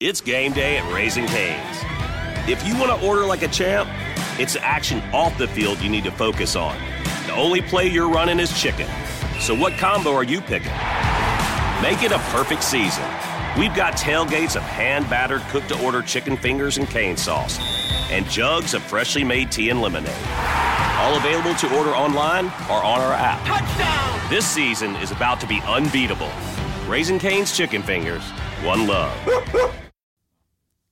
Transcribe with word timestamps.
It's 0.00 0.20
game 0.20 0.52
day 0.52 0.76
at 0.76 0.94
Raising 0.94 1.26
Cane's. 1.26 1.76
If 2.48 2.64
you 2.64 2.78
want 2.78 2.96
to 2.96 3.04
order 3.04 3.26
like 3.26 3.42
a 3.42 3.48
champ, 3.48 3.88
it's 4.38 4.52
the 4.52 4.64
action 4.64 5.00
off 5.12 5.36
the 5.36 5.48
field 5.48 5.80
you 5.80 5.88
need 5.88 6.04
to 6.04 6.12
focus 6.12 6.54
on. 6.54 6.78
The 7.26 7.32
only 7.32 7.60
play 7.62 7.88
you're 7.88 8.08
running 8.08 8.38
is 8.38 8.56
chicken. 8.56 8.88
So 9.40 9.56
what 9.56 9.72
combo 9.72 10.12
are 10.12 10.22
you 10.22 10.40
picking? 10.40 10.70
Make 11.82 12.04
it 12.04 12.12
a 12.12 12.22
perfect 12.30 12.62
season. 12.62 13.02
We've 13.58 13.74
got 13.74 13.94
tailgates 13.94 14.54
of 14.54 14.62
hand 14.62 15.10
battered 15.10 15.42
cooked 15.48 15.70
to 15.70 15.82
order 15.84 16.00
chicken 16.00 16.36
fingers 16.36 16.78
and 16.78 16.88
cane 16.88 17.16
sauce, 17.16 17.58
and 18.12 18.24
jugs 18.30 18.74
of 18.74 18.84
freshly 18.84 19.24
made 19.24 19.50
tea 19.50 19.70
and 19.70 19.82
lemonade. 19.82 20.14
All 20.98 21.16
available 21.16 21.56
to 21.56 21.76
order 21.76 21.90
online 21.90 22.44
or 22.70 22.84
on 22.84 23.00
our 23.00 23.14
app. 23.14 23.44
Touchdown! 23.44 24.30
This 24.30 24.46
season 24.46 24.94
is 25.02 25.10
about 25.10 25.40
to 25.40 25.48
be 25.48 25.60
unbeatable. 25.66 26.30
Raising 26.86 27.18
Cane's 27.18 27.56
Chicken 27.56 27.82
Fingers, 27.82 28.22
one 28.62 28.86
love. 28.86 29.12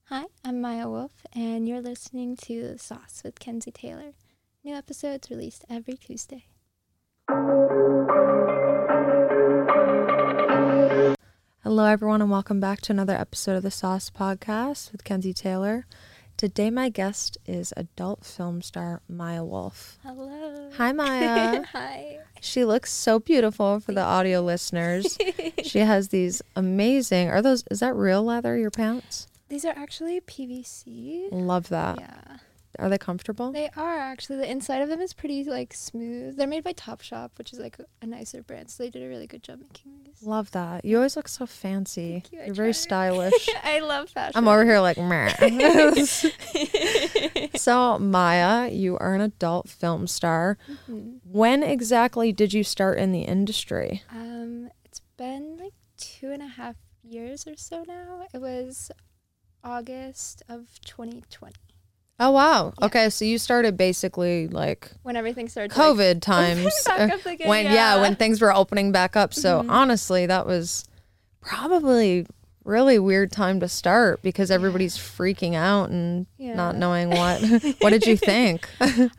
Hi, 0.09 0.23
I'm 0.45 0.61
Maya 0.61 0.85
Woulfe, 0.85 1.25
and 1.33 1.67
you're 1.67 1.81
listening 1.81 2.37
to 2.37 2.65
The 2.65 2.79
Sauce 2.79 3.21
with 3.25 3.39
Kenzie 3.39 3.71
Taylor. 3.71 4.13
New 4.63 4.73
episodes 4.73 5.29
released 5.29 5.65
every 5.69 5.95
Tuesday. 5.95 6.45
Hello, 11.61 11.83
everyone, 11.83 12.21
and 12.21 12.31
welcome 12.31 12.61
back 12.61 12.79
to 12.83 12.93
another 12.93 13.15
episode 13.15 13.57
of 13.57 13.63
the 13.63 13.69
Sauce 13.69 14.09
Podcast 14.09 14.93
with 14.93 15.03
Kenzie 15.03 15.33
Taylor. 15.33 15.85
Today, 16.37 16.69
my 16.69 16.87
guest 16.87 17.37
is 17.45 17.73
adult 17.75 18.23
film 18.23 18.61
star 18.61 19.01
Maya 19.09 19.41
Woulfe. 19.41 19.97
Hello. 20.03 20.69
Hi, 20.77 20.93
Maya. 20.93 21.63
Hi. 21.73 22.19
she 22.39 22.63
looks 22.63 22.93
so 22.93 23.19
beautiful 23.19 23.81
for 23.81 23.91
the 23.91 24.03
audio 24.03 24.39
listeners. 24.39 25.17
she 25.63 25.79
has 25.79 26.07
these 26.07 26.41
amazing. 26.55 27.27
Are 27.29 27.41
those? 27.41 27.65
Is 27.69 27.81
that 27.81 27.93
real 27.93 28.23
leather? 28.23 28.57
Your 28.57 28.71
pants? 28.71 29.27
These 29.49 29.65
are 29.65 29.73
actually 29.75 30.19
PVC. 30.21 31.27
Love 31.31 31.69
that. 31.69 31.99
Yeah. 31.99 32.37
Are 32.79 32.89
they 32.89 32.97
comfortable? 32.97 33.51
They 33.51 33.69
are 33.75 33.97
actually. 33.97 34.37
The 34.37 34.51
inside 34.51 34.81
of 34.83 34.89
them 34.89 35.01
is 35.01 35.13
pretty 35.13 35.43
like 35.43 35.73
smooth. 35.73 36.37
They're 36.37 36.45
made 36.45 36.63
by 36.63 36.73
Topshop, 36.73 37.31
which 37.37 37.51
is 37.51 37.59
like 37.59 37.77
a 38.01 38.05
nicer 38.05 38.43
brand. 38.43 38.69
So 38.69 38.83
they 38.83 38.89
did 38.91 39.01
a 39.03 39.07
really 39.07 39.25
good 39.25 39.41
job 39.41 39.59
making 39.61 39.93
these. 40.05 40.21
Love 40.21 40.51
that. 40.51 40.85
You 40.85 40.97
always 40.97 41.15
look 41.15 41.27
so 41.27 41.47
fancy. 41.47 42.11
Thank 42.11 42.31
you, 42.33 42.41
You're 42.45 42.53
very 42.53 42.73
stylish. 42.73 43.49
I 43.63 43.79
love 43.79 44.09
fashion. 44.09 44.33
I'm 44.35 44.47
over 44.47 44.63
here 44.63 44.79
like, 44.79 44.97
meh. 44.97 45.33
so, 47.55 47.97
Maya, 47.97 48.69
you 48.69 48.95
are 48.99 49.15
an 49.15 49.21
adult 49.21 49.69
film 49.69 50.05
star. 50.05 50.59
Mhm. 50.87 51.19
When 51.23 51.63
exactly 51.63 52.31
did 52.31 52.53
you 52.53 52.63
start 52.63 52.99
in 52.99 53.11
the 53.11 53.21
industry? 53.21 54.03
Um, 54.11 54.69
it's 54.85 55.01
been 55.17 55.57
like 55.57 55.73
two 55.97 56.29
and 56.31 56.43
a 56.43 56.47
half 56.47 56.75
years 57.03 57.47
or 57.47 57.55
so 57.55 57.83
now. 57.87 58.27
It 58.33 58.41
was 58.41 58.91
August 59.67 60.43
of 60.47 60.79
2020 60.85 61.53
Oh, 62.19 62.31
wow. 62.31 62.73
Yeah. 62.79 62.85
Okay, 62.87 63.09
so 63.11 63.25
you 63.25 63.37
started 63.37 63.77
basically 63.77 64.47
like 64.47 64.89
when 65.03 65.15
everything 65.15 65.47
started. 65.49 65.71
to, 65.75 65.79
like, 65.79 65.89
COVID 65.97 66.21
times. 66.21 66.73
uh, 66.89 67.09
again, 67.25 67.47
when, 67.47 67.65
yeah. 67.65 67.73
yeah. 67.73 68.01
when 68.01 68.15
things 68.15 68.41
were 68.41 68.51
opening 68.51 68.91
back 68.91 69.15
up. 69.15 69.35
So, 69.35 69.61
Mhm. 69.61 69.69
honestly, 69.69 70.25
that 70.25 70.47
was 70.47 70.83
probably 71.41 72.25
really 72.63 72.97
weird 72.97 73.31
time 73.31 73.59
to 73.59 73.69
start 73.69 74.21
because 74.23 74.49
everybody's 74.49 74.97
freaking 74.97 75.53
out 75.53 75.89
and 75.91 76.25
not 76.39 76.75
knowing 76.75 77.11
what. 77.11 77.39
what 77.81 77.91
did 77.91 78.05
you 78.07 78.17
think? 78.17 78.67
Um, 78.79 79.11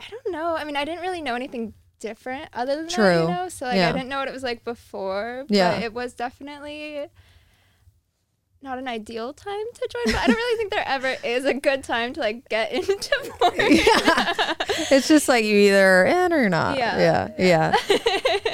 I 0.00 0.10
don't 0.10 0.32
know. 0.32 0.56
I 0.56 0.64
mean, 0.64 0.76
I 0.76 0.84
didn't 0.84 1.00
really 1.02 1.22
know 1.22 1.34
anything 1.36 1.72
different 2.00 2.48
other 2.52 2.74
than 2.76 2.86
that, 2.86 2.92
True. 2.94 3.22
you 3.22 3.28
know. 3.28 3.48
So 3.48 3.66
like, 3.66 3.76
Yeah. 3.76 3.88
I 3.90 3.92
didn't 3.92 4.08
know 4.08 4.18
what 4.18 4.28
it 4.28 4.34
was 4.34 4.42
like 4.42 4.64
before. 4.64 5.44
But 5.48 5.56
Yeah. 5.56 5.78
it 5.78 5.94
was 5.94 6.14
definitely 6.14 7.06
not 8.62 8.78
an 8.78 8.88
ideal 8.88 9.32
time 9.32 9.64
to 9.74 9.88
join. 9.90 10.14
But 10.14 10.22
I 10.22 10.26
don't 10.26 10.36
really 10.36 10.56
think 10.58 10.72
there 10.72 10.86
ever 10.86 11.16
is 11.22 11.44
a 11.44 11.54
good 11.54 11.84
time 11.84 12.12
to 12.14 12.20
like 12.20 12.48
get 12.48 12.72
into 12.72 13.10
porn. 13.38 13.54
Yeah. 13.58 14.54
it's 14.90 15.08
just 15.08 15.28
like 15.28 15.44
you 15.44 15.56
either 15.56 15.86
are 16.02 16.04
in 16.04 16.32
or 16.32 16.40
you're 16.40 16.48
not. 16.48 16.78
Yeah. 16.78 17.28
Yeah. 17.38 17.74
Yeah. 17.78 17.96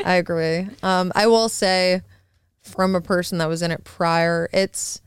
I 0.04 0.14
agree. 0.14 0.68
Um, 0.82 1.12
I 1.14 1.26
will 1.26 1.48
say, 1.48 2.02
from 2.62 2.94
a 2.94 3.00
person 3.00 3.38
that 3.38 3.48
was 3.48 3.62
in 3.62 3.70
it 3.70 3.84
prior, 3.84 4.48
it's 4.52 5.00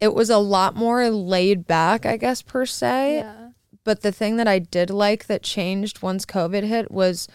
it 0.00 0.14
was 0.14 0.30
a 0.30 0.38
lot 0.38 0.74
more 0.74 1.08
laid 1.10 1.66
back, 1.66 2.04
I 2.06 2.16
guess 2.16 2.42
per 2.42 2.66
se. 2.66 3.16
yeah. 3.16 3.48
But 3.84 4.02
the 4.02 4.12
thing 4.12 4.36
that 4.36 4.46
I 4.46 4.58
did 4.60 4.90
like 4.90 5.26
that 5.26 5.42
changed 5.42 6.02
once 6.02 6.24
COVID 6.24 6.62
hit 6.62 6.90
was 6.90 7.26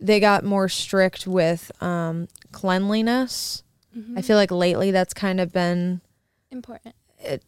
they 0.00 0.18
got 0.20 0.44
more 0.44 0.68
strict 0.68 1.26
with 1.26 1.70
um, 1.82 2.28
cleanliness. 2.52 3.62
Mm-hmm. 3.96 4.18
I 4.18 4.22
feel 4.22 4.36
like 4.36 4.50
lately 4.50 4.90
that's 4.90 5.14
kind 5.14 5.40
of 5.40 5.52
been 5.52 6.00
Important. 6.50 6.94
It 7.18 7.42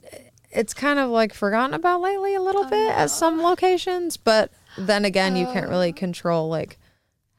it's 0.51 0.73
kind 0.73 0.99
of 0.99 1.11
like 1.11 1.35
forgotten 1.35 1.75
about 1.75 2.01
lately 2.01 2.35
a 2.35 2.41
little 2.41 2.65
Oh, 2.65 2.71
bit 2.71 2.91
at 2.91 3.11
some 3.11 3.43
locations, 3.43 4.17
but 4.17 4.51
then 4.79 5.05
again, 5.05 5.37
you 5.37 5.45
can't 5.47 5.69
really 5.69 5.91
Oh. 5.91 5.93
control 5.93 6.49
like 6.49 6.79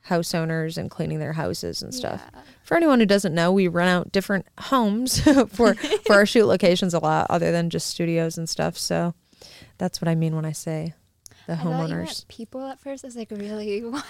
house 0.02 0.34
owners 0.36 0.78
and 0.78 0.90
cleaning 0.92 1.20
their 1.20 1.34
houses 1.34 1.82
and 1.82 1.94
stuff. 1.94 2.22
Yeah. 2.34 2.42
For 2.64 2.78
anyone 2.78 3.00
who 3.00 3.06
doesn't 3.08 3.34
know, 3.34 3.52
we 3.52 3.68
rent 3.68 3.90
out 3.90 4.12
different 4.12 4.46
homes 4.60 5.20
for 5.50 5.74
for 5.74 6.14
our 6.14 6.26
shoot 6.26 6.46
locations 6.46 6.94
a 6.94 7.00
lot, 7.00 7.28
other 7.30 7.52
than 7.52 7.70
just 7.70 7.88
studios 7.88 8.38
and 8.38 8.48
stuff. 8.48 8.78
So 8.78 9.16
that's 9.80 10.02
what 10.02 10.08
I 10.08 10.16
mean 10.16 10.36
when 10.36 10.46
I 10.46 10.52
say 10.52 10.94
the 11.50 11.56
I 11.56 11.58
homeowners. 11.58 12.28
people 12.28 12.64
at 12.68 12.80
first. 12.80 13.04
I 13.04 13.08
was 13.08 13.16
like, 13.16 13.32
really? 13.32 13.82
Why? 13.84 14.02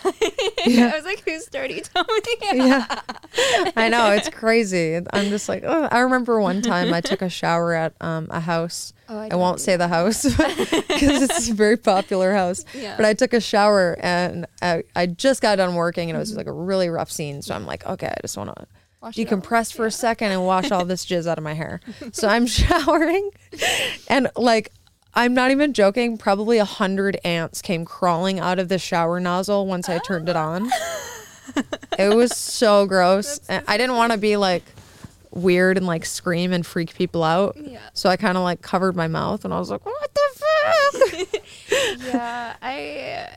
Yeah. 0.65 0.91
I 0.93 0.95
was 0.95 1.05
like, 1.05 1.23
who's 1.27 1.45
dirty? 1.45 1.81
Tell 1.81 2.03
me. 2.09 2.21
yeah, 2.53 3.01
I 3.77 3.87
know 3.89 4.11
it's 4.11 4.29
crazy. 4.29 4.99
I'm 5.13 5.29
just 5.29 5.47
like, 5.47 5.63
oh. 5.65 5.87
I 5.89 5.99
remember 5.99 6.41
one 6.41 6.61
time 6.61 6.93
I 6.93 6.99
took 6.99 7.21
a 7.21 7.29
shower 7.29 7.73
at 7.73 7.93
um, 8.01 8.27
a 8.29 8.41
house. 8.41 8.93
Oh, 9.07 9.17
I 9.17 9.29
don't 9.29 9.39
won't 9.39 9.61
say 9.61 9.77
the 9.77 9.87
house 9.87 10.23
because 10.37 11.23
it's 11.23 11.49
a 11.49 11.53
very 11.53 11.77
popular 11.77 12.33
house. 12.33 12.65
Yeah. 12.73 12.97
But 12.97 13.05
I 13.05 13.13
took 13.13 13.33
a 13.33 13.39
shower 13.39 13.97
and 14.01 14.45
I, 14.61 14.83
I 14.95 15.05
just 15.05 15.41
got 15.41 15.55
done 15.55 15.75
working 15.75 16.09
and 16.09 16.17
it 16.17 16.19
was 16.19 16.35
like 16.35 16.47
a 16.47 16.51
really 16.51 16.89
rough 16.89 17.09
scene. 17.09 17.41
So 17.41 17.55
I'm 17.55 17.65
like, 17.65 17.85
okay, 17.85 18.07
I 18.07 18.17
just 18.21 18.37
want 18.37 18.55
to 18.55 18.67
Wash 19.01 19.15
decompress 19.15 19.73
for 19.73 19.85
a 19.85 19.91
second 19.91 20.33
and 20.33 20.45
wash 20.45 20.71
all 20.71 20.83
this 20.83 21.05
jizz 21.05 21.25
out 21.25 21.37
of 21.37 21.43
my 21.43 21.53
hair. 21.53 21.79
So 22.11 22.27
I'm 22.27 22.45
showering 22.45 23.31
and 24.09 24.29
like 24.35 24.73
I'm 25.13 25.33
not 25.33 25.51
even 25.51 25.73
joking, 25.73 26.17
probably 26.17 26.59
a 26.59 26.65
hundred 26.65 27.19
ants 27.23 27.61
came 27.61 27.83
crawling 27.85 28.39
out 28.39 28.59
of 28.59 28.69
the 28.69 28.77
shower 28.77 29.19
nozzle 29.19 29.65
once 29.65 29.89
I 29.89 29.99
turned 29.99 30.29
it 30.29 30.35
on. 30.35 30.69
it 31.97 32.15
was 32.15 32.35
so 32.35 32.85
gross. 32.85 33.39
And 33.49 33.63
I 33.67 33.77
didn't 33.77 33.95
want 33.95 34.11
to 34.11 34.17
be 34.17 34.37
like 34.37 34.63
weird 35.31 35.77
and 35.77 35.85
like 35.85 36.05
scream 36.05 36.53
and 36.53 36.65
freak 36.65 36.93
people 36.95 37.23
out. 37.23 37.57
Yeah. 37.57 37.79
So 37.93 38.09
I 38.09 38.17
kind 38.17 38.37
of 38.37 38.43
like 38.43 38.61
covered 38.61 38.95
my 38.95 39.07
mouth 39.07 39.45
and 39.45 39.53
I 39.53 39.59
was 39.59 39.69
like, 39.69 39.85
what 39.85 40.11
the 40.13 40.43
fuck? 40.43 41.43
yeah, 42.05 42.55
I. 42.61 43.35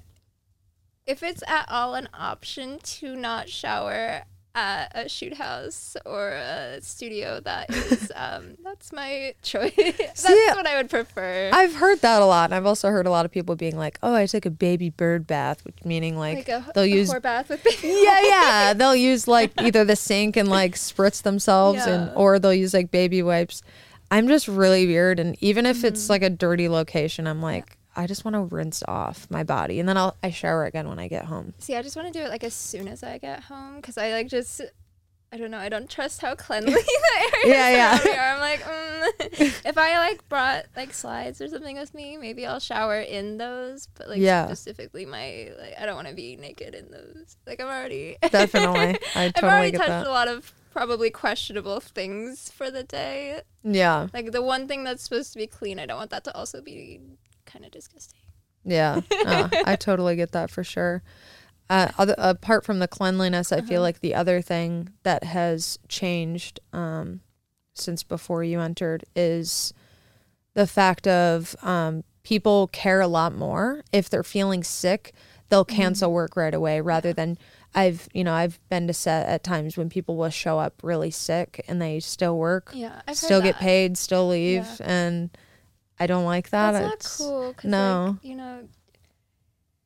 If 1.05 1.23
it's 1.23 1.43
at 1.49 1.67
all 1.69 1.95
an 1.95 2.09
option 2.15 2.79
to 2.79 3.17
not 3.17 3.49
shower 3.49 4.23
at 4.55 4.93
a 4.95 5.09
shoot 5.09 5.35
house 5.35 5.97
or 6.05 6.31
a 6.31 6.81
studio, 6.83 7.41
that 7.41 7.71
is, 7.71 8.13
um, 8.17 8.57
that's 8.63 8.93
my 8.93 9.35
choice. 9.43 9.73
that's 9.77 10.23
See, 10.27 10.47
what 10.55 10.67
I 10.67 10.77
would 10.77 10.91
prefer. 10.91 11.51
I've 11.53 11.75
heard 11.75 12.01
that 12.01 12.21
a 12.23 12.27
lot. 12.27 12.47
And 12.47 12.55
I've 12.55 12.67
also 12.67 12.89
heard 12.91 13.07
a 13.07 13.11
lot 13.11 13.25
of 13.25 13.33
people 13.33 13.57
being 13.57 13.77
like, 13.77 13.99
oh, 14.03 14.15
I 14.15 14.27
took 14.27 14.45
a 14.47 14.51
baby 14.51 14.91
bird 14.91 15.27
bath, 15.27 15.65
which 15.65 15.77
meaning 15.85 16.17
like, 16.19 16.49
like 16.49 16.49
a, 16.49 16.71
they'll 16.75 16.85
a 16.85 16.87
use 16.87 17.13
bath 17.23 17.49
with 17.49 17.63
baby. 17.65 17.79
yeah, 18.03 18.21
yeah. 18.23 18.73
They'll 18.75 18.97
use 18.97 19.27
like 19.27 19.53
either 19.61 19.85
the 19.85 19.97
sink 19.97 20.37
and 20.37 20.49
like 20.49 20.75
spritz 20.75 21.23
themselves, 21.23 21.87
and 21.87 22.11
or 22.15 22.39
they'll 22.39 22.53
use 22.55 22.75
like 22.75 22.91
baby 22.91 23.23
wipes. 23.23 23.63
I'm 24.11 24.29
just 24.29 24.47
really 24.49 24.87
weird, 24.87 25.19
and 25.19 25.37
even 25.41 25.65
if 25.65 25.85
it's 25.85 26.03
Mm-hmm. 26.03 26.13
like 26.13 26.23
a 26.23 26.29
dirty 26.31 26.69
location, 26.69 27.27
I'm 27.27 27.41
like, 27.41 27.79
I 27.95 28.07
just 28.07 28.25
want 28.25 28.35
to 28.35 28.43
rinse 28.55 28.83
off 28.89 29.27
my 29.31 29.45
body, 29.45 29.81
and 29.81 29.89
then 29.89 29.97
I'll 29.97 30.17
I 30.23 30.31
shower 30.31 30.65
again 30.65 30.89
when 30.89 30.99
I 30.99 31.09
get 31.09 31.27
home. 31.27 31.55
See, 31.59 31.77
I 31.77 31.83
just 31.83 31.97
want 31.97 32.13
to 32.13 32.19
do 32.19 32.25
it 32.25 32.31
like 32.31 32.45
as 32.45 32.55
soon 32.55 32.89
as 32.89 33.03
I 33.03 33.19
get 33.19 33.45
home 33.45 33.77
because 33.77 33.99
I 33.99 34.13
like 34.13 34.29
just. 34.29 34.61
I 35.35 35.39
don't 35.39 35.51
know. 35.51 35.57
I 35.57 35.71
don't 35.71 35.89
trust 35.89 36.21
how 36.21 36.35
cleanly 36.35 36.73
the 36.75 37.39
areas 37.39 37.47
Yeah, 37.47 37.71
yeah. 38.05 38.21
are. 38.21 38.35
I'm 38.35 38.41
like, 38.41 38.61
mm. 38.61 39.63
if 39.67 39.79
I 39.79 39.97
like 39.99 40.29
brought 40.29 40.67
like 40.77 40.93
slides 40.93 41.41
or 41.41 41.49
something 41.49 41.79
with 41.79 41.95
me, 41.95 42.19
maybe 42.19 42.45
I'll 42.45 42.61
shower 42.61 43.01
in 43.01 43.39
those. 43.39 43.87
But 43.95 44.11
like 44.11 44.19
Yeah. 44.21 44.45
specifically, 44.45 45.07
my 45.07 45.51
like, 45.59 45.73
I 45.81 45.87
don't 45.87 45.95
want 45.97 46.09
to 46.09 46.15
be 46.15 46.37
naked 46.37 46.75
in 46.75 46.91
those. 46.91 47.39
Like 47.47 47.63
I'm 47.63 47.67
already 47.69 48.19
Definitely, 48.31 48.99
I 49.15 49.33
I've 49.35 49.43
already 49.43 49.71
get 49.71 49.79
touched 49.79 49.89
that. 49.89 50.07
a 50.07 50.11
lot 50.11 50.29
of 50.29 50.53
probably 50.71 51.09
questionable 51.09 51.81
things 51.81 52.51
for 52.51 52.71
the 52.71 52.83
day. 52.83 53.41
Yeah, 53.65 54.09
Like 54.13 54.33
the 54.33 54.43
one 54.43 54.69
thing 54.69 54.85
that's 54.85 55.03
supposed 55.03 55.33
to 55.33 55.39
be 55.39 55.47
clean, 55.47 55.79
I 55.79 55.87
don't 55.87 55.97
want 55.97 56.11
that 56.11 56.25
to 56.25 56.37
also 56.37 56.61
be 56.61 57.01
kind 57.53 57.65
of 57.65 57.71
disgusting. 57.71 58.19
yeah. 58.65 59.01
Uh, 59.27 59.49
I 59.67 59.77
totally 59.77 60.17
get 60.17 60.33
that 60.33 60.51
for 60.51 60.65
sure. 60.65 61.03
Uh, 61.71 61.89
other, 61.99 62.15
apart 62.19 62.65
from 62.65 62.81
the 62.81 62.89
cleanliness, 62.89 63.51
I 63.53 63.61
feel 63.63 63.81
like 63.81 64.01
the 64.01 64.15
other 64.15 64.43
thing 64.43 64.91
that 65.05 65.25
has 65.25 65.79
changed 65.89 66.61
um, 66.73 67.21
since 67.75 68.03
before 68.03 68.45
you 68.45 68.61
entered 68.61 69.05
is 69.17 69.73
the 70.55 70.67
fact 70.67 71.07
of 71.07 71.57
um, 71.63 72.05
people 72.25 72.67
care 72.69 73.01
a 73.01 73.07
lot 73.07 73.35
more. 73.35 73.85
If 73.91 74.11
they're 74.11 74.23
feeling 74.23 74.63
sick, 74.63 75.15
they'll 75.49 75.65
cancel 75.65 76.13
work 76.13 76.37
right 76.37 76.53
away 76.53 76.81
rather 76.83 77.13
than 77.15 77.39
I've 77.75 78.07
you 78.13 78.23
know 78.23 78.35
I've 78.35 78.61
been 78.69 78.87
to 78.89 78.93
set 78.93 79.27
at 79.27 79.43
times 79.43 79.79
when 79.79 79.89
people 79.89 80.17
will 80.17 80.29
show 80.29 80.59
up 80.59 80.75
really 80.83 81.11
sick 81.11 81.65
and 81.69 81.81
they 81.81 82.01
still 82.01 82.37
work, 82.37 82.71
Yeah, 82.75 83.01
I've 83.09 83.17
still 83.17 83.41
get 83.41 83.57
paid, 83.57 83.97
still 83.97 84.29
leave, 84.29 84.67
Yeah. 84.79 84.87
and 84.87 85.31
I 86.03 86.07
don't 86.07 86.25
like 86.25 86.51
that. 86.51 86.73
That's 86.73 86.85
not 86.85 86.95
It's- 86.95 87.17
cool. 87.19 87.53
'cause, 87.55 87.65
no. 87.71 88.17
like, 88.21 88.25
you 88.31 88.37
know, 88.37 88.59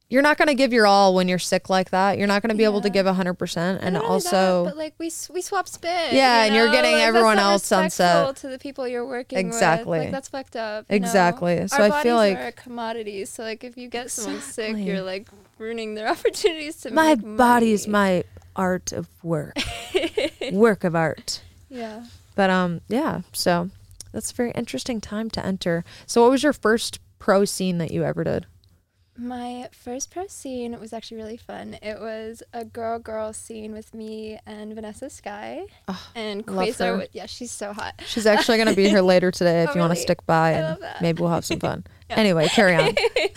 You're 0.08 0.22
not 0.22 0.38
going 0.38 0.46
to 0.46 0.54
give 0.54 0.72
your 0.72 0.86
all 0.86 1.16
when 1.16 1.26
you're 1.26 1.40
sick 1.40 1.68
like 1.68 1.90
that. 1.90 2.16
You're 2.16 2.28
not 2.28 2.40
going 2.40 2.50
to 2.50 2.54
be 2.56 2.62
able 2.62 2.80
to 2.80 2.86
Yeah. 2.88 2.92
give 3.02 3.06
100%. 3.06 3.80
And 3.82 3.96
also, 3.96 4.62
that, 4.64 4.70
but 4.70 4.76
like 4.78 4.94
we 4.98 5.10
we 5.34 5.42
swap 5.42 5.66
spit. 5.66 6.12
Yeah, 6.12 6.42
you 6.42 6.46
and 6.46 6.54
you're 6.54 6.70
getting 6.70 6.92
Like, 6.92 7.02
everyone 7.02 7.36
not 7.38 7.50
else 7.54 7.72
on 7.72 7.90
set. 7.90 8.36
to 8.36 8.46
the 8.46 8.56
people 8.56 8.86
you're 8.86 9.04
working 9.04 9.36
Exactly. 9.38 9.90
with. 9.90 10.00
Like 10.04 10.10
that's 10.12 10.28
fucked 10.28 10.54
up. 10.54 10.84
you 10.88 10.92
know? 11.00 11.04
Exactly. 11.04 11.66
So 11.66 11.82
Our 11.82 11.90
I 11.90 12.02
feel 12.04 12.14
like- 12.14 12.38
are 12.38 12.46
a 12.46 12.52
commodity. 12.52 13.24
So 13.24 13.42
like 13.42 13.64
if 13.64 13.76
you 13.76 13.88
get 13.88 14.12
someone 14.12 14.40
sick, 14.42 14.76
you're 14.76 15.02
like 15.02 15.26
ruining 15.58 15.96
their 15.96 16.08
opportunities 16.14 16.76
to 16.82 16.92
my 16.92 17.16
body 17.16 17.72
is 17.72 17.88
my 17.88 18.22
art 18.54 18.92
of 18.92 19.08
work, 19.24 19.56
work 20.52 20.84
of 20.84 20.94
art. 20.94 21.40
yeah. 21.68 22.04
But 22.36 22.50
um, 22.50 22.80
yeah. 22.86 23.22
So 23.32 23.70
that's 24.16 24.30
a 24.30 24.34
very 24.34 24.50
interesting 24.52 24.98
time 24.98 25.28
to 25.28 25.44
enter. 25.44 25.84
So 26.06 26.22
what 26.22 26.30
was 26.30 26.42
your 26.42 26.54
first 26.54 27.00
pro 27.18 27.44
scene 27.44 27.76
that 27.76 27.90
you 27.90 28.02
ever 28.02 28.24
did? 28.24 28.46
My 29.18 29.68
first 29.72 30.10
pro 30.10 30.26
scene 30.26 30.78
was 30.80 30.92
actually 30.94 31.18
really 31.18 31.36
fun. 31.36 31.76
It 31.82 32.00
was 32.00 32.42
a 32.54 32.64
girl 32.64 32.98
girl 32.98 33.32
scene 33.34 33.72
with 33.72 33.92
me 33.94 34.38
and 34.46 34.74
Vanessa 34.74 35.08
Sky 35.10 35.64
and 36.14 36.46
Quasar. 36.46 36.98
With, 36.98 37.10
yeah, 37.12 37.26
she's 37.26 37.50
so 37.50 37.72
hot. 37.74 37.94
She's 38.06 38.26
actually 38.26 38.56
going 38.58 38.68
to 38.68 38.74
be 38.76 38.88
here 38.88 39.00
later 39.14 39.30
today 39.30 39.62
if 39.64 39.70
Oh, 39.70 39.74
you 39.74 39.80
want 39.80 39.94
to 39.94 40.00
stick 40.00 40.24
by, 40.26 40.48
I 40.48 40.52
and 40.52 40.62
love 40.64 40.80
that. 40.80 41.02
maybe 41.02 41.20
we'll 41.20 41.30
have 41.30 41.44
some 41.44 41.60
fun. 41.60 41.84
Anyway, 42.08 42.46
carry 42.48 42.74
on. 42.76 42.94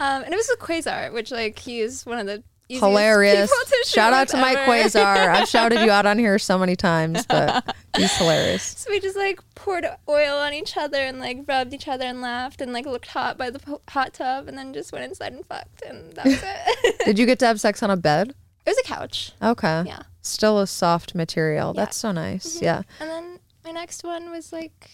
Um, 0.00 0.24
and 0.24 0.32
it 0.32 0.36
was 0.36 0.48
with 0.50 0.58
Quasar, 0.58 1.12
which 1.12 1.30
like 1.30 1.58
he's 1.58 2.04
one 2.04 2.18
of 2.18 2.26
the 2.26 2.42
hilarious. 2.68 3.52
Shout 3.84 4.12
out 4.12 4.28
to 4.28 4.36
Mike. 4.36 4.58
Quasar. 4.58 5.04
I've 5.34 5.48
shouted 5.48 5.80
you 5.80 5.90
out 5.90 6.06
on 6.06 6.18
here 6.18 6.38
so 6.38 6.58
many 6.58 6.76
times, 6.76 7.26
but 7.26 7.74
he's 7.96 8.16
hilarious. 8.16 8.62
So 8.62 8.90
we 8.90 9.00
just 9.00 9.16
like 9.16 9.40
poured 9.54 9.86
oil 10.08 10.36
on 10.36 10.52
each 10.54 10.76
other 10.76 10.98
and 10.98 11.18
like 11.18 11.40
rubbed 11.46 11.74
each 11.74 11.88
other 11.88 12.04
and 12.04 12.20
laughed 12.20 12.60
and 12.60 12.72
like 12.72 12.86
looked 12.86 13.08
hot 13.08 13.36
by 13.38 13.50
the 13.50 13.58
po- 13.58 13.82
hot 13.88 14.14
tub 14.14 14.48
and 14.48 14.56
then 14.56 14.72
just 14.72 14.92
went 14.92 15.04
inside 15.04 15.32
and 15.32 15.44
fucked 15.46 15.82
and 15.82 16.12
that 16.14 16.24
was 16.24 16.42
it. 16.42 16.98
Did 17.04 17.18
you 17.18 17.26
get 17.26 17.38
to 17.40 17.46
have 17.46 17.60
sex 17.60 17.82
on 17.82 17.90
a 17.90 17.96
bed? 17.96 18.34
it 18.66 18.70
was 18.70 18.78
a 18.78 18.82
couch. 18.84 19.32
Okay. 19.42 19.84
Yeah. 19.86 20.02
Still 20.22 20.58
a 20.58 20.66
soft 20.66 21.14
material. 21.14 21.68
Yeah. 21.68 21.70
Mm-hmm. 21.70 21.76
That's 21.76 21.96
so 21.98 22.12
nice. 22.12 22.62
Yeah. 22.62 22.82
And 22.98 23.10
then 23.10 23.38
my 23.62 23.72
next 23.72 24.02
one 24.04 24.30
was 24.30 24.52
like 24.52 24.90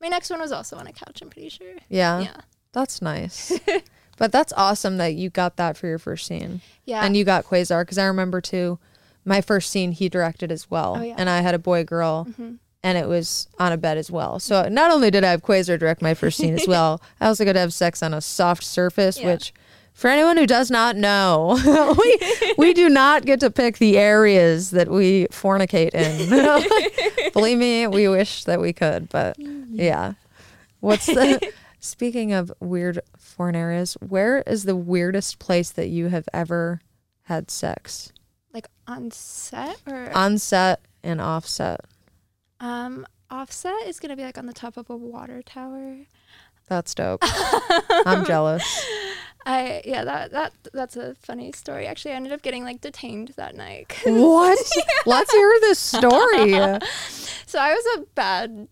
my 0.00 0.08
next 0.08 0.28
one 0.28 0.40
was 0.40 0.52
also 0.52 0.76
on 0.76 0.86
a 0.86 0.92
couch, 0.92 1.22
I'm 1.22 1.30
pretty 1.30 1.48
sure. 1.48 1.74
Yeah. 1.88 2.20
Yeah. 2.20 2.36
That's 2.72 3.00
nice. 3.00 3.58
But 4.18 4.32
that's 4.32 4.52
awesome 4.56 4.96
that 4.98 5.14
you 5.14 5.30
got 5.30 5.56
that 5.56 5.76
for 5.76 5.86
your 5.86 5.98
first 5.98 6.26
scene. 6.26 6.60
Yeah. 6.84 7.04
And 7.04 7.16
you 7.16 7.24
got 7.24 7.44
Quasar 7.44 7.82
because 7.82 7.98
I 7.98 8.04
remember 8.06 8.40
too, 8.40 8.78
my 9.24 9.40
first 9.40 9.70
scene 9.70 9.92
he 9.92 10.08
directed 10.08 10.52
as 10.52 10.70
well. 10.70 10.96
Oh, 10.98 11.02
yeah. 11.02 11.14
And 11.18 11.28
I 11.30 11.40
had 11.40 11.54
a 11.54 11.58
boy 11.58 11.84
girl 11.84 12.26
Mhm. 12.38 12.58
and 12.82 12.98
it 12.98 13.08
was 13.08 13.48
on 13.58 13.72
a 13.72 13.76
bed 13.76 13.96
as 13.98 14.10
well. 14.10 14.38
So 14.38 14.68
not 14.68 14.90
only 14.90 15.10
did 15.10 15.24
I 15.24 15.30
have 15.30 15.42
Quasar 15.42 15.78
direct 15.78 16.02
my 16.02 16.14
first 16.14 16.36
scene 16.38 16.54
as 16.54 16.66
well, 16.68 17.00
I 17.20 17.26
also 17.26 17.44
got 17.44 17.54
to 17.54 17.60
have 17.60 17.72
sex 17.72 18.02
on 18.02 18.12
a 18.14 18.20
soft 18.20 18.62
surface, 18.64 19.18
Yeah. 19.18 19.32
which 19.32 19.54
for 19.94 20.08
anyone 20.10 20.36
who 20.36 20.46
does 20.46 20.70
not 20.72 20.96
know, 20.96 21.56
we 21.98 22.54
we 22.58 22.74
do 22.74 22.88
not 22.88 23.24
get 23.24 23.40
to 23.40 23.50
pick 23.50 23.78
the 23.78 23.96
areas 23.96 24.70
that 24.72 24.88
we 24.90 25.26
fornicate 25.30 25.94
in. 25.94 27.30
Believe 27.32 27.58
me, 27.58 27.86
we 27.86 28.08
wish 28.08 28.44
that 28.44 28.60
we 28.60 28.72
could, 28.72 29.08
but 29.08 29.36
yeah. 29.38 30.14
What's 30.80 31.06
the 31.06 31.40
speaking 31.80 32.32
of 32.32 32.52
weird 32.60 33.00
foreign 33.34 33.56
areas, 33.56 33.94
where 34.00 34.38
is 34.42 34.64
the 34.64 34.76
weirdest 34.76 35.38
place 35.38 35.70
that 35.70 35.88
you 35.88 36.08
have 36.08 36.28
ever 36.32 36.80
had 37.22 37.50
sex? 37.50 38.10
like 38.52 38.68
on 38.86 39.10
set 39.10 39.76
or 39.86 40.16
On 40.16 40.38
set 40.38 40.80
and 41.02 41.20
offset? 41.20 41.80
um 42.60 43.04
offset 43.30 43.74
is 43.86 43.98
gonna 43.98 44.14
be 44.16 44.22
like 44.22 44.38
on 44.38 44.46
the 44.46 44.52
top 44.52 44.76
of 44.76 44.88
a 44.88 44.96
water 44.96 45.42
tower. 45.42 45.96
That's 46.68 46.94
dope. 46.94 47.20
I'm 48.06 48.24
jealous. 48.24 48.62
I 49.44 49.82
yeah 49.84 50.04
that 50.04 50.30
that 50.30 50.52
that's 50.72 50.96
a 50.96 51.14
funny 51.16 51.50
story. 51.52 51.86
Actually, 51.86 52.12
I 52.12 52.16
ended 52.16 52.32
up 52.32 52.42
getting 52.42 52.62
like 52.62 52.80
detained 52.80 53.32
that 53.36 53.56
night. 53.56 53.92
What? 54.06 54.58
Let's 55.04 55.32
hear 55.32 55.52
this 55.62 55.78
story. 55.80 56.52
so 57.46 57.58
I 57.58 57.74
was 57.74 57.98
a 57.98 58.00
bad. 58.14 58.68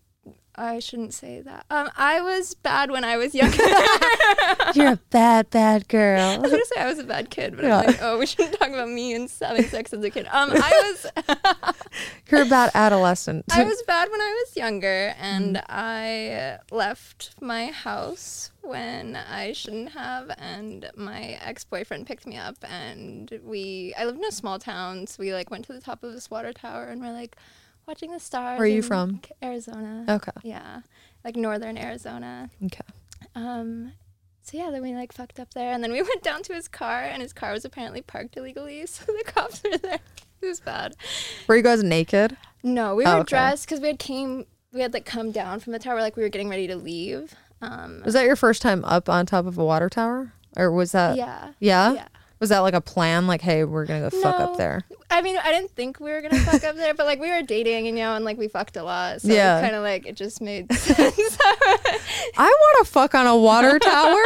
I 0.55 0.79
shouldn't 0.79 1.13
say 1.13 1.41
that. 1.41 1.65
Um, 1.69 1.89
I 1.97 2.21
was 2.21 2.53
bad 2.53 2.91
when 2.91 3.03
I 3.03 3.17
was 3.17 3.33
younger. 3.41 3.57
You're 4.75 4.93
a 4.93 4.99
bad, 5.09 5.49
bad 5.49 5.87
girl. 5.87 6.19
I 6.21 6.37
was 6.37 6.51
gonna 6.51 6.65
say 6.65 6.81
I 6.81 6.87
was 6.87 6.99
a 6.99 7.03
bad 7.03 7.29
kid, 7.29 7.55
but 7.55 7.65
Yeah. 7.65 7.79
I'm 7.79 7.85
like, 7.87 7.99
oh, 8.01 8.17
we 8.19 8.25
shouldn't 8.25 8.59
talk 8.59 8.69
about 8.69 8.89
me 8.89 9.13
and 9.15 9.31
having 9.41 9.63
sex 9.65 9.93
as 9.93 10.03
a 10.03 10.09
kid. 10.09 10.27
Um, 10.31 10.51
I 10.53 10.93
was 10.93 11.75
You're 12.29 12.43
a 12.43 12.45
bad 12.45 12.71
adolescent. 12.75 13.45
I 13.51 13.63
was 13.63 13.81
bad 13.87 14.09
when 14.11 14.21
I 14.21 14.43
was 14.45 14.57
younger, 14.57 15.13
and 15.19 15.55
Mm. 15.55 15.63
I 15.69 16.57
left 16.71 17.35
my 17.41 17.67
house 17.67 18.51
when 18.61 19.15
I 19.15 19.51
shouldn't 19.53 19.89
have, 19.91 20.31
and 20.37 20.89
my 20.95 21.37
ex 21.43 21.63
boyfriend 21.63 22.07
picked 22.07 22.25
me 22.25 22.37
up, 22.37 22.55
and 22.69 23.39
we 23.43 23.93
I 23.97 24.05
lived 24.05 24.19
in 24.19 24.25
a 24.25 24.31
small 24.31 24.57
town, 24.59 25.07
so 25.07 25.17
we 25.19 25.33
like 25.33 25.51
went 25.51 25.65
to 25.65 25.73
the 25.73 25.81
top 25.81 26.03
of 26.03 26.13
this 26.13 26.29
water 26.31 26.53
tower, 26.53 26.85
and 26.85 27.01
we're 27.01 27.11
like 27.11 27.35
watching 27.87 28.11
the 28.11 28.19
stars. 28.19 28.57
Where 28.57 28.65
are 28.65 28.67
you 28.67 28.81
from? 28.81 29.21
Arizona. 29.41 30.05
Okay. 30.07 30.31
Yeah, 30.43 30.81
like 31.23 31.35
northern 31.35 31.77
Arizona. 31.77 32.49
Okay. 32.65 32.81
Um, 33.35 33.93
so 34.41 34.57
yeah, 34.57 34.69
then 34.71 34.81
we 34.81 34.93
like 34.93 35.13
fucked 35.13 35.39
up 35.39 35.53
there, 35.53 35.71
and 35.73 35.83
then 35.83 35.91
we 35.91 36.01
went 36.01 36.23
down 36.23 36.43
to 36.43 36.53
his 36.53 36.67
car, 36.67 37.01
and 37.03 37.21
his 37.21 37.33
car 37.33 37.51
was 37.51 37.65
apparently 37.65 38.01
parked 38.01 38.37
illegally, 38.37 38.85
so 38.87 39.05
the 39.05 39.23
cops 39.25 39.61
were 39.63 39.77
there. 39.77 39.99
It 40.41 40.45
was 40.47 40.59
bad. 40.59 40.95
Were 41.47 41.55
you 41.55 41.63
guys 41.63 41.83
naked? 41.83 42.35
No, 42.63 42.95
we 42.95 43.05
Oh, 43.05 43.15
were 43.15 43.19
okay. 43.21 43.29
dressed 43.29 43.65
because 43.65 43.79
we 43.79 43.87
had 43.87 43.99
came, 43.99 44.45
we 44.73 44.81
had 44.81 44.93
like 44.93 45.05
come 45.05 45.31
down 45.31 45.59
from 45.61 45.71
the 45.73 45.79
tower, 45.79 46.01
like 46.01 46.15
we 46.17 46.23
were 46.23 46.29
getting 46.29 46.49
ready 46.49 46.67
to 46.67 46.75
leave. 46.75 47.33
Um, 47.61 48.01
Was 48.03 48.13
that 48.13 48.25
your 48.25 48.35
first 48.35 48.61
time 48.61 48.83
up 48.83 49.07
on 49.07 49.25
top 49.25 49.45
of 49.45 49.57
a 49.57 49.63
water 49.63 49.89
tower? 49.89 50.33
Or 50.57 50.69
was 50.71 50.91
that 50.91 51.15
yeah, 51.15 51.53
Yeah? 51.59 51.93
yeah. 51.93 52.07
Was 52.41 52.49
that 52.49 52.59
like 52.59 52.73
a 52.73 52.81
plan? 52.81 53.25
Like, 53.25 53.41
hey, 53.41 53.63
we're 53.63 53.85
gonna 53.85 54.09
go 54.09 54.21
fuck 54.21 54.37
No. 54.37 54.45
up 54.51 54.57
there. 54.57 54.81
I 55.13 55.21
mean, 55.21 55.37
I 55.37 55.51
didn't 55.51 55.71
think 55.71 55.99
we 55.99 56.11
were 56.11 56.21
gonna 56.21 56.39
fuck 56.39 56.63
up 56.63 56.75
there, 56.75 56.93
but 56.93 57.05
like 57.05 57.19
we 57.19 57.29
were 57.29 57.41
dating, 57.43 57.87
and 57.87 57.97
you 57.97 58.03
know, 58.03 58.15
and 58.15 58.25
like 58.25 58.37
we 58.37 58.47
fucked 58.47 58.75
a 58.77 58.83
lot, 58.83 59.21
so 59.21 59.27
Yeah. 59.31 59.61
kind 59.61 59.75
of 59.75 59.83
like 59.83 60.05
it 60.07 60.15
just 60.15 60.41
made 60.41 60.71
sense. 60.73 61.37
I 62.37 62.47
want 62.49 62.85
to 62.85 62.91
fuck 62.91 63.13
on 63.15 63.27
a 63.27 63.37
water 63.37 63.77
tower. 63.79 64.21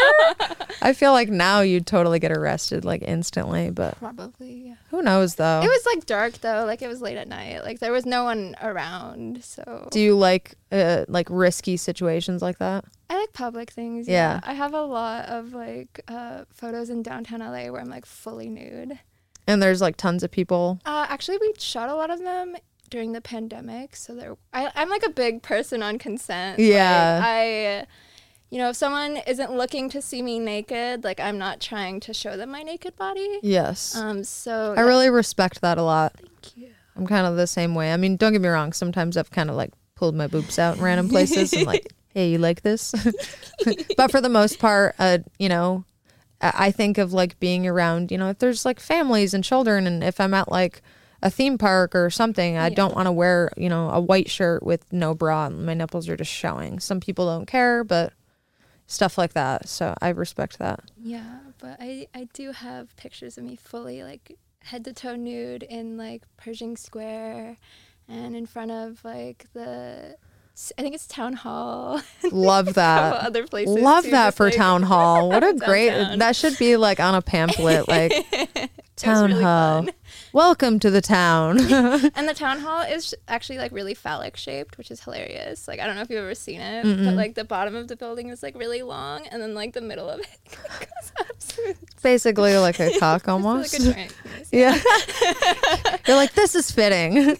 I 0.81 0.93
feel 0.93 1.11
like 1.11 1.29
now 1.29 1.61
you'd 1.61 1.85
totally 1.85 2.19
get 2.19 2.31
arrested 2.31 2.85
like 2.85 3.01
instantly, 3.01 3.69
but 3.69 3.97
Probably. 3.99 4.67
Yeah. 4.67 4.75
who 4.89 5.01
knows 5.01 5.35
though? 5.35 5.61
It 5.61 5.67
was 5.67 5.85
like 5.93 6.05
dark 6.05 6.39
though, 6.39 6.65
like 6.65 6.81
it 6.81 6.87
was 6.87 7.01
late 7.01 7.17
at 7.17 7.27
night, 7.27 7.63
like 7.63 7.79
there 7.79 7.91
was 7.91 8.05
no 8.05 8.23
one 8.23 8.55
around, 8.61 9.43
so 9.43 9.87
Do 9.91 9.99
you 9.99 10.15
like 10.15 10.55
uh, 10.71 11.05
like 11.07 11.27
risky 11.29 11.77
situations 11.77 12.41
like 12.41 12.59
that? 12.59 12.85
I 13.09 13.17
like 13.19 13.33
public 13.33 13.71
things. 13.71 14.07
Yeah. 14.07 14.17
Yeah. 14.17 14.39
I 14.43 14.53
have 14.53 14.73
a 14.73 14.81
lot 14.81 15.25
of 15.25 15.53
like 15.53 16.01
uh, 16.07 16.45
photos 16.53 16.89
in 16.89 17.03
downtown 17.03 17.39
LA 17.39 17.71
where 17.71 17.79
I'm 17.81 17.89
like 17.89 18.05
fully 18.05 18.49
nude. 18.49 18.99
And 19.47 19.63
there's 19.63 19.81
like 19.81 19.97
tons 19.97 20.23
of 20.23 20.31
people. 20.31 20.79
Uh, 20.85 21.05
actually, 21.09 21.37
we 21.39 21.53
shot 21.57 21.89
a 21.89 21.95
lot 21.95 22.09
of 22.09 22.19
them 22.19 22.55
during 22.89 23.13
the 23.13 23.21
pandemic. 23.21 23.95
So 23.95 24.13
there, 24.13 24.35
I, 24.53 24.71
I'm 24.75 24.89
like 24.89 25.03
a 25.05 25.09
big 25.09 25.41
person 25.41 25.81
on 25.81 25.97
consent. 25.97 26.59
Like, 26.59 26.67
Yeah. 26.67 27.21
I, 27.23 27.85
you 28.49 28.57
know, 28.57 28.69
if 28.69 28.75
someone 28.75 29.17
isn't 29.27 29.51
looking 29.51 29.89
to 29.89 30.01
see 30.01 30.21
me 30.21 30.39
naked, 30.39 31.03
like 31.03 31.19
I'm 31.19 31.37
not 31.37 31.59
trying 31.59 31.99
to 32.01 32.13
show 32.13 32.37
them 32.37 32.51
my 32.51 32.63
naked 32.63 32.95
body. 32.95 33.39
Yes. 33.41 33.95
Um. 33.95 34.23
So 34.23 34.73
I 34.77 34.81
really 34.81 35.09
respect 35.09 35.61
that 35.61 35.77
a 35.77 35.83
lot. 35.83 36.13
Thank 36.17 36.57
you. 36.57 36.69
I'm 36.95 37.05
kind 37.05 37.27
of 37.27 37.35
the 37.35 37.47
same 37.47 37.75
way. 37.75 37.93
I 37.93 37.97
mean, 37.97 38.15
don't 38.17 38.31
get 38.31 38.41
me 38.41 38.47
wrong. 38.47 38.73
Sometimes 38.73 39.17
I've 39.17 39.31
kind 39.31 39.49
of 39.49 39.55
like 39.55 39.71
pulled 39.95 40.15
my 40.15 40.27
boobs 40.27 40.57
out 40.59 40.77
in 40.77 40.83
random 40.83 41.09
places 41.09 41.53
and 41.53 41.65
like, 41.65 41.93
hey, 42.13 42.31
you 42.31 42.37
like 42.37 42.61
this? 42.61 42.93
but 43.97 44.11
for 44.11 44.21
the 44.21 44.29
most 44.29 44.59
part, 44.59 44.95
uh, 44.97 45.19
you 45.37 45.49
know, 45.49 45.83
I 46.41 46.71
think 46.71 46.97
of 46.97 47.13
like 47.13 47.39
being 47.39 47.65
around, 47.65 48.11
you 48.11 48.17
know, 48.17 48.29
if 48.29 48.39
there's 48.39 48.65
like 48.65 48.79
families 48.79 49.33
and 49.33 49.43
children, 49.43 49.87
and 49.87 50.03
if 50.03 50.19
I'm 50.19 50.33
at 50.33 50.51
like 50.51 50.81
a 51.23 51.31
theme 51.31 51.57
park 51.57 51.95
or 51.95 52.09
something, 52.11 52.57
I 52.57 52.67
Yeah. 52.67 52.75
don't 52.75 52.95
want 52.95 53.07
to 53.07 53.11
wear, 53.11 53.51
you 53.57 53.69
know, 53.69 53.89
a 53.89 53.99
white 53.99 54.29
shirt 54.29 54.61
with 54.63 54.91
no 54.93 55.15
bra 55.15 55.47
and 55.47 55.65
my 55.65 55.73
nipples 55.73 56.07
are 56.09 56.15
just 56.17 56.31
showing. 56.31 56.79
Some 56.79 56.99
people 56.99 57.25
don't 57.25 57.47
care, 57.47 57.83
but 57.83 58.13
stuff 58.85 59.17
like 59.17 59.33
that. 59.33 59.67
So 59.67 59.95
I 59.99 60.09
respect 60.09 60.59
that. 60.59 60.81
Yeah, 61.01 61.39
but 61.59 61.77
I 61.79 62.07
I 62.13 62.27
do 62.33 62.51
have 62.51 62.95
pictures 62.97 63.37
of 63.39 63.43
me 63.43 63.55
fully 63.55 64.03
like 64.03 64.37
head 64.63 64.85
to 64.85 64.93
toe 64.93 65.15
nude 65.15 65.63
in 65.63 65.97
like 65.97 66.21
Pershing 66.37 66.77
Square, 66.77 67.57
and 68.07 68.35
in 68.35 68.45
front 68.45 68.69
of 68.71 69.03
like 69.03 69.47
the. 69.53 70.17
I 70.77 70.81
think 70.81 70.95
it's 70.95 71.05
town 71.05 71.33
hall. 71.33 72.01
Love 72.31 72.73
that. 72.75 73.13
other 73.13 73.45
places. 73.45 73.75
Love 73.79 74.05
too, 74.05 74.11
that 74.11 74.33
for 74.33 74.45
like- 74.47 74.55
town 74.55 74.81
hall. 74.83 75.29
What 75.29 75.43
a 75.43 75.53
great 75.65 75.89
that 76.17 76.35
should 76.35 76.57
be 76.57 76.77
like 76.77 76.99
on 76.99 77.13
a 77.13 77.21
pamphlet 77.21 77.87
like 77.87 78.11
town 78.95 79.29
really 79.29 79.43
hall. 79.43 79.83
fun. 79.83 79.91
Welcome 80.33 80.79
to 80.79 80.89
the 80.89 81.01
town. 81.01 81.59
And 81.59 82.27
the 82.27 82.33
town 82.33 82.59
hall 82.59 82.81
is 82.81 83.13
actually 83.27 83.59
like 83.59 83.71
really 83.71 83.93
phallic 83.93 84.35
shaped, 84.35 84.77
which 84.79 84.89
is 84.89 84.99
hilarious. 85.03 85.67
Like 85.67 85.79
I 85.79 85.85
don't 85.85 85.95
know 85.95 86.01
if 86.01 86.09
you've 86.09 86.23
ever 86.23 86.33
seen 86.35 86.59
it, 86.59 86.83
but 86.83 87.13
like 87.13 87.35
the 87.35 87.43
bottom 87.43 87.75
of 87.75 87.87
the 87.87 87.95
building 87.95 88.29
is 88.29 88.41
like 88.41 88.55
really 88.57 88.81
long, 88.81 89.27
and 89.27 89.39
then 89.41 89.53
like 89.53 89.73
the 89.73 89.81
middle 89.81 90.09
of 90.09 90.19
it 90.21 90.27
goes 90.49 91.11
up. 91.19 91.75
Basically 92.01 92.57
like 92.57 92.79
a 92.79 92.97
cock 92.99 93.27
almost. 93.27 93.79
like 93.79 93.95
a. 93.95 94.55
Yeah. 94.55 94.75
You're 96.07 96.17
like, 96.17 96.33
this 96.33 96.55
is 96.55 96.71
fitting. 96.71 97.37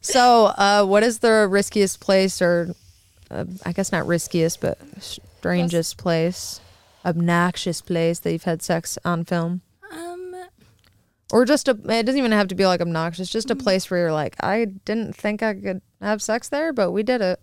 So, 0.00 0.46
uh, 0.46 0.84
what 0.84 1.02
is 1.02 1.18
the 1.20 1.46
riskiest 1.48 2.00
place, 2.00 2.40
or 2.40 2.74
uh, 3.30 3.44
I 3.64 3.72
guess 3.72 3.92
not 3.92 4.06
riskiest, 4.06 4.60
but 4.60 4.78
strangest 5.02 5.98
place, 5.98 6.60
obnoxious 7.04 7.80
place 7.80 8.18
that 8.20 8.32
you've 8.32 8.44
had 8.44 8.62
sex 8.62 8.98
on 9.04 9.24
film? 9.24 9.62
Um, 9.92 10.34
Or 11.32 11.44
just 11.44 11.68
a, 11.68 11.72
it 11.72 12.04
doesn't 12.04 12.18
even 12.18 12.32
have 12.32 12.48
to 12.48 12.54
be 12.54 12.66
like 12.66 12.80
obnoxious, 12.80 13.30
just 13.30 13.50
a 13.50 13.56
place 13.56 13.90
where 13.90 14.00
you're 14.00 14.12
like, 14.12 14.36
I 14.42 14.64
didn't 14.64 15.14
think 15.14 15.42
I 15.42 15.54
could 15.54 15.82
have 16.00 16.22
sex 16.22 16.48
there, 16.48 16.72
but 16.72 16.90
we 16.92 17.02
did 17.02 17.20
it. 17.20 17.40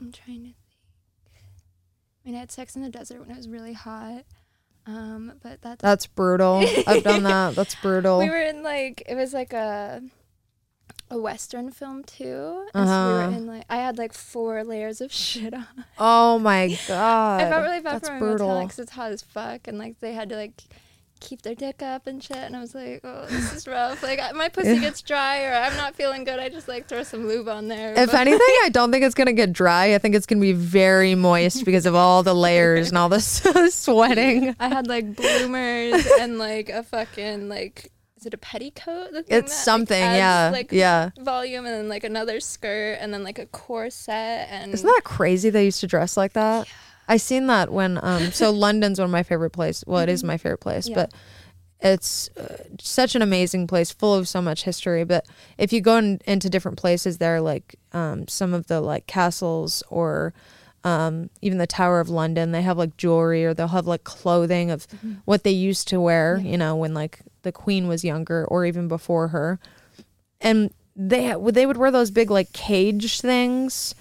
I'm 0.00 0.12
trying 0.12 0.38
to 0.38 0.42
think. 0.44 0.56
I 2.24 2.28
mean, 2.28 2.36
I 2.36 2.40
had 2.40 2.52
sex 2.52 2.74
in 2.76 2.82
the 2.82 2.88
desert 2.88 3.20
when 3.20 3.30
it 3.30 3.36
was 3.36 3.48
really 3.48 3.72
hot. 3.74 4.24
Um, 4.86 5.32
but 5.42 5.62
that's 5.62 5.80
That's 5.80 6.06
brutal. 6.06 6.62
I've 6.86 7.02
done 7.04 7.22
that. 7.24 7.54
That's 7.54 7.74
brutal. 7.76 8.18
we 8.18 8.28
were 8.28 8.42
in 8.42 8.62
like 8.62 9.02
it 9.08 9.14
was 9.14 9.32
like 9.32 9.52
a 9.54 10.02
a 11.14 11.18
western 11.18 11.70
film 11.70 12.02
too. 12.04 12.66
And 12.74 12.88
so 12.88 12.90
we 12.90 12.90
Uh-huh. 12.90 13.28
were 13.30 13.36
in 13.36 13.46
like 13.46 13.64
I 13.70 13.76
had 13.76 13.96
like 13.98 14.12
four 14.12 14.64
layers 14.64 15.00
of 15.00 15.12
shit 15.24 15.54
on. 15.54 15.66
oh 15.98 16.38
my 16.38 16.78
God. 16.88 17.40
I 17.42 17.48
felt 17.50 17.62
really 17.62 17.80
bad 17.80 17.94
That's 17.96 18.08
for 18.08 18.14
my 18.14 18.20
brutal. 18.20 18.48
motel 18.48 18.62
because 18.64 18.78
it's 18.80 18.92
hot 18.92 19.12
as 19.12 19.22
fuck, 19.22 19.66
and 19.68 19.78
like 19.78 20.00
they 20.00 20.12
had 20.12 20.28
to 20.30 20.36
like 20.36 20.62
keep 21.20 21.40
their 21.40 21.54
dick 21.54 21.80
up 21.80 22.06
and 22.06 22.22
shit. 22.22 22.36
And 22.36 22.54
I 22.54 22.60
was 22.60 22.74
like, 22.74 23.00
oh, 23.02 23.24
this 23.30 23.54
is 23.54 23.66
rough. 23.66 24.02
Like 24.02 24.20
my 24.34 24.50
pussy 24.50 24.78
gets 24.86 25.00
dry, 25.00 25.44
or 25.44 25.52
I'm 25.54 25.74
not 25.76 25.94
feeling 25.94 26.24
good. 26.24 26.38
I 26.38 26.50
just 26.50 26.68
like 26.68 26.86
throw 26.86 27.02
some 27.02 27.26
lube 27.26 27.48
on 27.48 27.68
there. 27.68 27.94
If 27.96 28.12
anything, 28.12 28.40
I 28.64 28.68
don't 28.70 28.90
think 28.92 29.04
it's 29.04 29.14
gonna 29.14 29.32
get 29.32 29.52
dry. 29.52 29.94
I 29.94 29.98
think 29.98 30.14
it's 30.16 30.26
gonna 30.26 30.40
be 30.42 30.52
very 30.52 31.14
moist 31.14 31.64
because 31.64 31.86
of 31.86 31.94
all 31.94 32.22
the 32.22 32.34
layers 32.34 32.88
and 32.90 32.98
all 32.98 33.08
the 33.08 33.20
sweating. 33.20 34.54
I 34.60 34.68
had 34.68 34.86
like 34.86 35.14
bloomers 35.16 36.06
and 36.20 36.38
like 36.38 36.68
a 36.68 36.82
fucking 36.82 37.48
like 37.48 37.90
is 38.24 38.28
it 38.28 38.32
a 38.34 38.38
petticoat? 38.38 39.10
It's 39.12 39.28
that, 39.28 39.42
like, 39.42 39.48
something, 39.50 40.02
adds, 40.02 40.16
yeah, 40.18 40.50
Like 40.50 40.72
yeah. 40.72 41.10
volume 41.20 41.66
and 41.66 41.74
then 41.74 41.88
like 41.90 42.04
another 42.04 42.40
skirt 42.40 42.96
and 42.98 43.12
then 43.12 43.22
like 43.22 43.38
a 43.38 43.44
corset 43.44 44.48
and 44.50 44.72
Isn't 44.72 44.86
that 44.86 45.02
crazy? 45.04 45.50
They 45.50 45.66
used 45.66 45.80
to 45.80 45.86
dress 45.86 46.16
like 46.16 46.32
that. 46.32 46.66
I 47.06 47.18
seen 47.18 47.48
that 47.48 47.70
when 47.70 47.98
um. 48.02 48.30
So 48.32 48.50
London's 48.50 48.98
one 48.98 49.04
of 49.04 49.10
my 49.12 49.22
favorite 49.22 49.50
places. 49.50 49.84
Well, 49.86 50.00
it 50.00 50.08
is 50.08 50.24
my 50.24 50.38
favorite 50.38 50.58
place, 50.62 50.88
Yeah. 50.88 50.94
but 50.94 51.12
it's 51.80 52.30
uh, 52.38 52.56
such 52.80 53.14
an 53.14 53.20
amazing 53.20 53.66
place, 53.66 53.92
full 53.92 54.14
of 54.14 54.26
so 54.26 54.40
much 54.40 54.64
history. 54.64 55.04
But 55.04 55.26
if 55.58 55.70
you 55.70 55.82
go 55.82 55.98
in, 55.98 56.22
into 56.26 56.48
different 56.48 56.78
places 56.78 57.18
there, 57.18 57.42
like 57.42 57.76
um, 57.92 58.26
some 58.26 58.54
of 58.54 58.68
the 58.68 58.80
like 58.80 59.06
castles 59.06 59.82
or 59.90 60.32
um, 60.84 61.30
even 61.40 61.58
the 61.58 61.66
Tower 61.66 61.98
of 61.98 62.10
London, 62.10 62.52
they 62.52 62.62
have 62.62 62.76
like 62.76 62.96
jewelry 62.96 63.44
or 63.44 63.54
they'll 63.54 63.68
have 63.68 63.86
like 63.86 64.04
clothing 64.04 64.70
of 64.70 64.86
what 65.24 65.42
they 65.42 65.50
used 65.50 65.88
to 65.88 66.00
wear, 66.00 66.38
you 66.38 66.58
know, 66.58 66.76
when 66.76 66.92
like 66.92 67.20
the 67.42 67.52
queen 67.52 67.88
was 67.88 68.04
younger 68.04 68.44
or 68.44 68.66
even 68.66 68.86
before 68.86 69.28
her. 69.28 69.58
And 70.40 70.72
they 70.94 71.34
they 71.50 71.66
would 71.66 71.78
wear 71.78 71.90
those 71.90 72.10
big 72.10 72.30
like 72.30 72.52
cage 72.52 73.20
things 73.20 73.94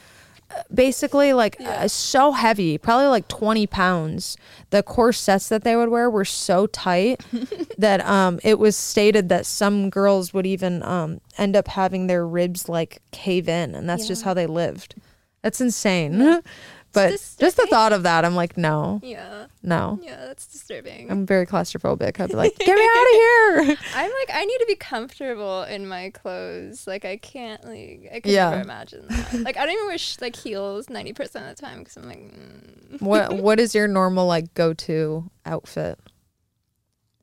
basically 0.72 1.34
like 1.34 1.60
uh, 1.62 1.88
so 1.88 2.32
heavy 2.32 2.78
probably 2.78 3.08
like 3.08 3.28
20 3.28 3.66
pounds. 3.68 4.38
The 4.70 4.84
corsets 4.84 5.50
that 5.50 5.63
they 5.63 5.75
would 5.75 5.90
wear 5.90 6.10
were 6.10 6.25
so 6.25 6.68
tight 6.68 7.24
that 7.78 8.06
um 8.06 8.40
it 8.44 8.60
was 8.60 8.75
stated 8.75 9.30
that 9.30 9.46
some 9.46 9.90
girls 9.90 10.34
would 10.34 10.46
even 10.46 10.84
um 10.84 11.22
end 11.38 11.56
up 11.56 11.70
having 11.70 12.08
their 12.08 12.28
ribs 12.28 12.70
like 12.70 13.02
cave 13.12 13.50
in 13.50 13.74
and 13.74 13.90
that's 13.90 14.08
just 14.08 14.24
how 14.24 14.34
they 14.34 14.46
lived 14.46 14.96
that's 15.44 15.62
insane 15.62 16.42
but 16.94 17.10
just 17.12 17.58
the 17.58 17.68
thought 17.70 17.92
of 17.94 18.04
that 18.04 18.24
i'm 18.26 18.36
like 18.36 18.58
no 18.58 19.00
yeah 19.04 19.46
no 19.62 20.00
yeah 20.02 20.26
that's 20.26 20.48
disturbing. 20.48 21.10
i'm 21.12 21.26
very 21.26 21.46
claustrophobic 21.46 22.20
i'd 22.20 22.30
be 22.30 22.36
like 22.36 22.58
get 22.58 22.76
me 22.76 22.84
out 22.84 23.04
of 23.04 23.12
here 23.12 23.78
I'm 23.96 24.10
like 24.10 24.30
I 24.36 24.46
need 24.46 24.58
to 24.58 24.66
be 24.68 24.76
comfortable 24.76 25.64
in 25.64 25.88
my 25.88 26.10
clothes. 26.10 26.88
Like 26.88 27.06
I 27.06 27.18
can't 27.18 27.64
like 27.64 28.10
I 28.14 28.20
could 28.20 28.32
Yeah. 28.32 28.50
never 28.50 28.62
imagine 28.64 29.06
that. 29.08 29.34
Like 29.42 29.58
I 29.58 29.66
don't 29.66 29.74
even 29.76 29.86
wear 29.88 29.98
sh- 30.00 30.18
like 30.22 30.36
heels 30.36 30.90
ninety 30.90 31.14
percent 31.14 31.48
of 31.48 31.56
the 31.56 31.62
time 31.62 31.80
because 31.80 31.98
I'm 31.98 32.08
like 32.08 32.20
mm. 32.20 33.02
what 33.02 33.34
what 33.44 33.60
is 33.60 33.76
your 33.76 33.88
normal 33.88 34.26
like 34.26 34.54
go-to 34.56 35.30
outfit 35.46 36.00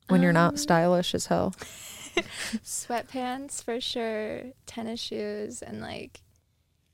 when 0.07 0.21
you're 0.21 0.31
not 0.33 0.51
Um, 0.53 0.57
stylish 0.57 1.13
as 1.13 1.25
hell 1.27 1.53
sweatpants 2.63 3.63
for 3.63 3.79
sure, 3.81 4.43
tennis 4.65 4.99
shoes, 4.99 5.61
and 5.61 5.81
like 5.81 6.21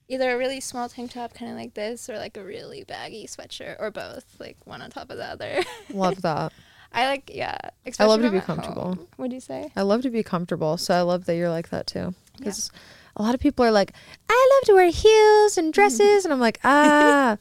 either 0.10 0.32
a 0.34 0.38
really 0.38 0.60
small 0.60 0.88
tank 0.90 1.12
top, 1.12 1.34
kind 1.34 1.52
of 1.52 1.58
like 1.58 1.74
this, 1.74 2.10
or 2.10 2.18
like 2.18 2.38
a 2.38 2.44
really 2.44 2.84
baggy 2.84 3.28
sweatshirt, 3.28 3.76
or 3.80 3.92
both, 3.92 4.26
like 4.40 4.58
one 4.66 4.82
on 4.82 4.90
top 4.90 5.10
of 5.10 5.18
the 5.18 5.26
other. 5.26 5.62
love 5.94 6.22
that 6.22 6.54
I 6.94 7.08
like 7.08 7.30
yeah. 7.34 7.58
I 8.00 8.06
love 8.06 8.22
to 8.22 8.30
be 8.32 8.40
comfortable. 8.40 8.98
what 9.18 9.30
do 9.30 9.36
you 9.36 9.42
say? 9.42 9.72
I 9.76 9.82
love 9.82 10.02
to 10.04 10.10
be 10.10 10.24
comfortable, 10.24 10.78
so 10.78 10.94
I 10.96 11.02
love 11.02 11.26
that 11.26 11.36
you're 11.36 11.50
like 11.50 11.70
that 11.70 11.86
too. 11.88 12.14
Because 12.38 12.72
a 13.16 13.22
lot 13.24 13.34
of 13.36 13.42
people 13.42 13.66
are 13.66 13.72
like, 13.72 13.92
I 14.30 14.50
love 14.56 14.68
to 14.68 14.74
wear 14.74 14.90
heels 14.92 15.58
and 15.58 15.74
dresses, 15.74 16.24
and 16.24 16.34
I'm 16.34 16.40
like, 16.40 16.60
ah, 16.64 17.38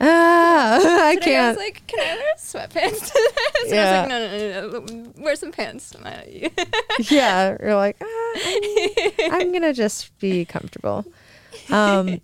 ah, 0.00 1.06
I 1.08 1.14
Today 1.16 1.36
I 1.36 1.40
can't. 1.40 1.56
was 1.58 1.64
like, 1.64 1.82
can 1.86 2.00
I 2.00 2.14
wear 2.16 2.34
sweatpants 2.38 3.06
to 3.12 3.32
this? 3.54 3.72
And 3.72 3.80
I 3.80 3.82
Yeah. 3.82 3.90
was 3.90 4.00
like, 4.00 4.08
no, 4.08 4.18
no, 4.18 4.78
no, 4.78 5.02
no, 5.02 5.12
wear 5.24 5.36
some 5.36 5.52
pants. 5.52 5.90
Tonight. 5.90 6.52
Yeah, 7.10 7.56
you're 7.60 7.74
like, 7.74 7.96
ah, 8.00 8.38
I'm, 8.44 9.32
I'm 9.32 9.52
gonna 9.52 9.72
just 9.74 10.16
be 10.20 10.44
comfortable. 10.44 11.04
Um, 11.70 12.20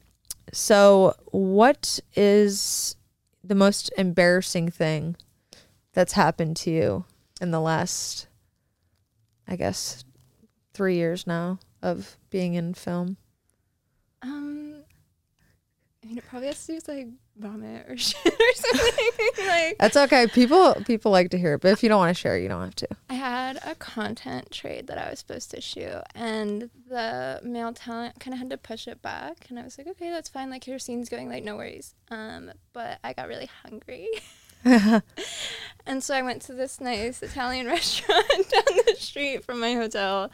so 0.52 1.14
what 1.26 2.00
is 2.14 2.97
the 3.42 3.54
most 3.54 3.90
embarrassing 3.97 4.70
thing 4.70 5.16
that's 5.92 6.12
happened 6.12 6.56
to 6.59 6.70
you 6.70 7.04
in 7.40 7.50
the 7.50 7.61
last, 7.61 8.28
I 9.49 9.56
guess, 9.56 10.04
three 10.75 10.97
years 10.97 11.26
now 11.26 11.59
of 11.82 12.16
being 12.30 12.54
in 12.54 12.75
film? 12.75 13.16
um, 14.23 14.60
mean, 16.11 16.19
it 16.19 16.25
probably 16.29 16.49
has 16.49 16.61
to 16.67 16.73
do 16.73 16.75
with 16.75 16.88
like 16.88 17.07
vomit 17.37 17.87
or 17.88 17.97
shit 17.97 18.26
or 18.26 18.55
something. 18.55 19.11
like, 19.47 19.79
That's 19.79 19.97
okay. 19.97 20.26
People 20.26 20.75
people 20.85 21.12
like 21.12 21.31
to 21.31 21.38
hear 21.38 21.55
it, 21.55 21.61
but 21.61 21.71
if 21.71 21.83
you 21.83 21.88
don't 21.88 21.99
want 21.99 22.14
to 22.14 22.21
share, 22.21 22.37
you 22.37 22.49
don't 22.49 22.62
have 22.62 22.75
to. 22.76 22.88
I 23.09 23.14
had 23.14 23.61
a 23.64 23.75
content 23.76 24.50
trade 24.50 24.88
that 24.88 24.99
I 24.99 25.09
was 25.09 25.21
supposed 25.21 25.50
to 25.52 25.61
shoot, 25.61 26.02
and 26.14 26.69
the 26.88 27.40
male 27.45 27.73
talent 27.73 28.19
kind 28.19 28.35
of 28.35 28.38
had 28.38 28.50
to 28.50 28.59
push 28.59 28.88
it 28.88 29.00
back. 29.02 29.47
And 29.49 29.59
I 29.59 29.62
was 29.62 29.79
like, 29.79 29.87
okay, 29.87 30.11
that's 30.11 30.29
fine. 30.29 30.50
Like, 30.50 30.67
your 30.67 30.79
scene's 30.79 31.09
going, 31.09 31.29
like, 31.29 31.45
no 31.45 31.57
worries. 31.57 31.95
Um, 32.11 32.50
but 32.73 32.99
I 33.05 33.12
got 33.12 33.29
really 33.29 33.49
hungry. 33.64 34.09
and 34.64 36.02
so 36.02 36.14
I 36.14 36.23
went 36.23 36.43
to 36.43 36.52
this 36.52 36.81
nice 36.81 37.23
Italian 37.23 37.67
restaurant 37.67 38.26
down 38.29 38.79
the 38.87 38.97
street 38.99 39.45
from 39.45 39.61
my 39.61 39.75
hotel. 39.75 40.31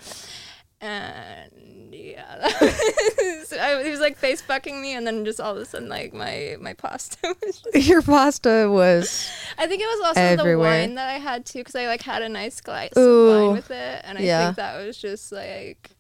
And 0.87 1.95
yeah, 1.95 2.37
that 2.41 3.17
was, 3.19 3.53
I, 3.53 3.83
he 3.83 3.91
was 3.91 4.01
like 4.01 4.17
face 4.19 4.41
fucking 4.41 4.81
me, 4.81 4.95
and 4.95 5.07
then 5.07 5.25
just 5.25 5.41
all 5.41 5.53
of 5.57 5.59
a 5.63 5.65
sudden, 5.65 5.89
like 5.89 6.13
my 6.15 6.57
my 6.61 6.75
pasta 6.75 7.35
was 7.45 7.61
just 7.61 7.89
Your 7.89 8.03
pasta 8.03 8.69
was 8.71 9.29
I 9.59 9.67
think 9.67 9.83
it 9.83 9.87
was 9.87 10.07
also 10.09 10.21
Everywhere. 10.21 10.71
the 10.73 10.87
wine 10.87 10.95
that 10.97 11.09
I 11.09 11.19
had 11.19 11.45
too, 11.47 11.59
because 11.61 11.75
I 11.75 11.87
like 11.87 12.03
had 12.03 12.23
a 12.23 12.29
nice 12.29 12.61
glass 12.61 12.91
of 12.97 13.29
wine 13.29 13.53
with 13.53 13.71
it, 13.71 14.01
and 14.05 14.19
I 14.19 14.23
Yeah. 14.23 14.45
think 14.47 14.57
that 14.57 14.85
was 14.85 14.97
just 14.99 15.33
like. 15.33 15.91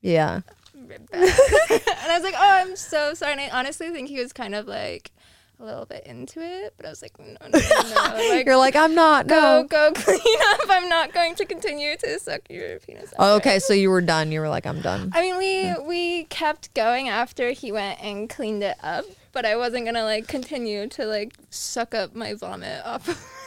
yeah. 0.00 0.40
and 0.76 0.92
I 1.22 2.12
was 2.14 2.22
like, 2.22 2.34
"Oh, 2.36 2.50
I'm 2.62 2.76
so 2.76 3.14
sorry." 3.14 3.32
And 3.32 3.40
I 3.40 3.48
honestly 3.50 3.90
think 3.90 4.08
he 4.10 4.20
was 4.20 4.32
kind 4.34 4.54
of 4.54 4.66
like 4.68 5.10
a 5.58 5.64
little 5.64 5.86
bit 5.86 6.06
into 6.06 6.40
it, 6.40 6.74
but 6.76 6.86
I 6.86 6.90
was 6.90 7.00
like, 7.02 7.18
"No, 7.18 7.24
no, 7.42 7.58
no, 7.58 8.28
like 8.30 8.44
You're 8.46 8.56
like 8.56 8.76
I'm 8.76 8.94
not. 8.94 9.26
go, 9.26 9.34
No. 9.62 9.64
go 9.68 9.92
clean 9.94 10.18
up. 10.50 10.60
I'm 10.68 10.88
not 10.88 11.12
going 11.14 11.34
to 11.36 11.44
continue 11.46 11.96
to 11.96 12.18
suck 12.18 12.42
your 12.50 12.78
penis." 12.80 13.12
out." 13.12 13.16
Oh, 13.18 13.36
okay, 13.36 13.58
so 13.58 13.72
you 13.72 13.90
were 13.90 14.00
done. 14.02 14.32
You 14.32 14.40
were 14.40 14.48
like 14.48 14.66
I'm 14.66 14.80
done. 14.82 15.10
I 15.14 15.20
mean, 15.22 15.38
we 15.38 15.74
we 15.86 16.24
kept 16.24 16.74
going 16.74 17.08
after 17.08 17.50
he 17.52 17.72
went 17.72 18.02
and 18.02 18.28
cleaned 18.28 18.62
it 18.62 18.76
up, 18.82 19.04
but 19.32 19.44
I 19.46 19.56
wasn't 19.56 19.86
gonna 19.86 20.04
like 20.04 20.26
continue 20.28 20.86
to 20.88 21.06
like 21.06 21.32
suck 21.50 21.94
up 21.94 22.14
my 22.14 22.34
vomit 22.34 22.82
off. 22.84 23.32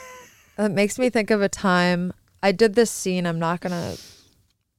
That 0.57 0.71
makes 0.71 0.99
me 0.99 1.09
think 1.09 1.31
of 1.31 1.41
a 1.41 1.47
time 1.47 2.11
I 2.43 2.51
did 2.51 2.75
this 2.75 2.91
scene. 2.91 3.25
I'm 3.25 3.39
not 3.39 3.61
gonna. 3.61 3.95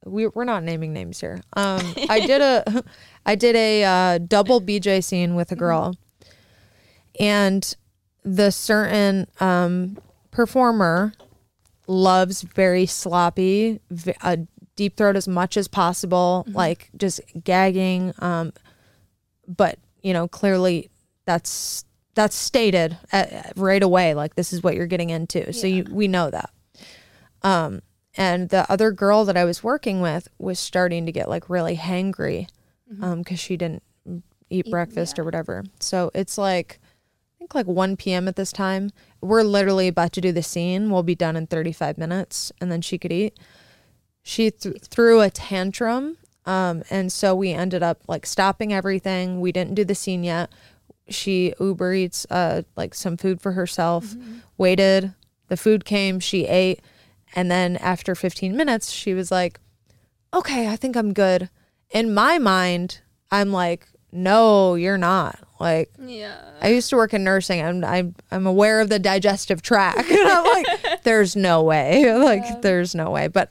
We 0.04 0.26
we're 0.26 0.44
not 0.44 0.62
naming 0.62 0.92
names 0.92 1.20
here. 1.20 1.40
Um, 1.56 1.80
I 2.08 2.20
did 2.26 2.42
a, 2.42 2.84
I 3.26 3.34
did 3.34 3.56
a 3.56 3.84
uh, 3.84 4.18
double 4.18 4.60
BJ 4.60 5.02
scene 5.02 5.34
with 5.36 5.52
a 5.52 5.56
girl, 5.56 5.96
and 7.20 7.76
the 8.24 8.50
certain 8.50 9.28
um 9.38 9.96
performer 10.32 11.12
loves 11.86 12.42
very 12.42 12.86
sloppy, 12.86 13.80
v- 13.90 14.14
a 14.22 14.38
deep 14.76 14.96
throat 14.96 15.16
as 15.16 15.28
much 15.28 15.56
as 15.56 15.68
possible, 15.68 16.46
like 16.48 16.88
just 16.96 17.20
gagging. 17.44 18.12
Um, 18.18 18.52
but 19.46 19.78
you 20.02 20.12
know 20.12 20.26
clearly 20.26 20.90
that's 21.26 21.84
that's 22.14 22.34
stated 22.34 22.96
at, 23.12 23.52
right 23.56 23.82
away 23.82 24.14
like 24.14 24.34
this 24.34 24.52
is 24.52 24.62
what 24.62 24.74
you're 24.74 24.86
getting 24.86 25.10
into. 25.10 25.52
So 25.52 25.66
you 25.66 25.84
we 25.90 26.08
know 26.08 26.30
that. 26.30 26.50
Um 27.42 27.82
and 28.16 28.48
the 28.48 28.70
other 28.70 28.90
girl 28.90 29.24
that 29.24 29.36
i 29.36 29.44
was 29.44 29.62
working 29.62 30.00
with 30.00 30.26
was 30.38 30.58
starting 30.58 31.06
to 31.06 31.12
get 31.12 31.28
like 31.28 31.48
really 31.48 31.76
hangry 31.76 32.48
um 33.00 33.18
because 33.20 33.38
she 33.38 33.56
didn't 33.56 33.84
eat 34.50 34.70
breakfast 34.70 35.18
or 35.18 35.24
whatever. 35.24 35.64
So 35.78 36.10
it's 36.14 36.36
like 36.38 36.80
think 37.50 37.66
like 37.66 37.74
1 37.74 37.96
p.m. 37.96 38.28
at 38.28 38.36
this 38.36 38.52
time. 38.52 38.90
We're 39.20 39.42
literally 39.42 39.88
about 39.88 40.12
to 40.12 40.20
do 40.20 40.32
the 40.32 40.42
scene. 40.42 40.90
We'll 40.90 41.02
be 41.02 41.14
done 41.14 41.36
in 41.36 41.46
35 41.46 41.98
minutes 41.98 42.52
and 42.60 42.70
then 42.70 42.80
she 42.80 42.98
could 42.98 43.12
eat. 43.12 43.38
She 44.22 44.50
th- 44.50 44.82
threw 44.82 45.20
a 45.20 45.30
tantrum. 45.30 46.16
Um, 46.46 46.82
and 46.90 47.12
so 47.12 47.34
we 47.34 47.52
ended 47.52 47.82
up 47.82 48.00
like 48.08 48.26
stopping 48.26 48.72
everything. 48.72 49.40
We 49.40 49.52
didn't 49.52 49.74
do 49.74 49.84
the 49.84 49.94
scene 49.94 50.24
yet. 50.24 50.50
She 51.08 51.52
Uber 51.58 51.92
Eats 51.92 52.26
uh, 52.30 52.62
like 52.76 52.94
some 52.94 53.16
food 53.16 53.40
for 53.40 53.52
herself, 53.52 54.14
waited. 54.56 55.14
The 55.48 55.56
food 55.56 55.84
came, 55.84 56.20
she 56.20 56.46
ate. 56.46 56.80
And 57.34 57.50
then 57.50 57.76
after 57.76 58.14
15 58.14 58.56
minutes, 58.56 58.90
she 58.90 59.12
was 59.12 59.30
like, 59.30 59.58
okay, 60.32 60.68
I 60.68 60.76
think 60.76 60.96
I'm 60.96 61.12
good. 61.12 61.50
In 61.90 62.14
my 62.14 62.38
mind, 62.38 63.00
I'm 63.30 63.52
like, 63.52 63.88
no, 64.12 64.76
you're 64.76 64.98
not. 64.98 65.40
Like, 65.60 65.90
Yeah. 66.02 66.36
I 66.62 66.68
used 66.68 66.88
to 66.90 66.96
work 66.96 67.12
in 67.14 67.22
nursing. 67.22 67.60
I'm 67.62 67.84
I'm 67.84 68.14
I'm 68.30 68.46
aware 68.46 68.80
of 68.80 68.88
the 68.88 68.98
digestive 68.98 69.60
tract. 69.62 69.98
And 70.10 70.18
I'm 70.28 70.44
like, 70.44 71.02
there's 71.04 71.36
no 71.36 71.62
way. 71.62 72.10
Like, 72.18 72.62
there's 72.62 72.94
no 72.94 73.10
way. 73.10 73.28
But 73.28 73.50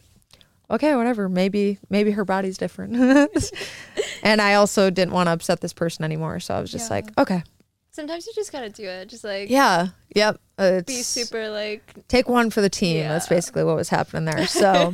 okay, 0.72 0.96
whatever. 0.96 1.30
Maybe 1.30 1.78
maybe 1.90 2.12
her 2.12 2.26
body's 2.26 2.58
different. 2.58 2.96
and 4.24 4.42
I 4.42 4.56
also 4.56 4.90
didn't 4.90 5.14
want 5.14 5.28
to 5.28 5.34
upset 5.34 5.62
this 5.62 5.74
person 5.74 6.04
anymore. 6.04 6.40
So 6.40 6.56
I 6.56 6.60
was 6.62 6.72
just 6.72 6.90
Yeah. 6.90 6.96
like, 6.96 7.18
okay. 7.18 7.44
Sometimes 7.92 8.26
you 8.28 8.34
just 8.34 8.52
gotta 8.52 8.70
do 8.70 8.86
it. 8.88 9.08
Just 9.08 9.24
like 9.24 9.50
Yeah. 9.50 9.88
Yep. 10.16 10.40
Uh, 10.58 10.82
be 10.88 11.02
super 11.04 11.50
like 11.50 12.08
take 12.08 12.28
one 12.28 12.50
for 12.50 12.62
the 12.62 12.70
team. 12.70 13.08
That's 13.08 13.28
basically 13.28 13.64
what 13.64 13.76
was 13.76 13.90
happening 13.90 14.26
there. 14.26 14.48
So 14.48 14.94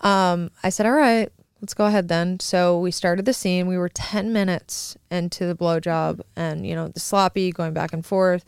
um, 0.00 0.50
I 0.62 0.68
said, 0.68 0.86
all 0.86 0.92
right, 0.92 1.30
let's 1.60 1.74
go 1.74 1.86
ahead 1.86 2.08
then. 2.08 2.40
So 2.40 2.78
we 2.78 2.90
started 2.90 3.24
the 3.24 3.32
scene. 3.32 3.66
We 3.66 3.78
were 3.78 3.88
10 3.88 4.32
minutes 4.32 4.96
into 5.10 5.46
the 5.46 5.54
blowjob 5.54 6.20
and, 6.36 6.66
you 6.66 6.74
know, 6.74 6.88
the 6.88 7.00
sloppy 7.00 7.50
going 7.52 7.72
back 7.72 7.92
and 7.92 8.04
forth, 8.04 8.44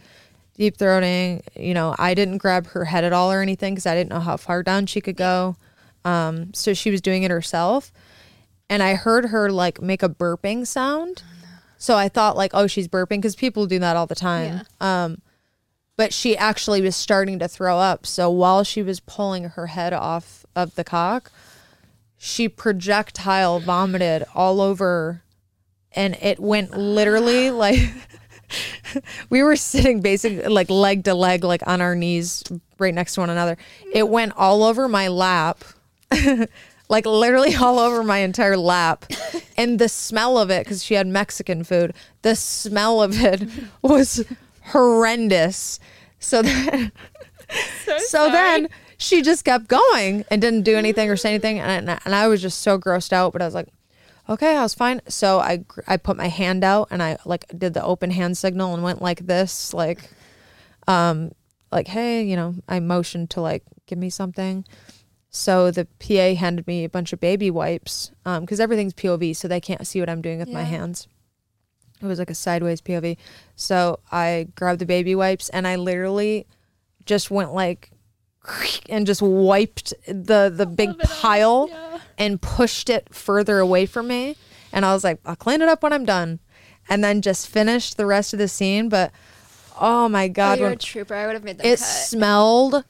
deep 0.56 0.76
throating. 0.76 1.42
You 1.56 1.74
know, 1.74 1.94
I 1.98 2.14
didn't 2.14 2.38
grab 2.38 2.68
her 2.68 2.84
head 2.84 3.04
at 3.04 3.12
all 3.12 3.32
or 3.32 3.42
anything 3.42 3.74
because 3.74 3.86
I 3.86 3.94
didn't 3.94 4.10
know 4.10 4.20
how 4.20 4.36
far 4.36 4.62
down 4.62 4.86
she 4.86 5.00
could 5.00 5.16
go. 5.16 5.56
Um, 6.04 6.54
so 6.54 6.72
she 6.72 6.90
was 6.90 7.00
doing 7.00 7.22
it 7.22 7.30
herself. 7.30 7.92
And 8.68 8.82
I 8.82 8.94
heard 8.94 9.26
her 9.26 9.50
like 9.50 9.82
make 9.82 10.02
a 10.02 10.08
burping 10.08 10.66
sound. 10.66 11.22
So 11.76 11.96
I 11.96 12.08
thought 12.08 12.36
like, 12.36 12.52
oh, 12.54 12.66
she's 12.66 12.88
burping 12.88 13.18
because 13.18 13.34
people 13.34 13.66
do 13.66 13.78
that 13.80 13.96
all 13.96 14.06
the 14.06 14.14
time. 14.14 14.62
Um, 14.80 15.22
but 15.96 16.12
she 16.12 16.36
actually 16.36 16.80
was 16.80 16.94
starting 16.94 17.38
to 17.40 17.48
throw 17.48 17.78
up. 17.78 18.06
So 18.06 18.30
while 18.30 18.64
she 18.64 18.82
was 18.82 19.00
pulling 19.00 19.44
her 19.44 19.66
head 19.66 19.92
off 19.92 20.46
of 20.54 20.74
the 20.74 20.84
cock, 20.84 21.32
she 22.22 22.50
projectile 22.50 23.60
vomited 23.60 24.26
all 24.34 24.60
over 24.60 25.22
and 25.92 26.14
it 26.20 26.38
went 26.38 26.76
literally 26.76 27.50
like 27.50 27.78
we 29.30 29.42
were 29.42 29.56
sitting 29.56 30.02
basically 30.02 30.46
like 30.46 30.68
leg 30.68 31.02
to 31.04 31.14
leg 31.14 31.44
like 31.44 31.66
on 31.66 31.80
our 31.80 31.94
knees 31.94 32.44
right 32.78 32.92
next 32.92 33.14
to 33.14 33.20
one 33.20 33.30
another. 33.30 33.56
It 33.90 34.06
went 34.10 34.34
all 34.36 34.64
over 34.64 34.86
my 34.86 35.08
lap. 35.08 35.64
like 36.90 37.06
literally 37.06 37.54
all 37.54 37.78
over 37.78 38.04
my 38.04 38.18
entire 38.18 38.58
lap. 38.58 39.06
And 39.56 39.78
the 39.78 39.88
smell 39.88 40.36
of 40.36 40.50
it, 40.50 40.64
because 40.64 40.84
she 40.84 40.94
had 40.94 41.06
Mexican 41.06 41.64
food, 41.64 41.94
the 42.20 42.36
smell 42.36 43.00
of 43.00 43.18
it 43.18 43.48
was 43.80 44.26
horrendous. 44.64 45.80
So 46.18 46.42
then, 46.42 46.92
so, 47.86 47.98
so 47.98 48.30
then 48.30 48.68
she 49.00 49.22
just 49.22 49.46
kept 49.46 49.66
going 49.66 50.26
and 50.30 50.42
didn't 50.42 50.62
do 50.62 50.76
anything 50.76 51.08
or 51.08 51.16
say 51.16 51.30
anything. 51.30 51.58
And, 51.58 51.88
and 51.88 52.14
I 52.14 52.28
was 52.28 52.42
just 52.42 52.60
so 52.60 52.78
grossed 52.78 53.14
out, 53.14 53.32
but 53.32 53.40
I 53.40 53.46
was 53.46 53.54
like, 53.54 53.68
okay, 54.28 54.56
I 54.56 54.62
was 54.62 54.74
fine. 54.74 55.00
So 55.08 55.40
I, 55.40 55.64
I 55.86 55.96
put 55.96 56.18
my 56.18 56.28
hand 56.28 56.62
out 56.62 56.88
and 56.90 57.02
I 57.02 57.16
like 57.24 57.46
did 57.56 57.72
the 57.72 57.82
open 57.82 58.10
hand 58.10 58.36
signal 58.36 58.74
and 58.74 58.82
went 58.82 59.00
like 59.00 59.26
this, 59.26 59.72
like, 59.72 60.10
um, 60.86 61.32
like, 61.72 61.88
hey, 61.88 62.22
you 62.22 62.36
know, 62.36 62.56
I 62.68 62.78
motioned 62.78 63.30
to 63.30 63.40
like, 63.40 63.64
give 63.86 63.98
me 63.98 64.10
something. 64.10 64.66
So 65.30 65.70
the 65.70 65.86
PA 65.98 66.38
handed 66.38 66.66
me 66.66 66.84
a 66.84 66.90
bunch 66.90 67.14
of 67.14 67.20
baby 67.20 67.50
wipes 67.50 68.10
because 68.24 68.60
everything's 68.60 68.92
POV, 68.92 69.34
so 69.34 69.48
they 69.48 69.60
can't 69.60 69.86
see 69.86 70.00
what 70.00 70.10
I'm 70.10 70.20
doing 70.20 70.40
with 70.40 70.48
my 70.48 70.64
hands. 70.64 71.08
It 72.02 72.06
was 72.06 72.18
like 72.18 72.30
a 72.30 72.34
sideways 72.34 72.82
POV. 72.82 73.16
So 73.56 74.00
I 74.12 74.48
grabbed 74.56 74.80
the 74.80 74.86
baby 74.86 75.14
wipes 75.14 75.48
and 75.48 75.66
I 75.66 75.76
literally 75.76 76.46
just 77.06 77.30
went 77.30 77.54
like 77.54 77.92
and 78.88 79.06
just 79.06 79.22
wiped 79.22 79.92
the 80.06 80.52
the 80.54 80.66
big 80.66 80.88
Love 80.90 81.00
it 81.00 81.10
all. 81.10 81.16
pile 81.20 81.66
Yeah. 81.70 81.98
and 82.18 82.40
pushed 82.40 82.88
it 82.90 83.14
further 83.14 83.58
away 83.58 83.86
from 83.86 84.08
me. 84.08 84.36
And 84.72 84.84
I 84.84 84.92
was 84.94 85.02
like, 85.04 85.18
I'll 85.26 85.36
clean 85.36 85.62
it 85.62 85.68
up 85.68 85.82
when 85.82 85.92
I'm 85.92 86.04
done. 86.04 86.38
And 86.88 87.02
then 87.04 87.22
just 87.22 87.48
finished 87.48 87.96
the 87.96 88.06
rest 88.06 88.32
of 88.32 88.38
the 88.38 88.48
scene. 88.48 88.88
But 88.88 89.12
oh 89.80 90.08
my 90.08 90.24
Oh, 90.26 90.28
God, 90.28 90.58
you're 90.58 90.68
when 90.68 90.74
a 90.74 90.80
trooper. 90.80 91.14
I 91.14 91.26
would 91.26 91.34
have 91.34 91.44
made 91.44 91.58
that 91.58 91.66
it 91.66 91.78
cut. 91.78 91.84
smelled 91.84 92.84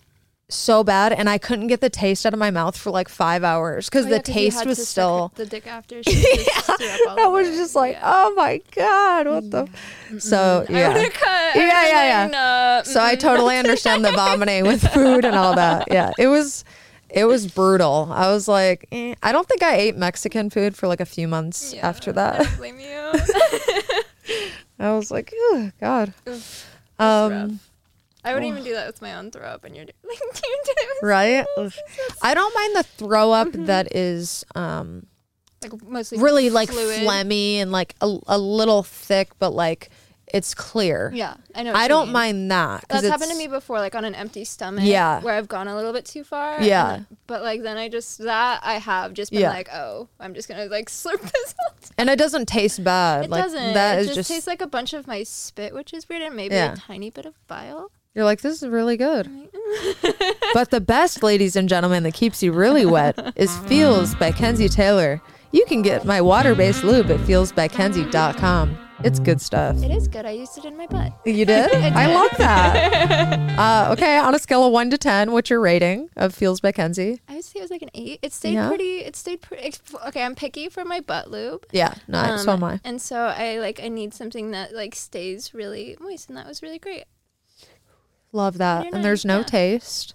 so 0.51 0.83
bad 0.85 1.13
and 1.13 1.29
I 1.31 1.39
couldn't 1.39 1.69
get 1.69 1.81
the 1.81 1.89
taste 1.91 2.27
out 2.27 2.33
of 2.33 2.39
my 2.39 2.51
mouth 2.51 2.77
for 2.77 2.91
like 2.91 3.09
five 3.09 3.43
hours 3.45 3.89
because 3.89 4.07
Oh, 4.07 4.09
the 4.09 4.17
yeah, 4.17 4.19
you 4.19 4.23
taste 4.51 4.67
was 4.67 4.89
still. 4.89 5.33
the 5.37 5.47
dick 5.47 5.67
after. 5.67 6.03
She 6.03 6.13
just 6.13 6.67
threw 6.79 6.87
up 6.89 7.01
all 7.09 7.21
I 7.21 7.27
was 7.29 7.49
it. 7.49 7.57
just 7.57 7.75
like, 7.75 7.93
Yeah. 7.95 8.03
oh 8.05 8.35
my 8.35 8.61
God, 8.75 9.27
what 9.29 9.51
the? 9.51 9.69
So, 10.21 10.67
I 10.69 10.73
yeah. 10.73 10.89
would 10.89 10.97
have 11.05 11.13
cut. 11.13 11.27
I 11.29 11.53
Yeah, 11.57 12.05
yeah, 12.05 12.27
no, 12.29 12.83
So 12.85 13.03
I 13.03 13.15
totally 13.17 13.57
understand 13.59 14.05
the 14.05 14.13
vomiting 14.17 14.67
with 14.67 14.87
food 14.93 15.25
and 15.25 15.35
all 15.37 15.55
that. 15.55 15.89
Yeah, 15.91 16.13
it 16.19 16.27
was, 16.27 16.65
it 17.09 17.25
was 17.25 17.47
brutal. 17.47 18.09
I 18.13 18.29
was 18.33 18.47
like, 18.49 18.87
eh. 18.93 19.15
I 19.23 19.33
don't 19.33 19.49
think 19.49 19.63
I 19.63 19.77
ate 19.77 19.97
Mexican 19.97 20.51
food 20.51 20.77
for 20.77 20.87
like 20.89 21.01
a 21.01 21.07
few 21.07 21.27
months 21.29 21.73
Yeah, 21.75 21.89
after 21.89 22.13
that. 22.13 22.39
don't 22.45 22.57
blame 22.57 22.81
you. 22.81 23.13
I 24.79 24.93
was 24.93 25.11
like, 25.11 25.33
oh 25.37 25.71
God. 25.81 26.15
Oof, 26.29 26.67
Um, 26.99 27.31
rough. 27.33 27.70
I 28.25 28.35
wouldn't 28.35 28.51
even 28.53 28.65
do 28.65 28.75
that 28.75 28.87
with 28.87 29.01
my 29.01 29.15
own 29.15 29.31
throw 29.31 29.47
up, 29.47 29.65
and 29.65 29.75
you're 29.75 29.85
doing 29.87 29.95
like 30.09 30.19
you 30.21 30.63
did 30.65 30.77
it 30.79 30.89
with 31.03 31.09
right? 31.09 31.47
I 32.23 32.35
don't 32.35 32.55
mind 32.55 32.77
the 32.77 32.83
throw 32.83 33.33
up 33.33 33.49
Mm-hmm. 33.49 33.65
that 33.67 33.95
is 33.97 34.45
um 34.55 35.07
like 35.63 35.83
mostly 35.85 36.19
really 36.19 36.51
like 36.51 36.71
fluid. 36.71 37.01
phlegmy 37.01 37.57
and 37.57 37.71
like 37.73 37.95
a, 38.01 38.19
a 38.29 38.39
little 38.39 38.83
thick, 38.83 39.31
but 39.39 39.51
like 39.51 39.91
it's 40.33 40.55
clear. 40.55 41.11
Yeah, 41.13 41.35
I 41.57 41.65
know. 41.65 41.73
what 41.73 41.81
I 41.81 41.83
you 41.83 41.89
don't 41.89 42.07
mean. 42.07 42.13
mind 42.13 42.51
that. 42.53 42.87
'cause 42.89 43.03
That's 43.03 43.11
happened 43.11 43.33
to 43.33 43.37
me 43.37 43.49
before, 43.49 43.81
like 43.81 43.97
on 43.97 44.05
an 44.05 44.15
empty 44.15 44.45
stomach. 44.45 44.85
Yeah. 44.85 45.21
Where 45.23 45.35
I've 45.35 45.49
gone 45.49 45.67
a 45.67 45.75
little 45.75 45.93
bit 45.93 46.05
too 46.05 46.23
far. 46.23 46.55
and 46.59 46.65
Yeah. 46.65 46.91
then- 46.93 47.07
but 47.27 47.43
like 47.43 47.63
then 47.63 47.77
I 47.77 47.89
just 47.89 48.19
that 48.19 48.61
I 48.63 48.75
have 48.75 49.13
just 49.13 49.33
been 49.33 49.41
Yeah. 49.41 49.51
like, 49.51 49.69
oh, 49.73 50.09
I'm 50.21 50.35
just 50.35 50.49
gonna 50.49 50.67
like 50.67 50.89
slurp 50.89 51.21
this 51.21 51.55
time. 51.55 51.75
And 51.99 52.09
it 52.09 52.17
doesn't 52.17 52.47
taste 52.47 52.85
bad. 52.85 53.25
It 53.25 53.31
like 53.31 53.43
doesn't. 53.43 53.75
that 53.75 53.99
it 53.99 54.03
is 54.03 54.07
just, 54.07 54.17
just, 54.17 54.31
tastes 54.31 54.47
like 54.47 54.63
a 54.63 54.69
bunch 54.69 54.93
of 54.93 55.07
my 55.09 55.25
spit, 55.25 55.75
which 55.75 55.93
is 55.93 56.09
weird, 56.09 56.23
and 56.23 56.37
maybe 56.37 56.55
Yeah. 56.55 56.75
a 56.75 56.77
tiny 56.77 57.11
bit 57.11 57.27
of 57.27 57.35
bile. 57.49 57.91
You're 58.15 58.25
like, 58.25 58.41
this 58.41 58.63
is 58.63 58.69
really 58.69 58.97
good. 58.97 59.27
but 60.55 60.71
the 60.71 60.81
best, 60.81 61.23
ladies 61.23 61.55
and 61.57 61.69
gentlemen, 61.69 62.03
that 62.03 62.15
keeps 62.15 62.43
you 62.43 62.53
really 62.53 62.85
wet 62.87 63.33
is 63.37 63.57
Feels 63.61 64.15
by 64.17 64.33
Kenzie 64.33 64.69
Taylor. 64.69 65.21
You 65.53 65.65
can 65.67 65.83
get 65.83 66.05
my 66.05 66.21
water-based 66.21 66.85
lube 66.85 67.11
at 67.11 67.21
feelsbykenzie.com. 67.21 68.79
It's 69.03 69.19
good 69.19 69.41
stuff. 69.41 69.83
It 69.83 69.91
is 69.91 70.09
good. 70.09 70.27
I 70.27 70.33
used 70.33 70.59
it 70.59 70.67
in 70.67 70.77
my 70.77 70.87
butt. 70.87 71.13
You 71.25 71.47
did? 71.47 71.73
I 71.75 72.07
did. 72.07 72.15
love 72.15 72.31
that. 72.37 73.59
uh, 73.59 73.93
okay, 73.93 74.19
on 74.19 74.35
a 74.35 74.39
scale 74.39 74.63
of 74.67 74.73
one 74.73 74.91
to 74.91 74.99
ten, 74.99 75.33
what's 75.33 75.49
your 75.49 75.61
rating 75.61 76.11
of 76.17 76.35
Feels 76.35 76.61
by 76.61 76.71
Kenzie? 76.71 77.19
I 77.27 77.37
would 77.37 77.45
say 77.45 77.61
it 77.61 77.63
was 77.63 77.71
like 77.71 77.81
an 77.81 77.89
eight. 77.95 78.19
It 78.21 78.35
stayed 78.35 78.55
Yeah? 78.55 78.69
pretty. 78.69 78.99
It 78.99 79.17
stayed 79.17 79.41
pretty. 79.41 79.73
Okay, 80.09 80.23
I'm 80.23 80.35
picky 80.35 80.69
for 80.69 80.85
my 80.85 81.01
butt 81.01 81.31
lube. 81.31 81.65
Yeah, 81.73 81.95
no, 82.09 82.37
so 82.37 82.53
am 82.53 82.63
I. 82.65 82.73
Um, 82.75 82.81
And 82.85 83.01
so 83.01 83.17
I 83.23 83.59
like 83.59 83.81
I 83.83 83.89
need 83.89 84.13
something 84.13 84.51
that 84.51 84.75
like 84.75 84.95
stays 84.95 85.55
really 85.55 85.97
moist, 85.99 86.29
and 86.29 86.37
that 86.37 86.47
was 86.47 86.61
really 86.63 86.79
great. 86.79 87.05
Love 88.33 88.59
that. 88.59 88.93
And 88.93 89.05
there's 89.05 89.25
no 89.25 89.39
yeah. 89.39 89.45
taste. 89.45 90.15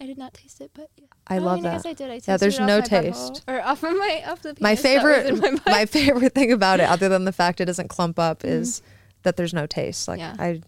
I 0.00 0.06
did 0.06 0.18
not 0.18 0.34
taste 0.34 0.60
it, 0.60 0.70
but 0.74 0.90
yeah. 0.96 1.06
I 1.28 1.38
Oh, 1.38 1.42
love 1.42 1.56
mean, 1.58 1.66
I 1.66 1.70
that. 1.70 1.76
guess 1.84 1.86
I 1.86 1.92
did. 1.92 2.10
I 2.10 2.20
Yeah, 2.26 2.36
there's 2.36 2.58
no 2.58 2.78
off 2.78 2.90
my 2.90 2.98
butthole. 2.98 3.02
taste. 3.30 3.44
or 3.46 3.60
off 3.62 3.82
of 3.84 3.92
my 3.96 4.24
off 4.26 4.42
the 4.42 4.56
My 4.60 4.74
penis 4.74 4.82
that 4.82 5.04
was 5.04 5.40
favorite, 5.40 5.62
my, 5.66 5.72
my 5.72 5.86
favorite 5.86 6.34
thing 6.34 6.50
about 6.52 6.80
it, 6.80 6.84
other 6.88 7.08
than 7.08 7.24
the 7.24 7.32
fact 7.32 7.60
it 7.60 7.66
doesn't 7.66 7.88
clump 7.88 8.18
up, 8.18 8.40
mm-hmm. 8.40 8.48
is 8.62 8.82
that 9.22 9.36
there's 9.36 9.54
no 9.54 9.66
taste. 9.66 10.08
Like 10.08 10.18
Yeah. 10.18 10.34
I 10.38 10.62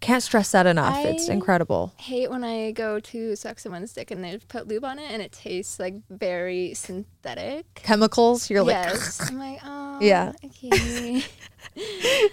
can't 0.00 0.20
stress 0.24 0.50
that 0.50 0.66
enough. 0.66 0.96
it's 1.04 1.28
incredible. 1.28 1.92
hate 1.98 2.28
when 2.28 2.42
I 2.42 2.72
go 2.72 2.98
to 2.98 3.36
suck 3.36 3.60
someone's 3.60 3.92
dick 3.92 4.10
and 4.10 4.24
they 4.24 4.36
put 4.48 4.66
lube 4.66 4.84
on 4.84 4.98
it 4.98 5.08
and 5.12 5.22
it 5.22 5.30
tastes 5.30 5.78
like 5.78 5.94
very 6.10 6.74
synthetic. 6.74 7.72
Chemicals. 7.76 8.50
You're 8.50 8.64
like, 8.64 8.72
yes, 8.84 9.30
I'm 9.30 9.38
like, 9.38 9.60
oh, 9.64 9.98
Yeah. 10.02 10.32
Okay. 10.44 11.22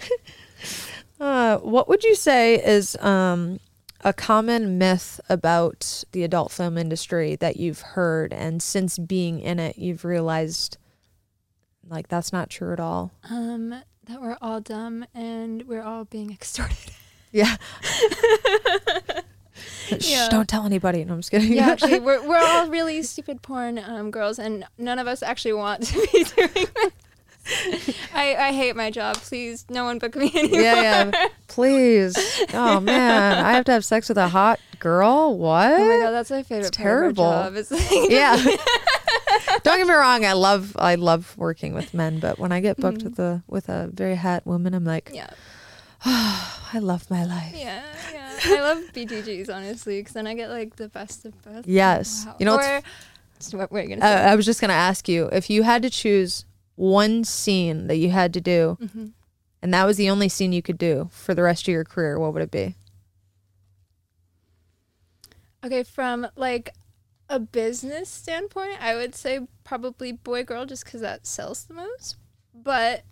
uh, 1.20 1.58
what 1.58 1.88
would 1.88 2.02
you 2.04 2.14
say 2.14 2.54
is 2.54 2.96
um, 2.96 3.60
a 4.02 4.12
common 4.12 4.78
myth 4.78 5.20
about 5.28 6.04
the 6.12 6.24
adult 6.24 6.50
film 6.50 6.78
industry 6.78 7.36
that 7.36 7.56
you've 7.58 7.80
heard, 7.80 8.32
and 8.32 8.62
since 8.62 8.98
being 8.98 9.40
in 9.40 9.58
it, 9.58 9.76
you've 9.78 10.04
realized 10.04 10.78
like 11.88 12.08
that's 12.08 12.32
not 12.32 12.48
true 12.50 12.72
at 12.72 12.80
all? 12.80 13.12
um, 13.30 13.70
that 14.06 14.20
we're 14.20 14.36
all 14.40 14.60
dumb 14.60 15.04
and 15.14 15.62
we're 15.68 15.82
all 15.82 16.04
being 16.04 16.32
extorted. 16.32 16.92
Yeah. 17.32 17.56
Shh, 19.98 20.10
Yeah. 20.10 20.28
don't 20.30 20.48
tell 20.48 20.64
anybody. 20.64 21.04
No, 21.04 21.14
I'm 21.14 21.18
just 21.20 21.30
kidding. 21.30 21.52
yeah, 21.52 21.68
actually, 21.68 21.98
we're 22.06 22.26
we're 22.26 22.38
all 22.38 22.68
really 22.68 23.02
stupid 23.02 23.42
porn 23.42 23.78
um, 23.78 24.10
girls, 24.10 24.38
and 24.38 24.64
none 24.78 24.98
of 24.98 25.06
us 25.06 25.22
actually 25.22 25.52
want 25.52 25.82
to 25.84 26.06
be 26.12 26.24
doing 26.24 26.48
this. 26.54 26.92
I, 28.14 28.36
I 28.38 28.52
hate 28.52 28.76
my 28.76 28.90
job. 28.90 29.16
Please, 29.16 29.64
no 29.68 29.84
one 29.84 29.98
book 29.98 30.14
me 30.16 30.30
anymore. 30.34 30.60
yeah, 30.60 30.82
yeah. 31.10 31.28
Please. 31.48 32.16
Oh 32.54 32.80
man, 32.80 33.44
I 33.44 33.52
have 33.52 33.64
to 33.66 33.72
have 33.72 33.84
sex 33.84 34.08
with 34.08 34.18
a 34.18 34.28
hot 34.28 34.60
girl. 34.78 35.36
What? 35.36 35.72
Oh 35.72 35.78
my 35.78 36.04
god, 36.04 36.10
that's 36.12 36.30
my 36.30 36.42
favorite 36.42 36.68
It's 36.68 36.76
part 36.76 36.84
terrible. 36.84 37.24
of 37.24 37.34
our 37.34 37.44
job. 37.50 37.56
Is 37.56 37.70
like, 37.70 38.10
yeah. 38.10 38.36
Don't 39.62 39.78
get 39.78 39.86
me 39.86 39.94
wrong. 39.94 40.24
I 40.24 40.32
love 40.32 40.76
I 40.78 40.94
love 40.96 41.36
working 41.38 41.74
with 41.74 41.94
men, 41.94 42.18
but 42.18 42.38
when 42.38 42.52
I 42.52 42.60
get 42.60 42.76
booked 42.76 43.02
with 43.02 43.18
a 43.18 43.42
with 43.46 43.68
a 43.68 43.88
very 43.92 44.16
hot 44.16 44.46
woman, 44.46 44.74
I'm 44.74 44.84
like, 44.84 45.10
yeah, 45.12 45.30
I 46.04 46.78
love 46.80 47.10
my 47.10 47.24
life. 47.24 47.54
yeah, 47.54 47.82
yeah. 48.12 48.38
I 48.44 48.60
love 48.60 48.78
BTGs 48.92 49.54
honestly, 49.54 50.00
because 50.00 50.14
then 50.14 50.26
I 50.26 50.34
get 50.34 50.50
like 50.50 50.76
the 50.76 50.88
best 50.88 51.24
of 51.24 51.40
both. 51.42 51.66
Yes. 51.66 52.24
Wow. 52.26 52.36
You 52.38 52.46
know, 52.46 52.56
or, 52.56 52.82
what 53.52 53.70
were 53.72 53.80
you 53.80 53.96
gonna 53.96 54.04
Uh. 54.04 54.30
I 54.30 54.34
was 54.34 54.46
just 54.46 54.60
gonna 54.60 54.72
ask 54.72 55.08
you 55.08 55.28
if 55.32 55.48
you 55.50 55.62
had 55.62 55.82
to 55.82 55.90
choose 55.90 56.44
one 56.80 57.24
scene 57.24 57.86
that 57.88 57.96
you 57.96 58.08
had 58.10 58.32
to 58.34 58.40
do, 58.40 58.78
Mm-hmm. 58.80 59.06
and 59.62 59.74
that 59.74 59.84
was 59.84 59.96
the 59.98 60.08
only 60.08 60.28
scene 60.30 60.52
you 60.52 60.62
could 60.62 60.78
do 60.78 61.08
for 61.12 61.34
the 61.34 61.42
rest 61.42 61.68
of 61.68 61.72
your 61.72 61.84
career. 61.84 62.18
What 62.18 62.32
would 62.32 62.42
it 62.42 62.50
be? 62.50 62.74
okay, 65.64 65.82
from 65.82 66.26
like 66.36 66.74
a 67.28 67.38
business 67.38 68.08
standpoint, 68.08 68.82
I 68.82 68.94
would 68.94 69.14
say 69.14 69.40
probably 69.64 70.12
boy 70.12 70.42
girl, 70.44 70.64
just 70.66 70.84
because 70.84 71.00
that 71.02 71.26
sells 71.26 71.64
the 71.64 71.74
most. 71.74 72.16
But 72.54 73.02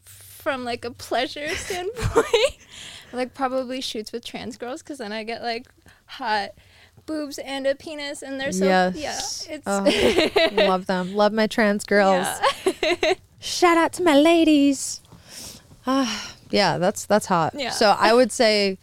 from 0.00 0.64
like 0.64 0.84
a 0.84 0.90
pleasure 0.92 1.48
standpoint, 1.56 2.56
like 3.12 3.34
probably 3.34 3.80
shoots 3.80 4.12
with 4.12 4.24
trans 4.24 4.56
girls, 4.56 4.82
because 4.82 4.98
then 4.98 5.12
I 5.12 5.24
get 5.24 5.42
like 5.42 5.66
hot 6.06 6.50
boobs 7.06 7.38
and 7.38 7.66
a 7.66 7.74
penis, 7.74 8.22
and 8.22 8.40
they're 8.40 8.52
so 8.52 8.64
Yes. 8.66 9.46
yeah, 9.48 9.54
it's 9.56 9.64
Oh, 9.66 10.64
love 10.68 10.86
them. 10.86 11.14
Love 11.14 11.32
my 11.32 11.46
trans 11.46 11.84
girls. 11.84 12.26
Yeah. 12.82 13.14
Shout 13.40 13.78
out 13.78 13.92
to 13.94 14.02
my 14.02 14.14
ladies. 14.16 15.00
Ah, 15.86 16.34
yeah, 16.50 16.78
that's 16.78 17.06
that's 17.06 17.26
hot. 17.26 17.54
Yeah. 17.56 17.70
So 17.70 17.90
I 17.98 18.12
would 18.12 18.30
say 18.32 18.78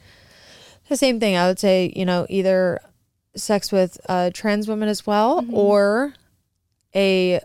the 0.89 0.97
same 0.97 1.19
thing. 1.19 1.35
I 1.35 1.47
would 1.47 1.59
say 1.59 1.91
you 1.95 2.05
know 2.05 2.25
either 2.29 2.79
sex 3.35 3.71
with 3.71 3.99
a 4.09 4.31
trans 4.33 4.67
woman 4.67 4.89
as 4.89 5.05
well, 5.05 5.41
Mm-hmm. 5.41 5.53
or 5.53 6.13
a 6.95 7.39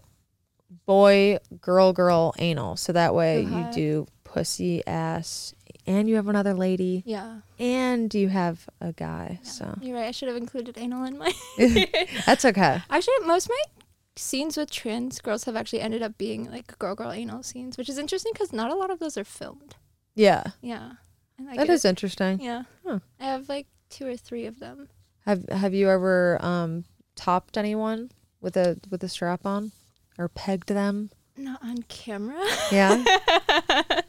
boy 0.87 1.39
girl 1.61 1.93
girl 1.93 2.35
anal. 2.39 2.77
So 2.77 2.93
that 2.93 3.15
way 3.15 3.43
you 3.43 3.67
do 3.75 4.07
pussy 4.25 4.83
ass, 4.87 5.55
and 5.87 6.09
you 6.09 6.17
have 6.17 6.29
another 6.29 6.55
lady, 6.55 7.03
yeah. 7.07 7.41
and 7.59 8.13
you 8.15 8.29
have 8.29 8.69
a 8.81 8.93
guy. 8.93 9.41
So 9.43 9.77
You're 9.81 9.97
right. 9.97 10.09
I 10.09 10.11
should 10.13 10.29
have 10.29 10.37
included 10.37 10.79
anal 10.79 11.05
in 11.05 11.19
my. 11.19 11.33
that's 12.27 12.45
okay. 12.45 12.83
actually, 12.91 13.15
most 13.25 13.47
of 13.47 13.51
my 13.51 13.83
scenes 14.17 14.57
with 14.57 14.71
trans 14.71 15.21
girls 15.21 15.45
have 15.45 15.57
actually 15.57 15.81
ended 15.81 16.03
up 16.03 16.19
being 16.19 16.51
like 16.51 16.79
girl 16.79 16.95
girl 16.95 17.13
anal 17.13 17.43
scenes, 17.43 17.77
which 17.79 17.89
is 17.89 17.99
interesting 17.99 18.33
because 18.33 18.53
not 18.53 18.71
a 18.71 18.75
lot 18.75 18.91
of 18.91 18.99
those 18.99 19.17
are 19.17 19.25
filmed. 19.25 19.77
Yeah, 20.15 20.45
Yeah. 20.61 20.93
I 21.41 21.43
like 21.45 21.57
that 21.57 21.71
it. 21.71 21.73
is 21.73 21.85
interesting. 21.85 22.41
Yeah. 22.41 22.65
Huh. 22.87 22.99
I 23.19 23.25
have 23.25 23.49
like 23.49 23.67
two 23.89 24.07
or 24.07 24.17
three 24.17 24.45
of 24.47 24.61
them. 24.61 24.89
Have 25.25 25.49
Have 25.49 25.73
you 25.75 25.89
ever 25.89 26.39
um 26.45 26.85
topped 27.17 27.57
anyone 27.57 28.11
with 28.41 28.57
a 28.57 28.79
with 28.91 29.03
a 29.03 29.09
strap 29.09 29.47
on, 29.47 29.73
or 30.19 30.29
pegged 30.29 30.69
them? 30.69 31.11
Not 31.37 31.63
on 31.65 31.83
camera. 31.89 32.39
Yeah, 32.71 33.03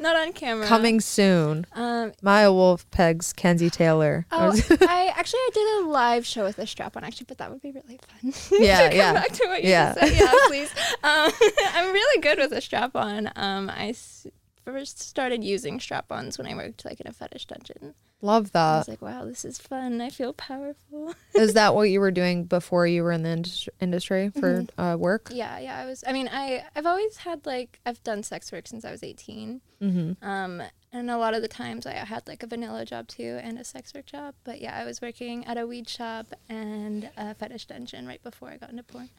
Not 0.00 0.16
on 0.16 0.32
camera. 0.32 0.66
coming 0.66 1.00
soon. 1.00 1.66
Um. 1.72 2.12
Maya 2.22 2.48
Woulfe 2.50 2.84
pegs 2.90 3.32
Kenzie 3.32 3.70
Taylor. 3.70 4.24
Oh, 4.30 4.50
I 4.82 5.12
actually 5.16 5.38
I 5.40 5.50
did 5.52 5.84
a 5.84 5.88
live 5.88 6.24
show 6.26 6.44
with 6.44 6.58
a 6.58 6.66
strap 6.66 6.96
on 6.96 7.04
actually, 7.04 7.26
but 7.28 7.38
that 7.38 7.50
would 7.50 7.60
be 7.62 7.72
really 7.72 7.98
fun. 7.98 8.32
Yeah, 8.60 8.90
yeah. 8.92 9.12
back 9.14 9.32
to 9.32 9.46
what 9.46 9.62
you 9.64 9.70
Yeah. 9.70 9.94
said. 9.94 10.12
Yeah, 10.12 10.32
please. 10.46 10.70
Um, 11.02 11.30
I'm 11.74 11.92
really 11.92 12.20
good 12.20 12.38
with 12.38 12.52
a 12.52 12.60
strap 12.60 12.94
on. 12.96 13.30
Um, 13.36 13.68
I 13.70 13.88
s- 13.88 14.26
first 14.64 15.00
started 15.00 15.44
using 15.44 15.78
strap 15.80 16.10
ons 16.10 16.38
when 16.38 16.46
I 16.46 16.54
worked 16.54 16.84
like 16.84 17.00
in 17.00 17.06
a 17.06 17.12
fetish 17.12 17.46
dungeon. 17.46 17.94
Love 18.22 18.52
that. 18.52 18.58
I 18.74 18.78
was 18.78 18.88
like, 18.88 19.02
wow, 19.02 19.26
this 19.26 19.44
is 19.44 19.58
fun. 19.58 20.00
I 20.00 20.08
feel 20.08 20.32
powerful. 20.32 21.14
Is 21.34 21.52
that 21.52 21.74
what 21.74 21.90
you 21.90 22.00
were 22.00 22.10
doing 22.10 22.44
before 22.44 22.86
you 22.86 23.02
were 23.02 23.12
in 23.12 23.22
the 23.22 23.28
indus- 23.28 23.68
industry 23.80 24.30
for 24.30 24.62
Mm-hmm. 24.62 24.80
uh, 24.80 24.96
work? 24.96 25.28
yeah, 25.30 25.58
yeah. 25.58 25.76
I 25.78 25.84
was. 25.84 26.02
I 26.06 26.12
mean, 26.14 26.30
I 26.32 26.64
I've 26.74 26.86
always 26.86 27.18
had 27.18 27.44
like 27.44 27.80
I've 27.84 28.02
done 28.02 28.22
sex 28.22 28.50
work 28.50 28.66
since 28.66 28.82
I 28.82 28.90
was 28.92 29.02
18. 29.02 29.60
Mm-hmm. 29.82 30.24
Um, 30.26 30.62
and 30.90 31.10
a 31.10 31.18
lot 31.18 31.34
of 31.34 31.42
the 31.42 31.48
times 31.48 31.84
I 31.84 31.92
had 31.92 32.26
like 32.26 32.42
a 32.42 32.46
vanilla 32.46 32.86
job 32.86 33.08
too 33.08 33.38
and 33.42 33.58
a 33.58 33.64
sex 33.64 33.92
work 33.92 34.06
job. 34.06 34.34
But 34.44 34.58
yeah, 34.62 34.74
I 34.74 34.86
was 34.86 35.02
working 35.02 35.44
at 35.44 35.58
a 35.58 35.66
weed 35.66 35.86
shop 35.86 36.28
and 36.48 37.10
a 37.18 37.34
fetish 37.34 37.66
dungeon 37.66 38.06
right 38.06 38.22
before 38.22 38.48
I 38.48 38.56
got 38.56 38.70
into 38.70 38.84
porn. 38.84 39.10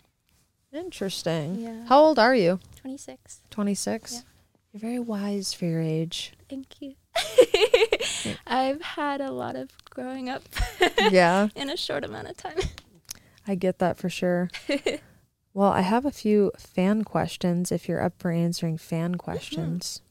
Interesting. 0.74 1.56
Yeah. 1.60 1.86
How 1.88 2.00
old 2.02 2.20
are 2.20 2.36
you? 2.36 2.60
26. 2.82 3.42
Twenty 3.50 3.76
six. 3.76 4.14
Yeah. 4.14 4.20
You're 4.76 4.82
very 4.82 5.00
wise 5.00 5.54
for 5.54 5.64
your 5.64 5.80
age. 5.80 6.34
Thank 6.50 6.82
you. 6.82 6.96
I've 8.46 8.82
had 8.82 9.22
a 9.22 9.32
lot 9.32 9.56
of 9.56 9.70
growing 9.90 10.28
up 10.28 10.44
yeah, 11.12 11.48
in 11.56 11.70
a 11.70 11.78
short 11.78 12.04
amount 12.04 12.28
of 12.28 12.36
time. 12.36 12.58
I 13.48 13.56
get 13.56 13.80
that 13.80 13.96
for 13.98 14.10
sure. 14.10 14.50
well, 15.54 15.72
I 15.72 15.80
have 15.80 16.04
a 16.04 16.12
few 16.12 16.52
fan 16.58 17.06
questions 17.06 17.72
if 17.72 17.88
you're 17.88 18.04
up 18.04 18.20
for 18.20 18.32
answering 18.32 18.78
fan 18.78 19.16
questions. 19.16 20.02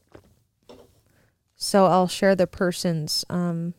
So 1.55 1.85
I'll 1.85 2.07
share 2.07 2.35
the 2.35 2.47
person's 2.47 3.23
um, 3.29 3.75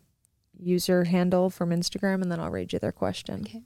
user 0.57 1.03
handle 1.03 1.51
from 1.51 1.71
Instagram 1.71 2.23
and 2.23 2.31
then 2.31 2.39
I'll 2.39 2.53
read 2.53 2.73
you 2.73 2.79
their 2.79 2.93
question. 2.93 3.41
Okay. 3.41 3.63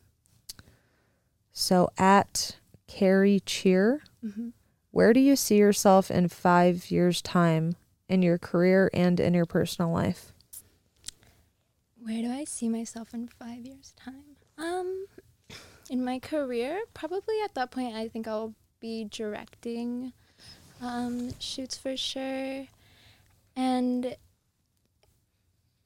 So 1.52 1.90
at 1.98 2.56
Carrie 2.88 3.42
Cheer, 3.44 4.04
hmm 4.22 4.48
where 4.90 5.12
do 5.12 5.20
you 5.20 5.37
see 5.37 5.57
yourself 5.57 6.11
in 6.11 6.29
five 6.29 6.90
years' 6.90 7.22
time 7.22 7.76
in 8.09 8.22
your 8.22 8.38
career 8.38 8.90
and 8.92 9.20
in 9.20 9.35
your 9.35 9.46
personal 9.46 9.92
life? 9.92 10.33
Where 12.03 12.22
do 12.22 12.31
I 12.31 12.44
see 12.44 12.68
myself 12.68 13.14
in 13.14 13.29
five 13.29 13.64
years' 13.64 13.94
time? 13.96 14.37
Um, 14.59 15.07
in 15.88 16.05
my 16.05 16.18
career, 16.18 16.81
probably 16.94 17.40
at 17.44 17.55
that 17.55 17.70
point, 17.70 17.94
I 17.94 18.09
think 18.09 18.26
I'll 18.26 18.55
be 18.81 19.05
directing 19.05 20.12
um, 20.83 21.38
shoots 21.38 21.76
for 21.76 21.96
sure, 21.96 22.66
and 23.55 24.16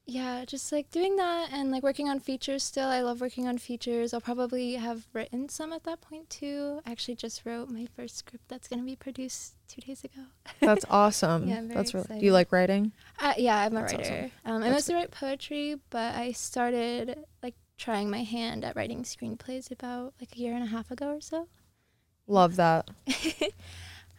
yeah, 0.07 0.45
just 0.45 0.71
like 0.71 0.91
doing 0.91 1.15
that 1.15 1.49
and 1.51 1.71
like 1.71 1.81
working 1.81 2.07
on 2.07 2.19
features. 2.19 2.63
Still, 2.63 2.87
I 2.87 3.01
love 3.01 3.21
working 3.21 3.47
on 3.47 3.57
features. 3.57 4.13
I'll 4.13 4.21
probably 4.21 4.73
have 4.73 5.07
written 5.13 5.49
some 5.49 5.73
at 5.73 5.83
that 5.85 6.01
point 6.01 6.29
too. 6.29 6.81
I 6.85 6.91
actually 6.91 7.15
just 7.15 7.43
wrote 7.43 7.69
my 7.69 7.87
first 7.95 8.17
script 8.17 8.45
that's 8.47 8.67
gonna 8.67 8.83
be 8.83 8.95
produced 8.95 9.55
two 9.67 9.81
days 9.81 10.03
ago. 10.03 10.21
That's 10.59 10.85
awesome. 10.89 11.47
Yeah, 11.47 11.57
I'm 11.57 11.67
very 11.67 11.75
That's 11.75 11.93
really. 11.95 12.19
Do 12.19 12.25
you 12.25 12.33
like 12.33 12.51
writing? 12.51 12.91
Uh, 13.19 13.33
yeah, 13.37 13.57
I'm 13.57 13.75
a 13.75 13.81
That's 13.81 13.93
writer. 13.93 14.31
Um, 14.45 14.61
I 14.61 14.69
mostly 14.69 14.93
write 14.93 15.09
poetry, 15.09 15.79
but 15.89 16.13
I 16.15 16.33
started 16.33 17.17
like 17.41 17.55
trying 17.77 18.09
my 18.09 18.23
hand 18.23 18.63
at 18.63 18.75
writing 18.75 19.03
screenplays 19.03 19.71
about 19.71 20.13
like 20.21 20.35
a 20.35 20.39
year 20.39 20.53
and 20.53 20.63
a 20.63 20.67
half 20.67 20.91
ago 20.91 21.15
or 21.15 21.21
so. 21.21 21.47
Love 22.27 22.57
that. 22.57 22.89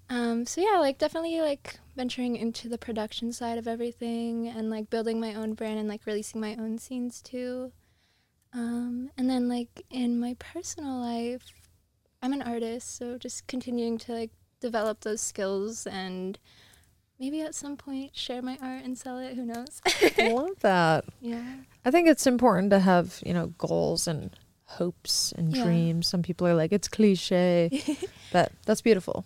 Um, 0.08 0.46
so 0.46 0.60
yeah, 0.60 0.78
like 0.78 0.98
definitely 0.98 1.40
like 1.40 1.78
venturing 1.96 2.36
into 2.36 2.68
the 2.68 2.78
production 2.78 3.32
side 3.32 3.58
of 3.58 3.66
everything 3.66 4.46
and 4.48 4.70
like 4.70 4.88
building 4.90 5.18
my 5.20 5.34
own 5.34 5.54
brand 5.54 5.78
and 5.78 5.88
like 5.88 6.06
releasing 6.06 6.40
my 6.40 6.54
own 6.56 6.78
scenes 6.78 7.20
too. 7.20 7.72
Um, 8.52 9.10
and 9.18 9.28
then 9.28 9.48
like 9.48 9.82
in 9.90 10.18
my 10.20 10.36
personal 10.38 10.98
life, 11.00 11.42
I'm 12.22 12.32
an 12.32 12.42
artist, 12.42 12.96
so 12.96 13.18
just 13.18 13.46
continuing 13.46 13.98
to 13.98 14.12
like 14.12 14.30
develop 14.60 15.00
those 15.00 15.20
skills 15.20 15.86
and 15.86 16.38
maybe 17.18 17.40
at 17.42 17.54
some 17.54 17.76
point 17.76 18.16
share 18.16 18.42
my 18.42 18.58
art 18.62 18.84
and 18.84 18.96
sell 18.96 19.18
it. 19.18 19.34
Who 19.34 19.44
knows? 19.44 19.80
I 19.86 20.28
love 20.28 20.50
that. 20.60 21.04
yeah. 21.20 21.42
I 21.84 21.90
think 21.90 22.08
it's 22.08 22.26
important 22.26 22.70
to 22.70 22.78
have, 22.80 23.20
you 23.24 23.32
know, 23.34 23.48
goals 23.58 24.06
and 24.08 24.30
hopes 24.64 25.32
and 25.32 25.54
Yeah. 25.54 25.62
dreams. 25.64 26.08
Some 26.08 26.22
people 26.22 26.46
are 26.46 26.54
like, 26.54 26.72
it's 26.72 26.88
cliche, 26.88 27.70
but 28.32 28.52
that's 28.64 28.82
beautiful. 28.82 29.24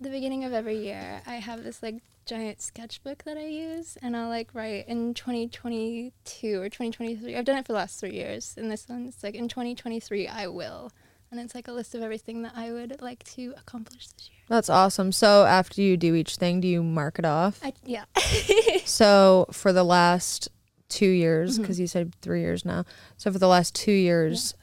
The 0.00 0.10
beginning 0.10 0.44
of 0.44 0.52
every 0.52 0.76
year, 0.78 1.22
I 1.26 1.36
have 1.36 1.64
this 1.64 1.82
like 1.82 1.96
giant 2.26 2.60
sketchbook 2.60 3.24
that 3.24 3.36
I 3.38 3.46
use, 3.46 3.96
and 4.02 4.16
I'll 4.16 4.28
like 4.28 4.50
write 4.54 4.86
in 4.88 5.14
2022 5.14 6.60
or 6.60 6.68
2023. 6.68 7.34
I've 7.36 7.44
done 7.44 7.56
it 7.56 7.66
for 7.66 7.72
the 7.72 7.78
last 7.78 7.98
three 8.00 8.12
years, 8.12 8.54
and 8.58 8.70
this 8.70 8.86
one's 8.88 9.22
like 9.22 9.34
in 9.34 9.48
2023, 9.48 10.28
I 10.28 10.46
will. 10.48 10.92
And 11.30 11.40
it's 11.40 11.54
like 11.54 11.66
a 11.66 11.72
list 11.72 11.94
of 11.94 12.02
everything 12.02 12.42
that 12.42 12.52
I 12.54 12.72
would 12.72 13.00
like 13.00 13.24
to 13.34 13.52
accomplish 13.56 14.06
this 14.08 14.28
year. 14.30 14.38
That's 14.48 14.70
awesome. 14.70 15.10
So 15.12 15.44
after 15.44 15.80
you 15.82 15.96
do 15.96 16.14
each 16.14 16.36
thing, 16.36 16.60
do 16.60 16.68
you 16.68 16.82
mark 16.82 17.18
it 17.18 17.24
off? 17.24 17.58
I, 17.64 17.72
yeah. 17.84 18.04
So 18.84 19.46
for 19.50 19.72
the 19.72 19.82
last 19.84 20.48
two 20.88 21.08
years, 21.08 21.54
Mm-hmm. 21.54 21.62
because 21.62 21.80
you 21.80 21.86
said 21.88 22.14
three 22.22 22.40
years 22.40 22.64
now. 22.64 22.84
So 23.16 23.32
for 23.32 23.38
the 23.40 23.48
last 23.48 23.74
two 23.74 23.90
years, 23.92 24.54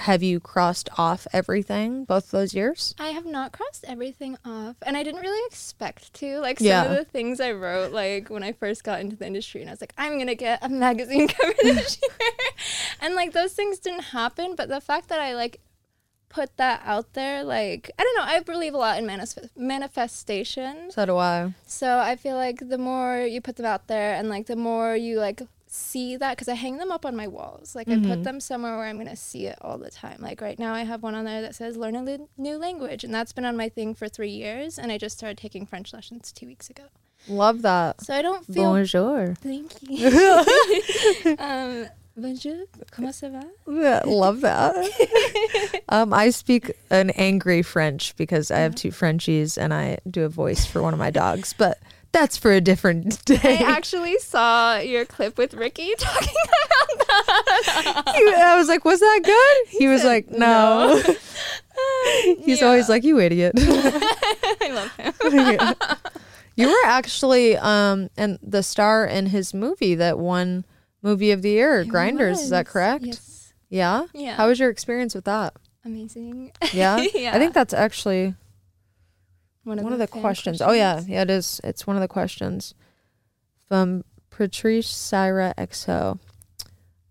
have 0.00 0.22
you 0.22 0.40
crossed 0.40 0.88
off 0.98 1.26
everything 1.32 2.04
both 2.04 2.30
those 2.30 2.54
years? 2.54 2.94
I 2.98 3.08
have 3.08 3.26
not 3.26 3.52
crossed 3.52 3.84
everything 3.86 4.36
off, 4.44 4.76
and 4.82 4.96
I 4.96 5.02
didn't 5.02 5.20
really 5.20 5.46
expect 5.46 6.12
to. 6.14 6.38
Like 6.40 6.58
some 6.58 6.66
Yeah. 6.66 6.84
of 6.84 6.96
the 6.96 7.04
things 7.04 7.40
I 7.40 7.52
wrote, 7.52 7.92
like 7.92 8.28
when 8.30 8.42
I 8.42 8.52
first 8.52 8.82
got 8.84 9.00
into 9.00 9.16
the 9.16 9.26
industry, 9.26 9.60
and 9.60 9.70
I 9.70 9.72
was 9.74 9.80
like, 9.80 9.94
I'm 9.98 10.18
gonna 10.18 10.34
get 10.34 10.64
a 10.64 10.68
magazine 10.68 11.28
cover 11.34 11.54
this 11.62 11.98
year, 12.02 12.38
and 13.00 13.14
like 13.14 13.32
those 13.32 13.52
things 13.52 13.78
didn't 13.78 14.04
happen. 14.04 14.54
But 14.56 14.68
the 14.68 14.80
fact 14.80 15.08
that 15.08 15.20
I 15.20 15.34
like 15.34 15.60
put 16.30 16.56
that 16.58 16.80
out 16.84 17.12
there. 17.14 17.42
Like 17.42 17.90
I 17.98 18.02
don't 18.04 18.16
know, 18.16 18.22
I 18.24 18.40
believe 18.40 18.72
a 18.74 18.78
lot 18.78 18.98
in 18.98 19.04
manif- 19.06 19.50
manifestation. 19.56 20.90
So 20.90 21.04
do 21.06 21.16
I. 21.16 21.54
So 21.66 21.98
I 21.98 22.16
feel 22.16 22.36
like 22.36 22.68
the 22.68 22.78
more 22.78 23.18
you 23.18 23.40
put 23.40 23.56
them 23.56 23.66
out 23.66 23.86
there 23.88 24.14
and 24.14 24.28
like 24.28 24.46
the 24.46 24.56
more 24.56 24.94
you 24.96 25.18
like 25.18 25.42
see 25.72 26.16
that 26.16 26.36
because 26.36 26.48
I 26.48 26.54
hang 26.54 26.78
them 26.78 26.90
up 26.90 27.06
on 27.06 27.14
my 27.14 27.28
walls. 27.28 27.76
Like 27.76 27.88
I 27.88 27.98
put 28.00 28.24
them 28.24 28.40
somewhere 28.40 28.76
where 28.76 28.86
I'm 28.86 28.98
gonna 28.98 29.14
see 29.14 29.46
it 29.46 29.56
all 29.60 29.78
the 29.78 29.90
time. 29.90 30.18
Like 30.20 30.40
right 30.40 30.58
now 30.58 30.74
I 30.74 30.82
have 30.82 31.02
one 31.02 31.14
on 31.14 31.24
there 31.24 31.40
that 31.42 31.54
says 31.54 31.76
learn 31.76 31.94
a 31.94 32.02
li- 32.02 32.26
new 32.36 32.58
language 32.58 33.04
and 33.04 33.14
that's 33.14 33.32
been 33.32 33.44
on 33.44 33.56
my 33.56 33.68
thing 33.68 33.94
for 33.94 34.08
three 34.08 34.30
years 34.30 34.78
and 34.78 34.90
I 34.90 34.98
just 34.98 35.16
started 35.16 35.38
taking 35.38 35.66
French 35.66 35.92
lessons 35.92 36.32
two 36.32 36.46
weeks 36.46 36.70
ago. 36.70 36.84
Love 37.28 37.62
that. 37.62 38.00
So 38.02 38.12
I 38.14 38.20
don't 38.20 38.44
feel 38.44 38.72
Bonjour. 38.72 39.36
thank 39.40 39.76
you. 39.82 40.08
um, 41.38 41.86
bonjour, 42.16 42.66
comment 42.90 43.14
ça 43.14 43.30
va? 43.30 43.44
Yeah, 43.68 44.02
love 44.06 44.40
that. 44.40 44.74
um, 45.88 46.12
I 46.12 46.30
speak 46.30 46.72
an 46.90 47.10
angry 47.10 47.62
French 47.62 48.16
because 48.16 48.50
I 48.50 48.58
have 48.58 48.74
two 48.74 48.90
Frenchies 48.90 49.56
and 49.56 49.72
I 49.72 49.98
do 50.10 50.24
a 50.24 50.28
voice 50.28 50.66
for 50.66 50.82
one 50.82 50.94
of 50.94 50.98
my 50.98 51.10
dogs, 51.10 51.54
but 51.56 51.78
that's 52.12 52.36
for 52.36 52.52
a 52.52 52.60
different 52.60 53.24
day. 53.24 53.38
I 53.42 53.62
actually 53.76 54.18
saw 54.18 54.78
your 54.78 55.04
clip 55.04 55.38
with 55.38 55.54
Ricky 55.54 55.94
talking 55.98 56.28
about 56.44 57.06
that. 57.06 58.12
He- 58.16 58.34
I 58.42 58.56
was 58.56 58.68
like, 58.68 58.84
"Was 58.84 59.00
that 59.00 59.20
good?" 59.24 59.68
He 59.78 59.86
was 59.88 60.04
like, 60.04 60.30
"No." 60.30 61.00
He's 62.44 62.60
Yeah. 62.60 62.66
always 62.66 62.88
like, 62.88 63.04
"You 63.04 63.18
idiot." 63.20 63.52
I 63.56 64.70
love 64.72 64.92
him. 64.96 65.14
Yeah. 65.32 65.74
You 66.56 66.68
were 66.68 66.84
actually 66.90 67.56
um 67.56 68.10
and 68.16 68.38
the 68.42 68.62
star 68.62 69.06
in 69.06 69.26
his 69.26 69.54
movie 69.54 69.94
that 69.94 70.18
won 70.18 70.64
movie 71.02 71.30
of 71.30 71.42
the 71.42 71.50
year, 71.50 71.84
Grinders. 71.84 72.40
Is 72.40 72.50
that 72.50 72.66
correct? 72.66 73.04
Yes. 73.06 73.52
Yeah. 73.70 74.06
Yeah. 74.12 74.34
How 74.34 74.48
was 74.48 74.58
your 74.58 74.68
experience 74.68 75.14
with 75.14 75.24
that? 75.24 75.54
Amazing. 75.84 76.52
Yeah. 76.72 76.98
Yeah. 77.14 77.34
I 77.34 77.38
think 77.38 77.54
that's 77.54 77.72
actually 77.72 78.34
One 79.64 79.82
one 79.82 79.92
of 79.92 79.98
the 79.98 80.06
fan 80.06 80.20
questions. 80.20 80.62
Oh 80.62 80.72
yeah, 80.72 81.02
yeah, 81.06 81.22
it 81.22 81.30
is. 81.30 81.60
It's 81.62 81.86
one 81.86 81.96
of 81.96 82.00
the 82.00 82.08
questions 82.08 82.74
from 83.68 84.04
Patrice 84.30 84.88
Syra 84.88 85.54
XO. 85.58 86.18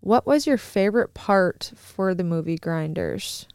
What 0.00 0.26
was 0.26 0.46
your 0.46 0.58
favorite 0.58 1.14
part 1.14 1.72
for 1.76 2.14
the 2.14 2.24
movie 2.24 2.56
Grinders? 2.56 3.46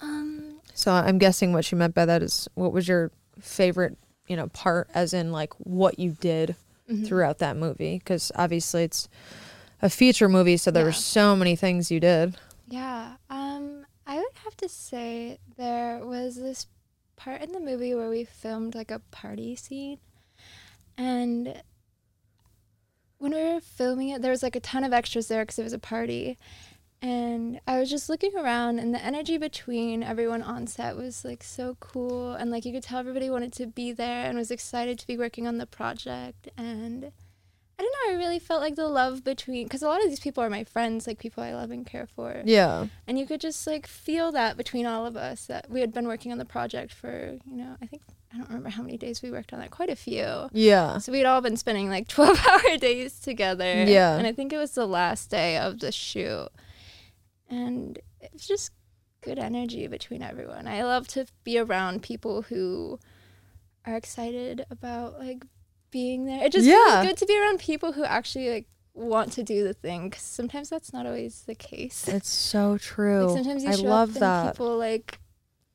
Um, 0.00 0.60
So 0.74 0.92
I'm 0.92 1.18
guessing 1.18 1.52
what 1.52 1.64
she 1.64 1.76
meant 1.76 1.94
by 1.94 2.06
that 2.06 2.22
is 2.22 2.48
what 2.54 2.72
was 2.72 2.88
your 2.88 3.10
favorite, 3.40 3.96
you 4.26 4.36
know, 4.36 4.48
part 4.48 4.88
as 4.94 5.12
in 5.12 5.30
like 5.30 5.52
what 5.58 5.98
you 5.98 6.16
did 6.20 6.56
mhm. 6.90 7.06
throughout 7.06 7.38
that 7.38 7.56
movie 7.56 7.98
because 7.98 8.32
obviously 8.34 8.84
it's 8.84 9.08
a 9.82 9.90
feature 9.90 10.28
movie 10.28 10.56
so 10.56 10.70
there 10.70 10.84
were 10.84 10.92
so 10.92 11.36
many 11.36 11.54
things 11.54 11.90
you 11.90 12.00
did. 12.00 12.36
Yeah. 12.68 13.16
Um, 13.30 13.86
I 14.06 14.16
would 14.16 14.34
have 14.44 14.56
to 14.58 14.68
say 14.68 15.38
there 15.56 16.00
was 16.04 16.36
this 16.36 16.66
part 17.18 17.42
in 17.42 17.52
the 17.52 17.60
movie 17.60 17.94
where 17.94 18.08
we 18.08 18.24
filmed 18.24 18.74
like 18.74 18.90
a 18.90 19.02
party 19.10 19.54
scene, 19.56 19.98
and 20.96 21.62
when 23.18 23.32
we 23.32 23.42
were 23.42 23.60
filming 23.60 24.10
it, 24.10 24.22
there 24.22 24.30
was 24.30 24.42
like 24.42 24.56
a 24.56 24.60
ton 24.60 24.84
of 24.84 24.92
extras 24.92 25.28
there 25.28 25.42
because 25.42 25.58
it 25.58 25.64
was 25.64 25.72
a 25.72 25.78
party. 25.78 26.38
And 27.00 27.60
I 27.66 27.78
was 27.78 27.90
just 27.90 28.08
looking 28.08 28.36
around, 28.36 28.78
and 28.78 28.92
the 28.92 29.04
energy 29.04 29.38
between 29.38 30.02
everyone 30.02 30.42
on 30.42 30.66
set 30.66 30.96
was 30.96 31.24
like 31.24 31.44
so 31.44 31.76
cool. 31.78 32.32
And 32.32 32.50
like 32.50 32.64
you 32.64 32.72
could 32.72 32.82
tell 32.82 32.98
everybody 32.98 33.30
wanted 33.30 33.52
to 33.54 33.66
be 33.66 33.92
there 33.92 34.26
and 34.28 34.38
was 34.38 34.50
excited 34.50 34.98
to 34.98 35.06
be 35.06 35.16
working 35.16 35.46
on 35.46 35.58
the 35.58 35.66
project. 35.66 36.48
And 36.56 37.12
I 37.78 37.82
don't 37.82 37.92
know, 37.92 38.14
I 38.14 38.18
really 38.18 38.40
felt 38.40 38.60
like 38.60 38.74
the 38.74 38.88
love 38.88 39.22
between, 39.22 39.64
because 39.64 39.82
a 39.82 39.86
lot 39.86 40.02
of 40.02 40.08
these 40.08 40.18
people 40.18 40.42
are 40.42 40.50
my 40.50 40.64
friends, 40.64 41.06
like 41.06 41.18
people 41.18 41.44
I 41.44 41.54
love 41.54 41.70
and 41.70 41.86
care 41.86 42.06
for. 42.06 42.42
Yeah. 42.44 42.86
And 43.06 43.18
you 43.18 43.24
could 43.24 43.40
just 43.40 43.66
like 43.68 43.86
feel 43.86 44.32
that 44.32 44.56
between 44.56 44.84
all 44.84 45.06
of 45.06 45.16
us 45.16 45.46
that 45.46 45.70
we 45.70 45.80
had 45.80 45.92
been 45.92 46.08
working 46.08 46.32
on 46.32 46.38
the 46.38 46.44
project 46.44 46.92
for, 46.92 47.38
you 47.44 47.56
know, 47.56 47.76
I 47.80 47.86
think, 47.86 48.02
I 48.32 48.36
don't 48.36 48.48
remember 48.48 48.70
how 48.70 48.82
many 48.82 48.98
days 48.98 49.22
we 49.22 49.30
worked 49.30 49.52
on 49.52 49.60
that, 49.60 49.70
quite 49.70 49.90
a 49.90 49.96
few. 49.96 50.48
Yeah. 50.52 50.98
So 50.98 51.12
we'd 51.12 51.24
all 51.24 51.40
been 51.40 51.56
spending 51.56 51.88
like 51.88 52.08
12 52.08 52.46
hour 52.48 52.76
days 52.78 53.20
together. 53.20 53.84
Yeah. 53.84 54.16
And 54.16 54.26
I 54.26 54.32
think 54.32 54.52
it 54.52 54.58
was 54.58 54.72
the 54.72 54.86
last 54.86 55.30
day 55.30 55.56
of 55.56 55.78
the 55.78 55.92
shoot. 55.92 56.48
And 57.48 57.98
it 58.20 58.30
was 58.32 58.46
just 58.46 58.72
good 59.20 59.38
energy 59.38 59.86
between 59.86 60.22
everyone. 60.22 60.66
I 60.66 60.82
love 60.82 61.06
to 61.08 61.26
be 61.44 61.58
around 61.58 62.02
people 62.02 62.42
who 62.42 62.98
are 63.86 63.96
excited 63.96 64.66
about 64.70 65.18
like 65.18 65.44
being 65.90 66.24
there. 66.26 66.44
It 66.44 66.52
just 66.52 66.66
Yeah. 66.66 67.02
feels 67.02 67.06
good 67.08 67.16
to 67.18 67.26
be 67.26 67.38
around 67.40 67.60
people 67.60 67.92
who 67.92 68.04
actually 68.04 68.50
like 68.50 68.66
want 68.94 69.32
to 69.32 69.42
do 69.42 69.62
the 69.64 69.74
thing 69.74 70.08
because 70.10 70.24
sometimes 70.24 70.68
that's 70.70 70.92
not 70.92 71.06
always 71.06 71.42
the 71.46 71.54
case. 71.54 72.08
It's 72.08 72.28
so 72.28 72.78
true. 72.78 73.26
Like 73.26 73.36
sometimes 73.36 73.64
you 73.64 73.70
I 73.70 73.76
show 73.76 73.82
love 73.88 74.10
up 74.10 74.16
and 74.16 74.22
that. 74.22 74.52
people 74.54 74.76
like 74.76 75.20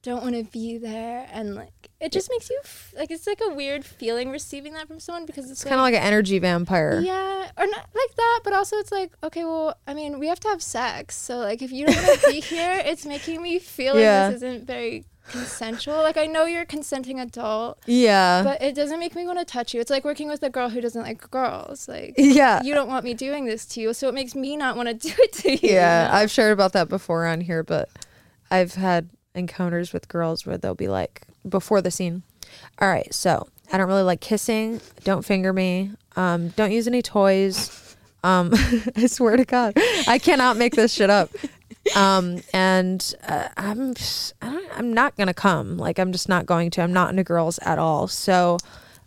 don't 0.01 0.21
want 0.21 0.35
to 0.35 0.43
be 0.43 0.77
there, 0.77 1.25
and 1.31 1.55
like 1.55 1.87
it 2.01 2.11
just 2.11 2.29
makes 2.29 2.49
you 2.49 2.59
f- 2.65 2.93
like 2.97 3.09
it's 3.09 3.25
like 3.25 3.39
a 3.41 3.53
weird 3.53 3.85
feeling 3.85 4.29
receiving 4.31 4.73
that 4.73 4.85
from 4.85 4.99
someone 4.99 5.25
because 5.25 5.45
it's, 5.49 5.61
It's 5.61 5.63
kind 5.63 5.75
of 5.79 5.83
like 5.83 5.93
an 5.93 6.03
energy 6.03 6.39
vampire. 6.39 6.99
yeah, 6.99 7.49
or 7.57 7.65
not 7.65 7.87
like 7.95 8.15
that, 8.17 8.39
but 8.43 8.51
also 8.51 8.75
it's 8.75 8.91
like 8.91 9.13
okay, 9.23 9.45
well, 9.45 9.77
I 9.87 9.93
mean, 9.93 10.19
we 10.19 10.27
have 10.27 10.41
to 10.41 10.49
have 10.49 10.61
sex, 10.61 11.15
so 11.15 11.37
like 11.37 11.61
if 11.61 11.71
you 11.71 11.85
don't 11.85 11.95
want 12.05 12.19
to 12.19 12.27
be 12.31 12.41
here, 12.53 12.81
it's 12.83 13.05
making 13.05 13.41
me 13.41 13.59
feel 13.59 13.97
Yeah. 13.97 14.23
like 14.25 14.33
this 14.33 14.43
isn't 14.43 14.67
very 14.67 15.05
consensual. 15.29 15.97
Like 15.97 16.17
I 16.17 16.25
know 16.25 16.45
you're 16.45 16.61
a 16.63 16.65
consenting 16.65 17.19
adult, 17.19 17.79
Yeah. 17.85 18.43
but 18.43 18.61
it 18.61 18.75
doesn't 18.75 18.99
make 18.99 19.15
me 19.15 19.25
want 19.25 19.39
to 19.39 19.45
touch 19.45 19.73
you. 19.73 19.81
It's 19.81 19.89
like 19.89 20.03
working 20.03 20.27
with 20.27 20.43
a 20.43 20.49
girl 20.49 20.69
who 20.69 20.81
doesn't 20.81 21.01
like 21.01 21.29
girls. 21.31 21.87
Like 21.87 22.15
yeah. 22.17 22.61
you 22.63 22.73
don't 22.73 22.87
want 22.87 23.03
me 23.05 23.13
doing 23.13 23.45
this 23.45 23.65
to 23.67 23.81
you, 23.81 23.93
so 23.93 24.07
it 24.07 24.13
makes 24.13 24.35
me 24.35 24.55
not 24.55 24.75
want 24.75 24.89
to 24.89 24.93
do 25.09 25.13
it 25.17 25.33
to 25.33 25.51
you. 25.51 25.73
Yeah? 25.73 26.09
I've 26.11 26.31
shared 26.31 26.53
about 26.53 26.73
that 26.73 26.89
before 26.89 27.25
on 27.25 27.41
here, 27.41 27.63
but 27.63 27.89
I've 28.51 28.75
had 28.75 29.09
encounters 29.35 29.93
with 29.93 30.07
girls 30.07 30.45
where 30.45 30.57
they'll 30.57 30.75
be 30.75 30.87
like 30.87 31.23
before 31.47 31.81
the 31.81 31.91
scene. 31.91 32.23
All 32.79 32.87
right, 32.87 33.11
so 33.13 33.47
I 33.71 33.77
don't 33.77 33.87
really 33.87 34.03
like 34.03 34.21
kissing. 34.21 34.79
Don't 35.03 35.23
finger 35.25 35.53
me. 35.53 35.91
Um, 36.15 36.49
don't 36.49 36.71
use 36.71 36.87
any 36.87 37.01
toys. 37.01 37.95
Um, 38.23 38.51
I 38.95 39.07
swear 39.07 39.35
to 39.35 39.45
God, 39.45 39.73
I 40.07 40.19
cannot 40.19 40.57
make 40.57 40.75
this 40.75 40.93
shit 40.93 41.09
up. 41.09 41.29
Um, 41.95 42.41
and 42.53 43.13
uh, 43.27 43.49
I'm 43.57 43.93
just, 43.93 44.33
I 44.41 44.51
don't, 44.51 44.77
I'm 44.77 44.93
not 44.93 45.15
gonna 45.17 45.33
come. 45.33 45.77
Like 45.77 45.99
I'm 45.99 46.11
just 46.11 46.29
not 46.29 46.45
going 46.45 46.69
to. 46.71 46.81
I'm 46.81 46.93
not 46.93 47.09
into 47.09 47.23
girls 47.23 47.59
at 47.59 47.77
all. 47.79 48.07
So 48.07 48.57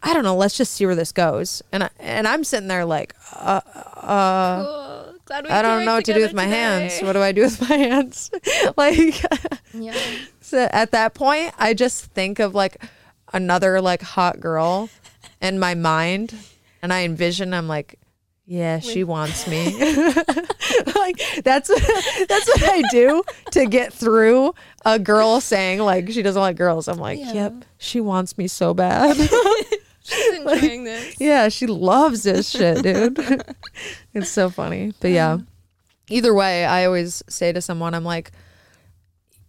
I 0.02 0.12
don't 0.12 0.24
know. 0.24 0.36
Let's 0.36 0.56
just 0.56 0.74
see 0.74 0.86
where 0.86 0.94
this 0.94 1.12
goes. 1.12 1.62
And 1.72 1.84
I, 1.84 1.90
and 1.98 2.28
I'm 2.28 2.44
sitting 2.44 2.68
there 2.68 2.84
like, 2.84 3.14
uh, 3.34 3.60
uh, 3.96 4.64
Cool. 4.64 5.16
I 5.28 5.62
don't 5.62 5.84
know 5.84 5.94
what 5.94 6.04
to 6.04 6.14
do 6.14 6.20
with 6.20 6.34
my 6.34 6.44
hands. 6.44 7.00
What 7.00 7.14
do 7.14 7.20
I 7.20 7.32
do 7.32 7.42
with 7.42 7.60
my 7.60 7.76
hands? 7.76 8.30
like 8.76 9.24
Yeah. 9.74 9.96
so 10.40 10.68
at 10.70 10.92
that 10.92 11.14
point, 11.14 11.52
I 11.58 11.74
just 11.74 12.04
think 12.06 12.38
of 12.38 12.54
like 12.54 12.76
another 13.32 13.80
like 13.80 14.02
hot 14.02 14.38
girl 14.38 14.88
in 15.40 15.58
my 15.58 15.74
mind 15.74 16.34
and 16.80 16.92
I 16.92 17.02
envision 17.02 17.52
I'm 17.52 17.66
like 17.66 17.98
yeah, 18.46 18.78
she 18.78 19.02
wants 19.02 19.48
me. 19.48 19.64
like 20.94 21.20
that's 21.42 21.68
that's 22.28 22.48
what 22.48 22.62
I 22.62 22.82
do 22.90 23.24
to 23.50 23.66
get 23.66 23.92
through 23.92 24.54
a 24.84 24.98
girl 25.00 25.40
saying 25.40 25.80
like 25.80 26.10
she 26.10 26.22
doesn't 26.22 26.40
like 26.40 26.56
girls. 26.56 26.86
I'm 26.86 26.98
like, 26.98 27.18
Yeah. 27.18 27.32
"Yep, 27.32 27.64
she 27.78 28.00
wants 28.00 28.38
me 28.38 28.46
so 28.46 28.72
bad." 28.72 29.16
She's 30.04 30.34
enjoying 30.36 30.84
this. 30.84 31.16
Yeah, 31.18 31.48
she 31.48 31.66
loves 31.66 32.22
this 32.22 32.48
shit, 32.48 32.84
dude. 32.84 33.18
it's 34.14 34.30
so 34.30 34.48
funny. 34.48 34.92
But 35.00 35.10
yeah. 35.10 35.32
Um, 35.32 35.48
either 36.08 36.32
way, 36.32 36.64
I 36.64 36.84
always 36.84 37.24
say 37.28 37.50
to 37.52 37.60
someone, 37.60 37.92
I'm 37.92 38.04
like, 38.04 38.30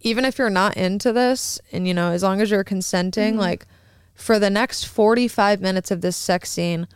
even 0.00 0.24
if 0.24 0.36
you're 0.36 0.50
not 0.50 0.76
into 0.76 1.12
this, 1.12 1.60
and 1.70 1.86
you 1.86 1.94
know, 1.94 2.10
as 2.10 2.24
long 2.24 2.40
as 2.40 2.50
you're 2.50 2.64
consenting, 2.64 3.34
mm-hmm. 3.34 3.40
like 3.40 3.66
for 4.14 4.40
the 4.40 4.50
next 4.50 4.84
45 4.84 5.60
minutes 5.60 5.92
of 5.92 6.00
this 6.00 6.16
sex 6.16 6.50
scene, 6.50 6.88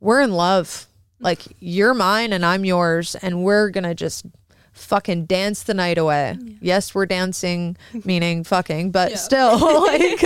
we're 0.00 0.20
in 0.20 0.32
love. 0.32 0.88
Like 1.20 1.42
you're 1.60 1.94
mine 1.94 2.32
and 2.32 2.44
I'm 2.44 2.64
yours, 2.64 3.14
and 3.16 3.44
we're 3.44 3.70
gonna 3.70 3.94
just 3.94 4.26
fucking 4.72 5.26
dance 5.26 5.62
the 5.64 5.74
night 5.74 5.98
away. 5.98 6.38
Yes, 6.60 6.94
we're 6.94 7.04
dancing, 7.06 7.76
meaning 8.04 8.44
fucking, 8.44 8.90
but 8.92 9.10
Yeah. 9.10 9.16
still, 9.16 9.58
like 9.82 10.24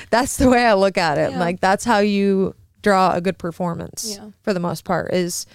that's 0.10 0.36
the 0.36 0.48
way 0.48 0.64
I 0.64 0.74
look 0.74 0.96
at 0.98 1.18
it. 1.18 1.32
Yeah. 1.32 1.38
Like 1.40 1.60
that's 1.60 1.84
how 1.84 1.98
you 1.98 2.54
draw 2.82 3.12
a 3.14 3.20
good 3.20 3.38
performance 3.38 4.16
Yeah. 4.18 4.30
for 4.42 4.52
the 4.54 4.60
most 4.60 4.84
part. 4.84 5.12
Is 5.12 5.46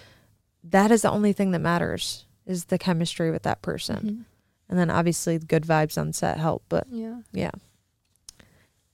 that 0.63 0.91
is 0.91 1.03
the 1.03 1.11
only 1.11 1.31
thing 1.33 1.51
that 1.51 1.59
matters 1.59 2.25
is 2.45 2.65
the 2.65 2.77
chemistry 2.77 3.31
with 3.31 3.43
that 3.43 3.61
person, 3.61 3.95
Mm-hmm. 3.97 4.21
and 4.69 4.79
then 4.79 4.89
obviously 4.89 5.37
good 5.39 5.63
vibes 5.63 5.97
on 5.97 6.11
set 6.11 6.37
help. 6.39 6.63
But 6.67 6.87
Yeah. 6.91 7.21
yeah. 7.31 7.51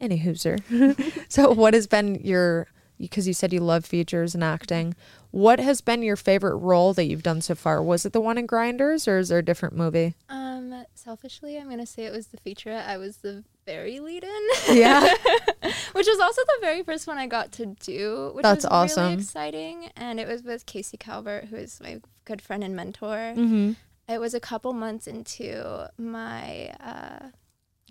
Any 0.02 0.20
hooser. 0.20 0.60
so 1.32 1.52
what 1.54 1.74
has 1.74 1.88
been 1.88 2.16
your 2.16 2.68
because 3.00 3.28
you 3.28 3.34
said 3.34 3.54
you 3.54 3.60
love 3.60 3.86
features 3.86 4.34
and 4.34 4.44
acting. 4.44 4.96
What 5.32 5.60
has 5.60 5.82
been 5.82 6.02
your 6.02 6.16
favorite 6.16 6.56
role 6.56 6.94
that 6.94 7.06
you've 7.06 7.24
done 7.24 7.42
so 7.42 7.56
far? 7.56 7.84
Was 7.84 8.06
it 8.06 8.14
the 8.14 8.22
one 8.22 8.38
in 8.38 8.46
Grinders 8.46 9.08
or 9.08 9.18
is 9.18 9.30
there 9.30 9.40
a 9.40 9.46
different 9.46 9.76
movie? 9.76 10.16
Um, 10.30 10.86
selfishly, 10.94 11.58
I'm 11.58 11.70
gonna 11.70 11.86
say 11.86 12.06
it 12.06 12.12
was 12.14 12.28
the 12.28 12.38
featurette. 12.38 12.88
I 12.88 12.98
was 12.98 13.18
the 13.18 13.44
very 13.66 14.00
lead 14.00 14.24
in. 14.24 14.76
Yeah. 14.78 15.02
which 15.94 16.08
was 16.08 16.20
also 16.20 16.42
the 16.42 16.58
very 16.62 16.84
first 16.84 17.08
one 17.08 17.18
I 17.18 17.28
got 17.28 17.52
to 17.54 17.66
do, 17.66 18.32
which 18.34 18.44
That's 18.44 18.64
was 18.64 18.72
awesome. 18.72 19.04
really 19.04 19.16
exciting. 19.16 19.90
And 19.96 20.20
it 20.20 20.28
was 20.28 20.44
with 20.44 20.66
Casey 20.66 20.98
Calvert, 20.98 21.46
who 21.46 21.56
is 21.58 21.80
my 21.82 22.00
good 22.26 22.42
friend 22.42 22.64
and 22.64 22.76
mentor. 22.76 23.34
Mm-hmm. 23.36 23.74
it 24.08 24.20
was 24.20 24.34
a 24.34 24.40
couple 24.40 24.74
months 24.74 25.08
into 25.08 25.90
my 25.98 26.70
uh, 26.80 27.30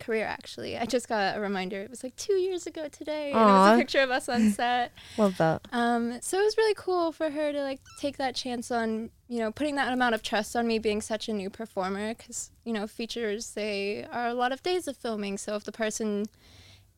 career. 0.01 0.25
Actually, 0.25 0.77
I 0.77 0.87
just 0.87 1.09
got 1.09 1.37
a 1.37 1.41
reminder. 1.41 1.81
It 1.81 1.91
was 1.91 2.03
like 2.03 2.17
two 2.17 2.35
years 2.35 2.67
ago 2.67 2.89
today, 2.89 3.33
and 3.33 3.41
it 3.41 3.53
was 3.53 3.75
a 3.75 3.79
picture 3.79 4.01
of 4.01 4.11
us 4.11 4.29
on 4.29 4.51
set. 4.51 4.93
Love 5.19 5.37
that. 5.39 5.63
Um, 5.73 6.19
so 6.21 6.39
it 6.39 6.45
was 6.45 6.57
really 6.57 6.75
cool 6.77 7.13
for 7.13 7.31
her 7.31 7.53
to 7.53 7.63
like 7.63 7.81
take 7.99 8.17
that 8.19 8.35
chance 8.35 8.71
on, 8.71 9.11
you 9.29 9.39
know, 9.39 9.51
putting 9.51 9.77
that 9.77 9.93
amount 9.93 10.15
of 10.15 10.23
trust 10.23 10.57
on 10.57 10.67
me 10.67 10.79
being 10.79 11.01
such 11.01 11.29
a 11.29 11.33
new 11.33 11.51
performer. 11.51 12.15
Because 12.15 12.51
you 12.65 12.73
know, 12.73 12.87
features 12.87 13.53
they 13.53 14.07
are 14.11 14.29
a 14.29 14.35
lot 14.35 14.53
of 14.53 14.63
days 14.63 14.89
of 14.89 14.97
filming. 14.97 15.39
So 15.39 15.55
if 15.57 15.65
the 15.65 15.73
person 15.73 16.27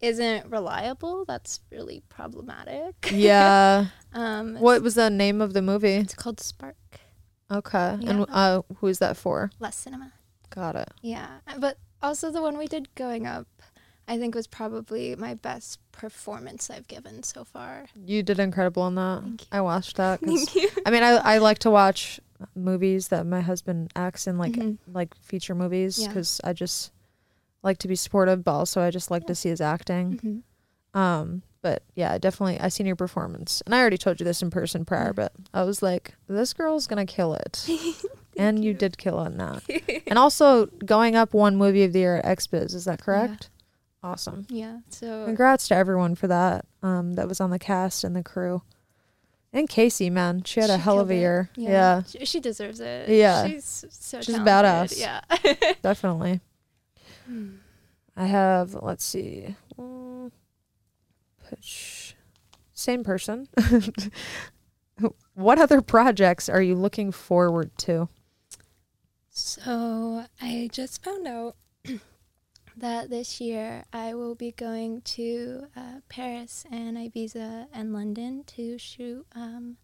isn't 0.01 0.51
reliable, 0.51 1.25
that's 1.25 1.61
really 1.71 2.03
problematic. 2.09 3.11
Yeah. 3.13 3.87
Um, 4.13 4.55
what 4.55 4.81
was 4.81 4.95
the 4.95 5.11
name 5.11 5.43
of 5.43 5.53
the 5.53 5.61
movie? 5.61 5.97
It's 5.97 6.15
called 6.15 6.41
Spark 6.41 6.77
Okay. 7.51 7.97
Yeah. 8.01 8.11
And 8.11 8.27
uh, 8.29 8.63
who 8.79 8.87
is 8.89 8.99
that 8.99 9.17
for? 9.17 9.51
Less 9.61 9.77
Cinema. 9.77 10.13
Got 10.51 10.77
it. 10.77 10.89
Yeah, 11.03 11.27
but 11.59 11.79
also 12.07 12.31
the 12.31 12.41
one 12.43 12.57
we 12.59 12.67
did 12.67 12.95
going 12.95 13.27
up, 13.27 13.47
I 14.09 14.19
think 14.19 14.35
was 14.35 14.47
probably 14.47 15.15
my 15.17 15.35
best 15.35 15.81
performance 15.93 16.71
I've 16.71 16.87
given 16.89 17.23
so 17.23 17.45
far. 17.45 17.87
You 17.95 18.23
did 18.23 18.39
incredible 18.39 18.83
on 18.85 18.95
that. 18.95 19.23
Thank 19.23 19.43
you. 19.43 19.49
I 19.53 19.61
watched 19.61 19.97
that. 19.97 20.21
Thank 20.25 20.55
you. 20.55 20.69
I 20.87 20.91
mean, 20.91 21.03
I, 21.03 21.17
I 21.17 21.39
like 21.39 21.59
to 21.61 21.71
watch 21.71 22.21
movies 22.55 23.09
that 23.09 23.27
my 23.27 23.41
husband 23.41 23.91
acts 23.97 24.27
in, 24.27 24.39
like 24.39 24.53
Mhm. 24.53 24.79
like 24.93 25.15
feature 25.17 25.55
movies, 25.55 25.99
Yeah. 25.99 26.09
because 26.09 26.41
I 26.45 26.53
just 26.53 26.93
like 27.63 27.79
to 27.79 27.89
be 27.89 27.97
supportive, 27.97 28.45
but 28.45 28.53
also 28.55 28.81
I 28.81 28.91
just 28.91 29.11
like 29.11 29.27
to 29.27 29.35
see 29.35 29.49
his 29.49 29.61
acting. 29.61 30.21
Mhm. 30.95 30.99
Um, 30.99 31.43
but 31.63 31.83
yeah, 31.97 32.17
definitely 32.19 32.61
I 32.61 32.69
seen 32.69 32.87
your 32.87 32.95
performance, 32.97 33.61
and 33.67 33.75
I 33.75 33.81
already 33.81 33.99
told 33.99 34.21
you 34.21 34.25
this 34.25 34.41
in 34.43 34.51
person 34.51 34.85
prior, 34.85 35.13
but 35.13 35.33
I 35.53 35.65
was 35.65 35.83
like, 35.83 36.15
this 36.29 36.53
girl's 36.53 36.87
gonna 36.87 37.07
kill 37.07 37.35
it, 37.35 37.67
and 38.43 38.65
you. 38.65 38.75
did 38.75 38.99
kill 38.99 39.23
it 39.23 39.27
in 39.27 39.37
that. 39.39 39.63
and 40.07 40.19
also 40.19 40.67
going 40.85 41.15
up 41.17 41.33
one 41.35 41.57
movie 41.57 41.85
of 41.85 41.93
the 41.93 42.01
year 42.01 42.17
at 42.17 42.39
XBiz, 42.39 42.75
is 42.75 42.85
that 42.85 43.01
correct? 43.01 43.51
Awesome. 44.03 44.47
Yeah, 44.51 44.79
so 44.89 45.25
Congrats 45.27 45.67
to 45.69 45.75
everyone 45.75 46.15
for 46.15 46.27
that. 46.29 46.65
Um, 46.83 47.15
that 47.15 47.27
was 47.29 47.41
on 47.41 47.51
the 47.51 47.59
cast 47.59 48.05
and 48.05 48.15
the 48.15 48.23
crew. 48.23 48.63
And 49.53 49.69
Casey, 49.69 50.11
man, 50.11 50.43
she 50.45 50.61
had 50.61 50.71
a 50.71 50.77
hell 50.77 51.01
of 51.01 51.11
a 51.11 51.15
it. 51.15 51.19
year. 51.19 51.51
Yeah, 51.57 52.03
She, 52.03 52.25
she 52.27 52.41
deserves 52.41 52.79
it. 52.79 53.09
Yeah. 53.09 53.47
She's 53.49 53.85
so 53.91 54.21
She's 54.21 54.37
talented. 54.37 54.99
badass. 54.99 55.01
Yeah. 55.01 55.73
definitely. 55.83 56.41
I 58.17 58.27
have. 58.27 58.75
Let's 58.75 59.05
see. 59.05 59.57
Mm, 59.79 60.31
push. 61.49 62.15
Same 62.75 63.03
person. 63.03 63.49
what 65.35 65.59
other 65.59 65.81
projects 65.81 66.49
are 66.49 66.63
you 66.63 66.75
looking 66.75 67.11
forward 67.13 67.71
to? 67.79 68.09
So 69.39 70.25
I 70.41 70.69
just 70.73 71.05
found 71.05 71.27
out 71.29 71.57
that 72.77 73.11
this 73.11 73.39
year 73.39 73.85
I 73.93 74.15
will 74.15 74.35
be 74.35 74.51
going 74.53 75.03
to 75.03 75.67
uh, 75.77 76.01
Paris 76.09 76.65
and 76.71 76.97
Ibiza 76.97 77.67
and 77.71 77.93
London 77.93 78.45
to 78.57 78.79
shoot. 78.79 79.27
Um, 79.35 79.77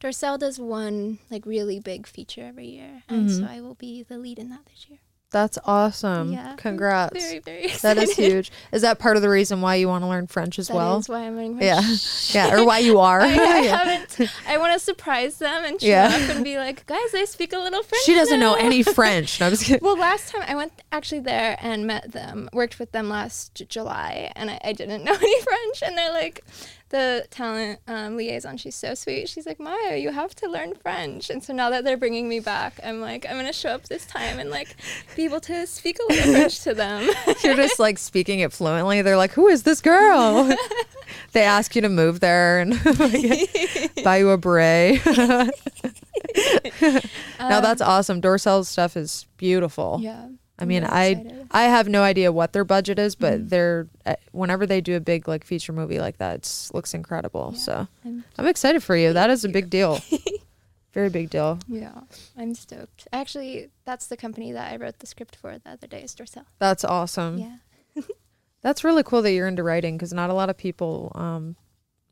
Dorcel 0.00 0.38
does 0.40 0.58
one 0.58 1.20
like 1.30 1.46
really 1.46 1.78
big 1.78 2.06
feature 2.06 2.42
every 2.44 2.66
year, 2.68 3.04
and 3.08 3.30
so 3.30 3.42
Mhm. 3.42 3.48
I 3.48 3.60
will 3.60 3.74
be 3.76 4.02
the 4.02 4.18
lead 4.18 4.38
in 4.40 4.48
that 4.50 4.66
this 4.66 4.86
year. 4.88 4.98
That's 5.32 5.58
awesome. 5.64 6.32
Yeah, 6.32 6.54
Congrats. 6.56 7.12
Very 7.24 7.38
very 7.38 7.68
that 7.82 7.96
is 7.98 8.16
huge. 8.16 8.50
Is 8.72 8.82
that 8.82 8.98
part 8.98 9.14
of 9.16 9.22
the 9.22 9.28
reason 9.28 9.60
why 9.60 9.76
you 9.76 9.86
want 9.86 10.02
to 10.02 10.08
learn 10.08 10.26
French 10.26 10.58
as 10.58 10.66
That 10.68 10.74
well? 10.74 10.98
is 10.98 11.08
why 11.08 11.20
I'm 11.20 11.36
learning 11.36 11.62
Yeah. 11.62 11.80
French. 11.80 12.34
yeah, 12.34 12.54
or 12.56 12.64
why 12.66 12.78
you 12.78 12.98
are. 12.98 13.20
I, 13.22 13.26
I 13.28 13.60
Yeah. 13.60 13.84
haven't. 13.84 14.30
I 14.48 14.58
want 14.58 14.72
to 14.72 14.80
surprise 14.80 15.38
them 15.38 15.64
and 15.64 15.80
show 15.80 15.86
Yeah. 15.86 16.06
up 16.12 16.30
and 16.34 16.42
be 16.42 16.58
like, 16.58 16.84
guys, 16.86 17.14
I 17.14 17.24
speak 17.26 17.52
a 17.52 17.58
little 17.58 17.82
French. 17.84 18.02
She 18.04 18.14
doesn't 18.14 18.40
know 18.40 18.54
any 18.54 18.82
French. 18.82 19.38
No, 19.38 19.46
I'm 19.46 19.52
just 19.52 19.64
kidding. 19.66 19.84
Well, 19.84 19.96
last 19.96 20.32
time 20.32 20.42
I 20.48 20.56
went 20.56 20.72
actually 20.90 21.20
there 21.20 21.56
and 21.60 21.86
met 21.86 22.10
them, 22.10 22.48
worked 22.52 22.80
with 22.80 22.90
them 22.90 23.08
last 23.08 23.62
July, 23.68 24.32
and 24.34 24.50
I, 24.50 24.60
I 24.64 24.72
didn't 24.72 25.04
know 25.04 25.14
any 25.20 25.40
French. 25.42 25.82
And 25.86 25.96
they're 25.96 26.12
like, 26.12 26.44
the 26.90 27.26
talent 27.30 27.80
um, 27.88 28.16
liaison, 28.16 28.56
she's 28.56 28.74
so 28.74 28.94
sweet. 28.94 29.28
She's 29.28 29.46
like, 29.46 29.58
Maya, 29.58 29.96
you 29.96 30.10
have 30.10 30.34
to 30.36 30.48
learn 30.48 30.74
French. 30.74 31.30
And 31.30 31.42
so 31.42 31.52
now 31.52 31.70
that 31.70 31.84
they're 31.84 31.96
bringing 31.96 32.28
me 32.28 32.40
back, 32.40 32.78
I'm 32.84 33.00
like, 33.00 33.24
I'm 33.28 33.36
gonna 33.36 33.52
show 33.52 33.70
up 33.70 33.84
this 33.84 34.04
time 34.06 34.38
and 34.38 34.50
like 34.50 34.76
be 35.16 35.24
able 35.24 35.40
to 35.40 35.66
speak 35.66 35.98
a 35.98 36.12
little 36.12 36.32
French 36.32 36.60
to 36.60 36.74
them. 36.74 37.08
You're 37.44 37.56
just 37.56 37.78
like 37.78 37.98
speaking 37.98 38.40
it 38.40 38.52
fluently. 38.52 39.02
They're 39.02 39.16
like, 39.16 39.32
"Who 39.32 39.48
is 39.48 39.62
this 39.62 39.80
girl?" 39.80 40.54
they 41.32 41.42
ask 41.42 41.74
you 41.74 41.82
to 41.82 41.88
move 41.88 42.20
there 42.20 42.60
and 42.60 42.72
buy 44.04 44.18
you 44.18 44.30
a 44.30 44.38
beret. 44.38 45.04
now 47.38 47.60
that's 47.60 47.80
awesome. 47.80 48.20
Dorcel's 48.20 48.68
stuff 48.68 48.96
is 48.96 49.26
beautiful. 49.36 49.94
Um, 49.94 50.02
yeah. 50.02 50.26
I 50.60 50.64
mean, 50.66 50.82
really 50.82 50.94
I 50.94 51.04
excited. 51.06 51.46
I 51.50 51.62
have 51.64 51.88
no 51.88 52.02
idea 52.02 52.30
what 52.32 52.52
their 52.52 52.64
budget 52.64 52.98
is, 52.98 53.14
but 53.14 53.40
Mhm. 53.40 53.48
they're 53.48 53.88
uh, 54.06 54.14
whenever 54.32 54.66
they 54.66 54.80
do 54.80 54.96
a 54.96 55.00
big 55.00 55.26
like 55.28 55.44
feature 55.44 55.72
movie 55.72 55.98
like 55.98 56.18
that, 56.18 56.36
it 56.36 56.70
looks 56.74 56.94
incredible. 56.94 57.50
Yeah. 57.54 57.58
So 57.60 57.74
I'm- 58.04 58.24
I'm 58.38 58.46
excited 58.46 58.82
for 58.82 58.96
you. 58.96 59.12
That 59.12 59.30
is 59.30 59.44
a 59.44 59.48
big 59.48 59.70
deal. 59.70 60.00
Very 60.92 61.08
big 61.08 61.30
deal. 61.30 61.58
Yeah, 61.68 62.00
I'm 62.36 62.54
stoked. 62.54 63.06
Actually, 63.12 63.70
that's 63.84 64.08
the 64.08 64.16
company 64.16 64.50
that 64.52 64.72
I 64.72 64.76
wrote 64.76 64.98
the 64.98 65.06
script 65.06 65.36
for 65.36 65.56
the 65.58 65.70
other 65.70 65.86
day 65.86 66.02
is. 66.02 66.16
That's 66.58 66.84
awesome. 66.84 67.38
Yeah. 67.38 67.56
That's 68.62 68.84
really 68.84 69.02
cool 69.02 69.22
that 69.22 69.32
you're 69.32 69.46
into 69.48 69.62
writing 69.62 69.96
because 69.96 70.12
not 70.12 70.28
a 70.30 70.34
lot 70.34 70.50
of 70.50 70.56
people 70.58 71.12
um, 71.14 71.56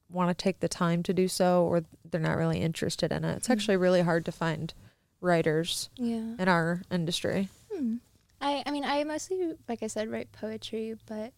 want 0.08 0.30
to 0.30 0.42
take 0.42 0.60
the 0.60 0.68
time 0.68 1.02
to 1.02 1.12
do 1.12 1.28
so 1.28 1.64
or 1.64 1.82
they're 2.10 2.20
not 2.20 2.38
really 2.38 2.60
interested 2.60 3.12
in 3.12 3.22
it. 3.24 3.36
It's 3.36 3.48
Mhm. 3.48 3.52
actually 3.52 3.76
really 3.76 4.00
hard 4.00 4.24
to 4.24 4.32
find 4.32 4.72
writers 5.20 5.90
Yeah. 5.96 6.36
in 6.38 6.48
our 6.48 6.82
industry. 6.90 7.48
Hmm. 7.70 7.96
I 8.40 8.62
I 8.66 8.70
mean 8.70 8.84
I 8.84 9.04
mostly 9.04 9.54
like 9.68 9.82
I 9.82 9.86
said 9.86 10.10
write 10.10 10.32
poetry, 10.32 10.96
but 11.06 11.32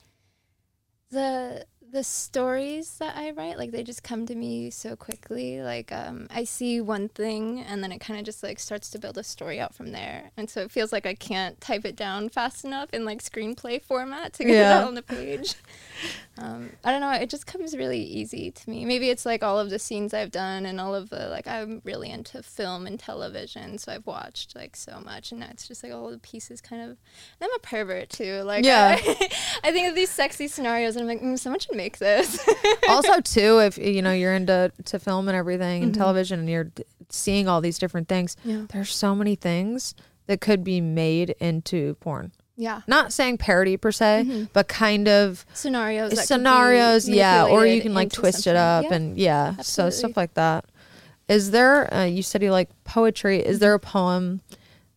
the 1.10 1.66
the 1.92 2.04
stories 2.04 2.98
that 2.98 3.16
I 3.16 3.30
write 3.32 3.58
like 3.58 3.72
they 3.72 3.82
just 3.82 4.02
come 4.02 4.24
to 4.26 4.34
me 4.34 4.70
so 4.70 4.94
quickly. 4.94 5.60
Like 5.62 5.90
um 5.92 6.28
I 6.30 6.44
see 6.44 6.80
one 6.80 7.08
thing 7.08 7.60
and 7.60 7.82
then 7.82 7.90
it 7.92 7.98
kind 7.98 8.18
of 8.18 8.24
just 8.24 8.42
like 8.42 8.58
starts 8.60 8.90
to 8.90 8.98
build 8.98 9.18
a 9.18 9.24
story 9.24 9.58
out 9.58 9.74
from 9.74 9.90
there. 9.92 10.30
And 10.36 10.48
so 10.48 10.60
it 10.62 10.70
feels 10.70 10.92
like 10.92 11.06
I 11.06 11.14
can't 11.14 11.60
type 11.60 11.84
it 11.84 11.96
down 11.96 12.28
fast 12.28 12.64
enough 12.64 12.90
in 12.92 13.04
like 13.04 13.22
screenplay 13.22 13.82
format 13.82 14.32
to 14.34 14.44
get 14.44 14.52
it 14.56 14.60
Yeah. 14.60 14.78
out 14.78 14.86
on 14.88 14.94
the 14.94 15.02
page. 15.02 15.54
um 16.38 16.70
I 16.84 16.92
don't 16.92 17.00
know, 17.00 17.10
it 17.12 17.28
just 17.28 17.46
comes 17.46 17.76
really 17.76 18.00
easy 18.02 18.50
to 18.52 18.70
me. 18.70 18.84
Maybe 18.84 19.10
it's 19.10 19.26
like 19.26 19.42
all 19.42 19.58
of 19.58 19.70
the 19.70 19.78
scenes 19.78 20.14
I've 20.14 20.30
done 20.30 20.66
and 20.66 20.80
all 20.80 20.94
of 20.94 21.10
the 21.10 21.28
like 21.28 21.48
I'm 21.48 21.82
really 21.84 22.10
into 22.10 22.42
film 22.42 22.86
and 22.86 23.00
television, 23.00 23.78
so 23.78 23.92
I've 23.92 24.06
watched 24.06 24.54
like 24.54 24.76
so 24.76 25.00
much 25.04 25.32
and 25.32 25.40
now 25.40 25.48
it's 25.50 25.66
just 25.66 25.82
like 25.82 25.92
all 25.92 26.10
the 26.10 26.18
pieces 26.18 26.60
kind 26.60 26.88
of 26.90 26.98
I'm 27.40 27.50
a 27.54 27.58
pervert 27.58 28.10
too. 28.10 28.42
Like 28.42 28.64
Yeah. 28.64 28.96
I, 29.00 29.28
I 29.64 29.72
think 29.72 29.88
of 29.88 29.94
these 29.94 30.10
sexy 30.10 30.46
scenarios 30.46 30.94
and 30.96 31.02
I'm 31.02 31.08
like, 31.08 31.20
mm, 31.22 31.38
someone 31.38 31.58
should 31.58 31.79
make 31.82 31.98
this. 31.98 32.38
also, 32.88 33.20
too, 33.20 33.58
if 33.60 33.78
you 33.78 34.02
know 34.02 34.12
you're 34.12 34.34
into 34.34 34.70
to 34.84 34.98
film 34.98 35.28
and 35.28 35.36
everything 35.36 35.82
and 35.82 35.92
Mhm. 35.92 35.96
television 35.96 36.40
and 36.40 36.48
you're 36.48 36.64
d- 36.64 36.84
seeing 37.08 37.48
all 37.48 37.60
these 37.60 37.78
different 37.78 38.08
things, 38.08 38.36
yeah. 38.44 38.66
there's 38.72 38.94
so 38.94 39.14
many 39.14 39.34
things 39.34 39.94
that 40.26 40.40
could 40.40 40.62
be 40.62 40.80
made 40.80 41.30
into 41.40 41.94
porn. 42.00 42.32
Yeah. 42.56 42.82
Not 42.86 43.12
saying 43.12 43.38
parody 43.38 43.76
per 43.78 43.90
se, 43.90 44.24
Mhm. 44.26 44.48
but 44.52 44.68
kind 44.68 45.08
of 45.08 45.46
Scenarios. 45.54 46.10
that 46.10 46.16
could 46.16 46.22
be 46.22 46.26
scenarios 46.26 47.08
yeah 47.08 47.46
or 47.46 47.64
you 47.66 47.80
can 47.80 47.94
like 47.94 48.12
twist 48.12 48.46
it 48.46 48.54
up 48.56 48.84
Yeah. 48.84 48.94
and 48.94 49.18
yeah 49.18 49.56
so 49.62 49.88
stuff 49.88 50.14
like 50.16 50.34
that 50.34 50.66
is 51.26 51.52
there 51.52 51.92
uh, 51.94 52.04
you 52.04 52.22
said 52.22 52.42
you 52.42 52.50
like 52.52 52.68
poetry 52.84 53.38
is 53.40 53.60
there 53.60 53.72
a 53.72 53.78
poem 53.78 54.42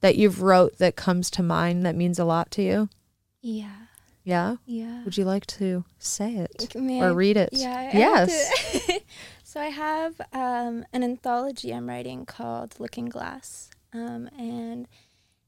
that 0.01 0.17
you've 0.17 0.41
wrote 0.41 0.77
that 0.79 0.97
comes 0.97 1.29
to 1.31 1.41
mind 1.41 1.85
that 1.85 1.95
means 1.95 2.19
a 2.19 2.25
lot 2.25 2.51
to 2.51 2.61
you 2.61 2.89
Yeah. 3.41 3.82
Yeah 4.23 4.55
Yeah. 4.65 5.03
would 5.03 5.17
you 5.17 5.25
like 5.25 5.45
to 5.59 5.83
say 5.99 6.35
it 6.35 6.73
May 6.75 7.01
or 7.01 7.07
I- 7.09 7.11
read 7.13 7.37
it 7.37 7.49
Yeah. 7.51 7.75
I- 7.77 7.85
I 7.95 7.97
yes 8.05 8.85
to- 8.87 9.01
so 9.43 9.59
I 9.61 9.67
have 9.67 10.19
um, 10.31 10.85
an 10.93 11.03
anthology 11.03 11.71
I'm 11.73 11.87
writing 11.87 12.25
called 12.25 12.79
Looking 12.79 13.05
Glass, 13.05 13.69
um, 13.93 14.27
and 14.37 14.87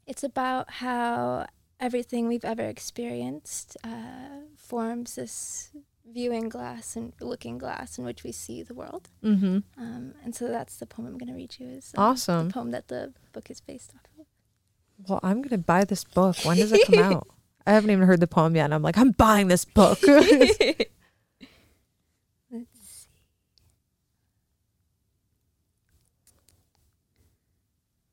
it's 0.05 0.23
about 0.23 0.69
how 0.83 1.47
everything 1.79 2.27
we've 2.27 2.45
ever 2.45 2.61
experienced 2.63 3.75
uh, 3.83 4.41
forms 4.55 5.15
this 5.15 5.71
viewing 6.07 6.47
glass 6.49 6.95
and 6.95 7.13
looking 7.19 7.57
glass 7.57 7.97
in 7.97 8.05
which 8.05 8.23
we 8.23 8.31
see 8.31 8.61
the 8.61 8.73
world. 8.75 9.09
mm-hmm 9.23 9.57
Um, 9.77 10.13
and 10.23 10.35
so 10.35 10.47
that's 10.47 10.77
the 10.77 10.85
poem 10.85 11.07
I'm 11.07 11.17
going 11.17 11.29
to 11.29 11.33
read 11.33 11.55
you. 11.59 11.67
Is 11.67 11.93
um, 11.97 12.03
awesome 12.03 12.47
the 12.49 12.53
poem 12.53 12.71
that 12.71 12.87
the 12.89 13.13
book 13.33 13.49
is 13.49 13.59
based 13.59 13.91
off 13.95 14.05
of. 14.19 14.25
well 15.09 15.19
i'm 15.23 15.41
gonna 15.41 15.57
buy 15.57 15.83
this 15.83 16.03
book 16.05 16.35
when 16.45 16.55
does 16.57 16.71
it 16.71 16.85
come 16.87 16.99
out 17.11 17.27
i 17.67 17.71
haven't 17.73 17.89
even 17.91 18.05
heard 18.07 18.19
the 18.19 18.27
poem 18.27 18.55
yet 18.55 18.65
and 18.65 18.73
i'm 18.73 18.81
like 18.81 18.97
i'm 18.97 19.11
buying 19.11 19.47
this 19.47 19.65
book 19.65 19.99
Let's 20.07 20.57
see. 20.57 20.75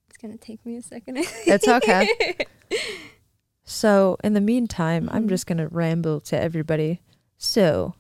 It's 0.09 0.19
gonna 0.21 0.37
take 0.37 0.65
me 0.65 0.77
a 0.77 0.83
second. 0.83 1.19
It's 1.47 1.67
okay. 1.69 2.37
So, 3.65 4.17
in 4.25 4.33
the 4.35 4.41
meantime, 4.41 5.09
I'm 5.13 5.27
Mhm. 5.27 5.29
just 5.29 5.47
going 5.47 5.59
to 5.59 5.69
ramble 5.69 6.21
to 6.23 6.39
everybody. 6.39 7.01
So, 7.39 7.95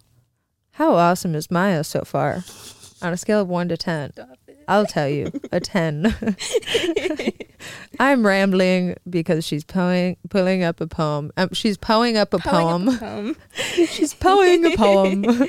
how 0.73 0.95
awesome 0.97 1.37
is 1.37 1.53
Maya 1.53 1.85
so 1.85 2.03
far? 2.03 2.43
On 3.01 3.13
a 3.13 3.17
scale 3.17 3.41
of 3.41 3.49
1 3.49 3.69
to 3.69 3.77
10, 3.77 4.13
I'll 4.67 4.87
tell 4.87 5.09
you 5.09 5.31
a 5.53 5.61
10. 5.61 6.17
I'm 7.99 8.27
rambling 8.27 8.97
because 9.09 9.47
she's 9.47 9.65
poing, 9.65 10.17
pulling 10.29 10.63
up 10.63 10.81
a 10.81 10.87
poem. 10.87 11.33
Um, 11.37 11.51
she's 11.53 11.77
poing 11.77 12.17
up 12.17 12.35
a 12.35 12.39
poem. 12.39 12.89
up 12.89 12.95
a 12.97 12.99
poem. 12.99 13.37
she's 13.87 14.15
poing 14.15 14.73
a 14.73 14.77
poem. 14.77 15.49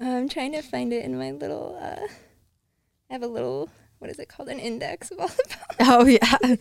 I'm 0.00 0.28
trying 0.28 0.52
to 0.52 0.62
find 0.62 0.92
it 0.92 1.04
in 1.04 1.18
my 1.18 1.32
little. 1.32 1.78
Uh, 1.80 2.06
I 3.10 3.12
have 3.12 3.22
a 3.22 3.26
little. 3.26 3.70
What 3.98 4.10
is 4.10 4.18
it 4.20 4.28
called? 4.28 4.48
An 4.48 4.60
index 4.60 5.10
of 5.10 5.18
all 5.18 5.28
the 5.28 5.44
poems. 5.48 5.76
oh 5.80 6.06
yeah. 6.06 6.56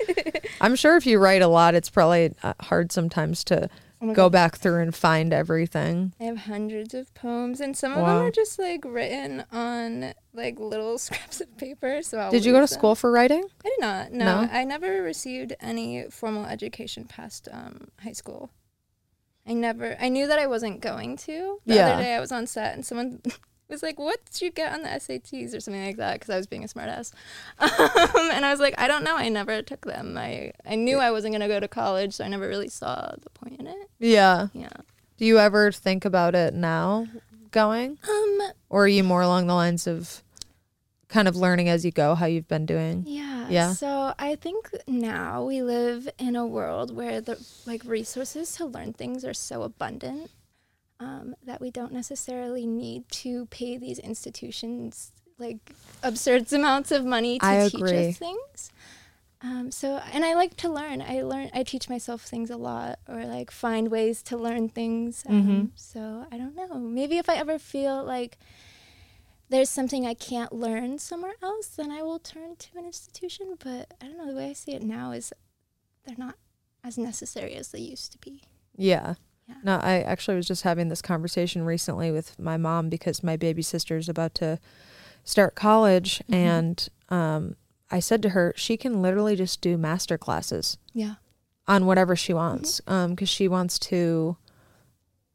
I'm 0.59 0.75
sure 0.75 0.97
if 0.97 1.05
you 1.05 1.19
write 1.19 1.43
a 1.43 1.47
lot, 1.47 1.75
it's 1.75 1.89
probably 1.89 2.33
uh, 2.41 2.53
hard 2.61 2.91
sometimes 2.91 3.43
to 3.45 3.69
Oh 3.99 4.07
go 4.07 4.13
God. 4.25 4.31
back 4.31 4.57
through 4.57 4.81
and 4.83 4.93
find 4.95 5.33
everything. 5.33 6.13
I 6.19 6.25
have 6.25 6.37
hundreds 6.37 6.93
of 6.93 7.13
poems, 7.15 7.59
and 7.59 7.75
some 7.75 7.93
of 7.93 7.99
Wow. 7.99 8.19
them 8.19 8.27
are 8.27 8.31
just 8.31 8.59
like 8.59 8.85
written 8.85 9.43
on 9.51 10.13
like 10.33 10.59
little 10.59 10.97
scraps 10.99 11.41
of 11.41 11.57
paper. 11.57 12.01
So 12.03 12.19
I'll 12.19 12.29
Did 12.31 12.45
you 12.45 12.51
go 12.51 12.59
to 12.59 12.67
them. 12.71 12.77
school 12.79 12.93
for 12.95 13.11
writing? 13.11 13.43
I 13.65 13.69
did 13.69 13.79
not. 13.79 14.11
No, 14.11 14.41
No? 14.43 14.49
I 14.51 14.63
never 14.65 15.01
received 15.01 15.55
any 15.59 16.03
formal 16.11 16.45
education 16.45 17.05
past 17.05 17.47
um, 17.51 17.87
high 18.03 18.11
school. 18.13 18.51
I 19.47 19.53
never. 19.53 19.95
I 19.99 20.09
knew 20.09 20.27
that 20.27 20.37
I 20.39 20.45
wasn't 20.47 20.81
going 20.81 21.15
to. 21.17 21.59
The 21.65 21.75
Yeah. 21.75 21.87
other 21.93 22.03
day 22.03 22.13
I 22.15 22.19
was 22.19 22.31
on 22.31 22.45
set 22.47 22.75
and 22.75 22.85
someone 22.85 23.21
was 23.69 23.83
like, 23.83 23.99
"What 23.99 24.23
did 24.25 24.41
you 24.41 24.51
get 24.51 24.73
on 24.73 24.81
the 24.81 24.89
SATs 24.89 25.55
or 25.55 25.59
something 25.59 25.83
like 25.85 25.97
that?" 25.97 26.13
Because 26.13 26.29
I 26.29 26.37
was 26.37 26.47
being 26.47 26.63
a 26.63 26.67
smartass. 26.67 27.11
Um, 27.59 28.31
and 28.31 28.45
I 28.45 28.51
was 28.51 28.59
like, 28.59 28.75
"I 28.77 28.87
don't 28.87 29.03
know. 29.03 29.15
I 29.15 29.29
never 29.29 29.61
took 29.61 29.85
them. 29.85 30.17
I 30.17 30.53
I 30.65 30.75
knew 30.75 30.97
I 30.97 31.11
wasn't 31.11 31.33
gonna 31.33 31.47
go 31.47 31.59
to 31.59 31.67
college, 31.67 32.13
so 32.13 32.23
I 32.23 32.27
never 32.27 32.47
really 32.47 32.69
saw 32.69 33.11
the 33.21 33.29
point 33.31 33.59
in 33.59 33.67
it. 33.67 33.89
Yeah. 33.99 34.47
Yeah. 34.53 34.69
Do 35.17 35.25
you 35.25 35.39
ever 35.39 35.71
think 35.71 36.05
about 36.05 36.35
it 36.35 36.53
now 36.53 37.07
going? 37.51 37.97
Um. 38.07 38.41
Or 38.69 38.85
are 38.85 38.87
you 38.87 39.03
more 39.03 39.21
along 39.21 39.47
the 39.47 39.53
lines 39.53 39.87
of 39.87 40.23
kind 41.07 41.27
of 41.27 41.35
learning 41.35 41.69
as 41.69 41.85
you 41.85 41.91
go 41.91 42.15
how 42.15 42.25
you've 42.25 42.47
been 42.47 42.65
doing? 42.65 43.03
Yeah. 43.07 43.47
Yeah. 43.49 43.73
So 43.73 44.13
I 44.19 44.35
think 44.35 44.69
now 44.87 45.43
we 45.43 45.61
live 45.61 46.07
in 46.17 46.35
a 46.35 46.45
world 46.45 46.95
where 46.95 47.21
the 47.21 47.43
like 47.65 47.81
resources 47.85 48.53
to 48.55 48.65
learn 48.65 48.93
things 48.93 49.23
are 49.25 49.33
so 49.33 49.63
abundant 49.63 50.31
um, 50.99 51.35
that 51.45 51.61
we 51.61 51.69
don't 51.71 51.91
necessarily 51.93 52.65
need 52.65 53.07
to 53.09 53.45
pay 53.47 53.77
these 53.77 53.99
institutions 53.99 55.11
like 55.39 55.57
absurd 56.01 56.51
amounts 56.51 56.91
of 56.91 57.05
money 57.05 57.37
to 57.39 57.45
I 57.45 57.69
teach 57.69 57.75
agree. 57.75 58.07
us 58.09 58.17
things. 58.17 58.71
Um, 59.41 59.69
so 59.69 60.01
and 60.11 60.25
I 60.25 60.33
like 60.33 60.57
to 60.57 60.69
learn. 60.69 60.99
I 60.99 61.21
learn. 61.21 61.51
I 61.53 61.61
teach 61.61 61.87
myself 61.89 62.23
things 62.23 62.49
a 62.49 62.57
lot, 62.57 62.97
or 63.07 63.23
like 63.25 63.51
find 63.51 63.89
ways 63.91 64.23
to 64.23 64.35
learn 64.37 64.67
things. 64.69 65.23
Um, 65.27 65.43
Mhm. 65.75 65.79
So 65.79 66.25
I 66.31 66.37
don't 66.39 66.55
know. 66.55 66.79
Maybe 66.79 67.19
if 67.19 67.29
I 67.29 67.35
ever 67.35 67.59
feel 67.59 68.03
like 68.03 68.39
there's 69.49 69.69
something 69.69 70.07
I 70.07 70.15
can't 70.15 70.51
learn 70.51 70.97
somewhere 70.97 71.35
else, 71.43 71.67
then 71.67 71.91
I 71.91 72.01
will 72.01 72.17
turn 72.19 72.55
to 72.55 72.77
an 72.79 72.85
institution. 72.85 73.55
But 73.63 73.93
I 74.01 74.07
don't 74.07 74.17
know. 74.17 74.25
The 74.27 74.35
way 74.35 74.49
I 74.49 74.53
see 74.53 74.71
it 74.73 74.81
now 74.83 75.11
is 75.11 75.31
they're 76.03 76.15
not 76.17 76.35
as 76.83 76.97
necessary 76.97 77.53
as 77.53 77.67
they 77.69 77.79
used 77.79 78.11
to 78.13 78.17
be. 78.17 78.41
Yeah. 78.75 79.15
Yeah. 79.47 79.55
No, 79.63 79.75
I 79.77 80.01
actually 80.01 80.35
was 80.35 80.47
just 80.47 80.63
having 80.63 80.89
this 80.89 81.01
conversation 81.01 81.63
recently 81.63 82.11
with 82.11 82.37
my 82.39 82.57
mom 82.57 82.89
because 82.89 83.23
my 83.23 83.37
baby 83.37 83.61
sister's 83.61 84.09
about 84.09 84.35
to 84.35 84.59
start 85.23 85.55
college 85.55 86.21
Mhm. 86.29 86.33
and 86.35 86.89
um 87.09 87.55
I 87.89 87.99
said 88.01 88.21
to 88.23 88.29
her 88.29 88.53
she 88.57 88.75
can 88.77 89.01
literally 89.01 89.35
just 89.35 89.61
do 89.61 89.77
master 89.77 90.17
classes 90.17 90.77
Yeah. 90.93 91.15
on 91.67 91.85
whatever 91.85 92.15
she 92.15 92.33
wants 92.33 92.81
um 92.87 93.15
cuz 93.15 93.29
she 93.29 93.47
wants 93.47 93.79
to 93.79 94.37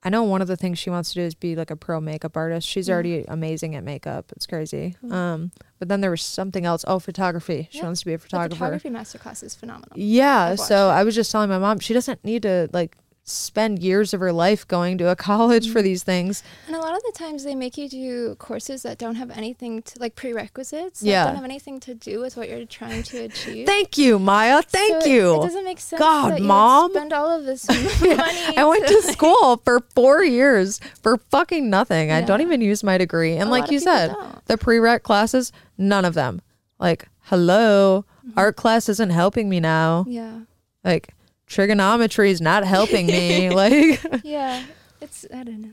I 0.05 0.09
know 0.11 0.25
one 0.25 0.43
of 0.43 0.49
the 0.49 0.57
things 0.57 0.79
she 0.81 0.91
wants 0.91 1.11
to 1.11 1.21
do 1.21 1.21
is 1.23 1.35
be 1.37 1.55
like 1.55 1.71
a 1.71 1.77
pro 1.77 2.01
makeup 2.01 2.37
artist. 2.37 2.67
She's 2.67 2.91
already 2.91 3.25
amazing 3.29 3.77
at 3.77 3.85
makeup. 3.85 4.33
It's 4.35 4.47
crazy. 4.49 4.97
Cool. 5.01 5.13
Um 5.13 5.53
but 5.79 5.89
then 5.89 6.01
there 6.01 6.11
was 6.11 6.23
something 6.23 6.65
else. 6.67 6.85
Oh, 6.89 6.99
photography. 6.99 7.69
She 7.71 7.79
Yeah. 7.79 7.85
wants 7.85 8.01
to 8.01 8.07
be 8.07 8.15
a 8.15 8.17
The 8.19 8.23
photographer. 8.23 8.57
photography 8.57 8.91
masterclass 8.91 9.43
is 9.45 9.55
phenomenal. 9.55 9.97
Yeah. 9.97 10.55
So. 10.57 10.89
I 10.91 11.03
was 11.05 11.15
just 11.15 11.31
telling 11.31 11.49
my 11.51 11.59
mom 11.59 11.79
she 11.79 11.95
doesn't 11.95 12.25
need 12.25 12.43
to 12.43 12.69
like 12.73 12.97
spend 13.25 13.79
years 13.81 14.13
of 14.13 14.19
her 14.21 14.33
life 14.33 14.67
going 14.67 14.99
to 14.99 15.09
a 15.09 15.15
college 15.31 15.65
Mm-hmm. 15.65 15.73
for 15.73 15.83
these 15.83 16.03
things. 16.03 16.43
And 16.67 16.75
a 16.75 16.81
lot 16.81 16.97
of 16.97 17.03
the 17.05 17.13
times 17.15 17.45
they 17.45 17.55
make 17.55 17.79
you 17.79 17.89
do 17.89 18.35
courses 18.37 18.83
that 18.83 18.99
don't 18.99 19.15
have 19.15 19.31
anything 19.31 19.81
to 19.83 19.99
like 20.01 20.17
prerequisites. 20.17 21.03
Yeah. 21.03 21.27
Don't 21.27 21.37
have 21.37 21.45
anything 21.45 21.79
to 21.81 21.95
do 21.95 22.21
with 22.21 22.37
what 22.37 22.49
you're 22.49 22.65
trying 22.67 23.03
to 23.05 23.19
achieve. 23.25 23.67
Thank 23.67 23.97
you, 23.97 24.19
Maya. 24.19 24.61
Thank 24.63 25.05
So 25.05 25.09
you. 25.09 25.35
It, 25.37 25.43
doesn't 25.43 25.65
make 25.65 25.79
sense. 25.79 26.01
God, 26.01 26.41
Mom. 26.41 26.91
spend 26.91 27.13
all 27.13 27.31
of 27.31 27.45
this 27.45 27.69
money. 28.03 28.57
I 28.57 28.65
went 28.65 28.87
to 28.89 29.03
school 29.13 29.59
for 29.65 29.81
four 29.95 30.25
years 30.25 30.81
for 31.03 31.19
fucking 31.31 31.71
nothing. 31.71 32.11
I 32.11 32.23
don't 32.23 32.41
even 32.41 32.61
use 32.61 32.83
my 32.83 32.99
degree. 32.99 33.35
And 33.37 33.49
A 33.49 33.53
like 33.53 33.71
you 33.71 33.79
said, 33.79 34.09
don't. 34.13 34.47
the 34.47 34.59
prereq 34.59 35.03
classes, 35.05 35.53
none 35.79 36.05
of 36.05 36.15
them. 36.15 36.41
Like, 36.79 37.09
hello, 37.23 38.05
Mm-hmm. 38.27 38.39
art 38.39 38.55
class 38.55 38.89
isn't 38.89 39.11
helping 39.11 39.49
me 39.49 39.59
now. 39.59 40.05
Yeah. 40.09 40.43
Like, 40.85 41.13
trigonometry 41.53 42.31
is 42.31 42.41
not 42.41 42.65
helping 42.65 43.07
me. 43.07 43.51
like, 43.63 44.01
Yeah. 44.25 44.65
It's 45.01 45.27
I 45.35 45.43
don't 45.45 45.61
know. 45.63 45.73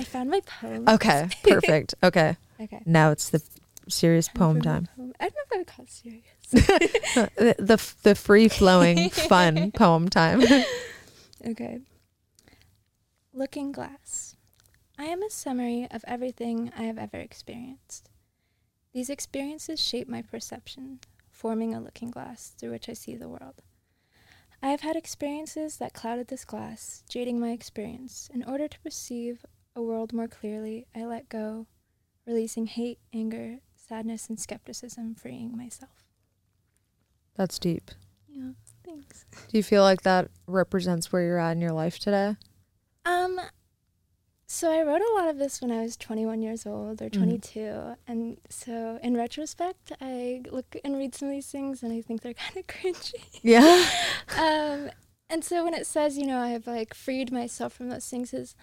I 0.00 0.04
found 0.04 0.30
my 0.30 0.40
poem. 0.40 0.88
okay, 0.88 1.28
perfect. 1.42 1.94
Okay, 2.02 2.36
Okay. 2.60 2.80
now 2.86 3.10
it's 3.10 3.28
the 3.30 3.42
serious 3.88 4.28
poem 4.28 4.60
Time 4.62 4.86
time. 4.86 4.88
for 4.94 5.00
my 5.02 5.04
poem. 5.06 5.12
I 5.20 5.24
don't 5.24 5.34
know 5.34 5.42
if 5.46 5.52
I 5.52 5.56
would 5.58 5.66
call 5.66 5.84
it 5.84 5.90
serious. 5.90 6.24
the 7.36 7.54
the, 7.58 7.94
the 8.02 8.14
free 8.14 8.48
flowing 8.48 9.10
fun 9.10 9.70
poem 9.82 10.08
time. 10.08 10.42
Okay. 11.46 11.78
Looking 13.32 13.70
glass. 13.72 14.36
I 14.98 15.04
am 15.04 15.22
a 15.22 15.30
summary 15.30 15.86
of 15.90 16.04
everything 16.06 16.72
I 16.76 16.82
have 16.84 16.98
ever 16.98 17.16
experienced. 17.18 18.10
These 18.92 19.08
experiences 19.10 19.80
shape 19.80 20.08
my 20.08 20.22
perception, 20.22 21.00
forming 21.30 21.74
a 21.74 21.80
looking 21.80 22.10
glass 22.10 22.52
through 22.58 22.70
which 22.72 22.88
I 22.88 22.92
see 22.94 23.14
the 23.14 23.28
world. 23.28 23.62
I 24.62 24.68
have 24.68 24.82
had 24.82 24.94
experiences 24.94 25.78
that 25.78 25.94
clouded 25.94 26.28
this 26.28 26.44
glass, 26.44 27.02
jading 27.08 27.40
my 27.40 27.50
experience. 27.50 28.28
In 28.32 28.44
order 28.44 28.68
to 28.68 28.80
perceive 28.80 29.44
a 29.74 29.82
world 29.82 30.12
more 30.12 30.28
clearly, 30.28 30.86
I 30.94 31.04
let 31.04 31.30
go, 31.30 31.66
releasing 32.26 32.66
hate, 32.66 32.98
anger, 33.12 33.60
sadness, 33.74 34.28
and 34.28 34.38
skepticism, 34.38 35.14
freeing 35.14 35.56
myself. 35.56 36.04
That's 37.36 37.58
deep. 37.58 37.90
Yeah, 38.28 38.50
thanks. 38.84 39.24
Do 39.32 39.56
you 39.56 39.62
feel 39.62 39.82
like 39.82 40.02
that 40.02 40.30
represents 40.46 41.10
where 41.10 41.22
you're 41.22 41.38
at 41.38 41.52
in 41.52 41.62
your 41.62 41.72
life 41.72 41.98
today? 41.98 42.36
Um, 43.06 43.40
so 44.52 44.68
I 44.72 44.82
wrote 44.82 45.00
a 45.00 45.14
lot 45.14 45.28
of 45.28 45.38
this 45.38 45.60
when 45.62 45.70
I 45.70 45.82
was 45.82 45.96
21 45.96 46.42
years 46.42 46.66
old 46.66 47.00
or 47.00 47.08
Mhm. 47.08 47.18
22, 47.18 47.94
and 48.08 48.36
so 48.48 48.98
in 49.00 49.16
retrospect, 49.16 49.92
I 50.00 50.42
look 50.50 50.74
and 50.84 50.96
read 50.96 51.14
some 51.14 51.28
of 51.28 51.34
these 51.34 51.46
things, 51.46 51.84
and 51.84 51.92
I 51.92 52.00
think 52.00 52.22
they're 52.22 52.34
kind 52.46 52.56
of 52.56 52.66
cringy. 52.66 53.22
Yeah. 53.42 53.86
um, 54.36 54.90
and 55.28 55.44
so 55.44 55.62
when 55.62 55.74
it 55.74 55.86
says, 55.86 56.18
you 56.18 56.26
know, 56.26 56.40
I 56.40 56.48
have 56.48 56.66
like 56.66 56.94
freed 56.94 57.30
myself 57.30 57.72
from 57.74 57.90
those 57.90 58.08
things, 58.08 58.34
is 58.34 58.56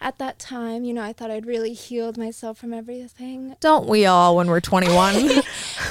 at 0.00 0.16
that 0.18 0.38
time, 0.38 0.84
you 0.84 0.94
know, 0.94 1.02
I 1.02 1.12
thought 1.12 1.30
I'd 1.30 1.44
really 1.46 1.74
healed 1.74 2.16
myself 2.16 2.56
from 2.58 2.72
everything. 2.72 3.56
Don't 3.60 3.86
we 3.88 4.06
all 4.06 4.36
when 4.36 4.48
we're 4.48 4.60
21? 4.72 5.42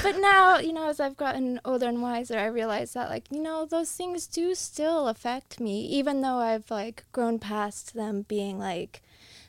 But 0.02 0.18
now, 0.18 0.58
you 0.58 0.72
know, 0.72 0.88
as 0.88 0.98
I've 0.98 1.16
gotten 1.16 1.60
older 1.64 1.86
and 1.86 2.02
wiser, 2.02 2.36
I 2.38 2.46
realize 2.46 2.92
that, 2.94 3.10
like, 3.10 3.30
you 3.30 3.40
know, 3.40 3.64
those 3.64 3.92
things 3.92 4.26
do 4.26 4.54
still 4.56 5.06
affect 5.08 5.60
me, 5.60 5.86
even 5.86 6.20
though 6.20 6.38
I've, 6.38 6.68
like, 6.70 7.04
grown 7.12 7.38
past 7.38 7.94
them 7.94 8.22
being, 8.28 8.58
like, 8.58 9.02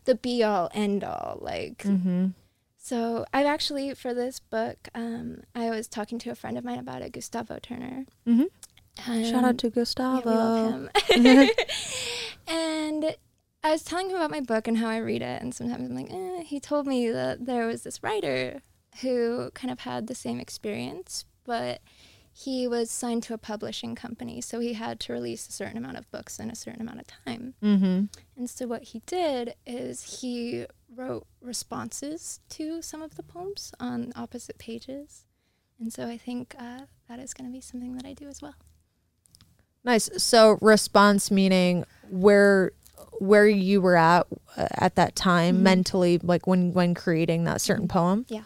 the 0.07 0.15
be 0.15 0.41
all 0.43 0.71
end 0.73 1.03
all. 1.03 1.37
Like, 1.39 1.83
mm-hmm. 1.83 2.29
so 2.75 3.25
I've 3.31 3.45
actually, 3.45 3.93
for 3.93 4.15
this 4.15 4.39
book, 4.39 4.87
um, 4.95 5.43
I 5.53 5.69
was 5.69 5.87
talking 5.87 6.17
to 6.19 6.31
a 6.31 6.35
friend 6.35 6.57
of 6.57 6.63
mine 6.63 6.79
about 6.79 7.03
it, 7.03 7.11
Gustavo 7.11 7.59
Turner. 7.61 8.05
Mm-hmm. 8.27 9.23
Shout 9.23 9.43
out 9.43 9.59
to 9.59 9.67
yeah, 9.67 9.71
Gustavo. 9.71 10.69
him. 10.69 10.89
and 12.47 13.15
I 13.63 13.71
was 13.71 13.83
telling 13.83 14.09
him 14.09 14.15
about 14.15 14.31
my 14.31 14.41
book 14.41 14.67
and 14.67 14.77
how 14.77 14.87
I 14.87 14.97
read 14.97 15.21
it, 15.21 15.41
and 15.41 15.53
sometimes 15.53 15.87
I'm 15.87 15.95
like, 15.95 16.11
eh. 16.11 16.43
he 16.43 16.59
told 16.59 16.87
me 16.87 17.11
that 17.11 17.45
there 17.45 17.67
was 17.67 17.83
this 17.83 18.01
writer 18.01 18.61
who 19.01 19.51
kind 19.53 19.71
of 19.71 19.81
had 19.81 20.07
the 20.07 20.15
same 20.15 20.39
experience, 20.39 21.25
but 21.43 21.81
he 22.39 22.67
was 22.67 22.91
signed 22.91 23.23
to 23.23 23.33
a 23.33 23.37
publishing 23.39 23.95
company, 23.95 24.41
so 24.41 24.59
he 24.59 24.73
had 24.73 24.99
to 24.99 25.11
release 25.13 25.47
a 25.47 25.51
certain 25.51 25.75
amount 25.75 25.97
of 25.97 26.09
books 26.11 26.37
in 26.37 26.51
a 26.51 26.55
certain 26.55 26.81
amount 26.81 26.99
of 26.99 27.07
time. 27.07 27.55
Mm-hmm. 27.63 28.05
And 28.37 28.47
so 28.49 28.67
what 28.67 28.83
he 28.83 29.01
did 29.07 29.55
is 29.65 30.21
he 30.21 30.67
wrote 30.95 31.25
responses 31.41 32.39
to 32.49 32.83
some 32.83 33.01
of 33.01 33.15
the 33.15 33.23
poems 33.23 33.73
on 33.79 34.13
opposite 34.15 34.59
pages. 34.59 35.25
And 35.79 35.91
so 35.91 36.05
I 36.05 36.17
think 36.19 36.53
uh, 36.59 36.81
that 37.09 37.17
is 37.19 37.33
going 37.33 37.49
to 37.49 37.51
be 37.51 37.59
something 37.61 37.95
that 37.95 38.05
I 38.05 38.13
do 38.13 38.27
as 38.27 38.39
well. 38.39 38.53
Nice. 39.83 40.07
So 40.17 40.59
response 40.61 41.31
meaning 41.31 41.85
where 42.09 42.71
where 43.19 43.47
you 43.47 43.81
were 43.81 43.95
at 43.95 44.27
uh, 44.55 44.67
at 44.75 44.93
that 44.95 45.15
time 45.15 45.57
Mhm. 45.57 45.61
mentally, 45.61 46.17
like 46.21 46.45
when 46.45 46.71
when 46.73 46.93
creating 46.93 47.45
that 47.45 47.61
certain 47.61 47.87
poem. 47.87 48.25
Yeah. 48.29 48.43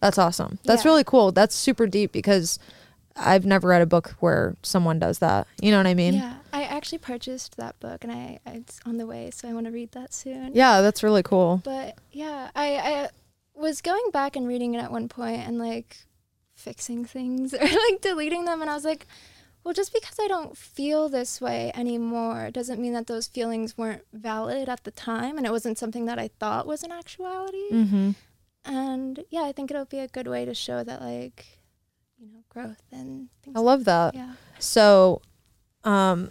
That's 0.00 0.18
awesome. 0.18 0.58
That's 0.64 0.84
Yeah. 0.84 0.90
really 0.90 1.04
cool. 1.04 1.32
That's 1.32 1.54
super 1.54 1.86
deep 1.86 2.12
because 2.12 2.58
I've 3.16 3.46
never 3.46 3.68
read 3.68 3.82
a 3.82 3.86
book 3.86 4.14
where 4.20 4.56
someone 4.62 4.98
does 4.98 5.20
that. 5.20 5.46
You 5.60 5.70
know 5.70 5.76
what 5.78 5.86
I 5.86 5.94
mean? 5.94 6.14
yeah, 6.14 6.36
I 6.52 6.64
actually 6.64 6.98
purchased 6.98 7.56
that 7.56 7.78
book, 7.80 8.04
and 8.04 8.12
I 8.12 8.40
it's 8.46 8.80
on 8.84 8.96
the 8.96 9.06
way, 9.06 9.30
so 9.30 9.48
I 9.48 9.52
want 9.52 9.66
to 9.66 9.72
read 9.72 9.92
that 9.92 10.12
soon. 10.12 10.52
Yeah, 10.54 10.80
that's 10.80 11.02
really 11.02 11.22
cool. 11.22 11.60
But 11.64 11.96
yeah, 12.10 12.50
I 12.56 12.76
I 12.76 13.08
was 13.54 13.80
going 13.80 14.10
back 14.12 14.36
and 14.36 14.48
reading 14.48 14.74
it 14.74 14.78
at 14.78 14.90
one 14.90 15.08
point, 15.08 15.46
and 15.46 15.58
like 15.58 15.96
fixing 16.54 17.04
things 17.04 17.52
or 17.54 17.58
like 17.60 18.00
deleting 18.00 18.44
them 18.44 18.60
and 18.60 18.70
I 18.70 18.74
was 18.74 18.84
like, 18.84 19.06
well, 19.62 19.74
just 19.74 19.92
because 19.92 20.18
I 20.20 20.28
don't 20.28 20.56
feel 20.56 21.08
this 21.08 21.40
way 21.40 21.72
anymore 21.74 22.50
doesn't 22.50 22.80
mean 22.80 22.92
that 22.92 23.06
those 23.06 23.26
feelings 23.26 23.78
weren't 23.78 24.02
valid 24.12 24.68
at 24.68 24.84
the 24.84 24.90
time 24.90 25.36
and 25.38 25.46
it 25.46 25.52
wasn't 25.52 25.78
something 25.78 26.04
that 26.06 26.18
I 26.18 26.28
thought 26.38 26.66
was 26.66 26.82
an 26.82 26.92
actuality. 26.92 27.70
Mm-hmm. 27.72 28.10
And 28.66 29.24
yeah, 29.30 29.42
I 29.42 29.52
think 29.52 29.70
it'll 29.70 29.84
be 29.84 29.98
a 29.98 30.08
good 30.08 30.26
way 30.26 30.44
to 30.44 30.54
show 30.54 30.84
that 30.84 31.00
like, 31.00 31.46
you 32.24 32.32
know, 32.32 32.44
growth 32.48 32.82
and 32.90 33.28
things 33.42 33.56
I 33.56 33.60
love 33.60 33.84
that. 33.84 34.14
yeah. 34.14 34.32
So, 34.58 35.20
um, 35.84 36.30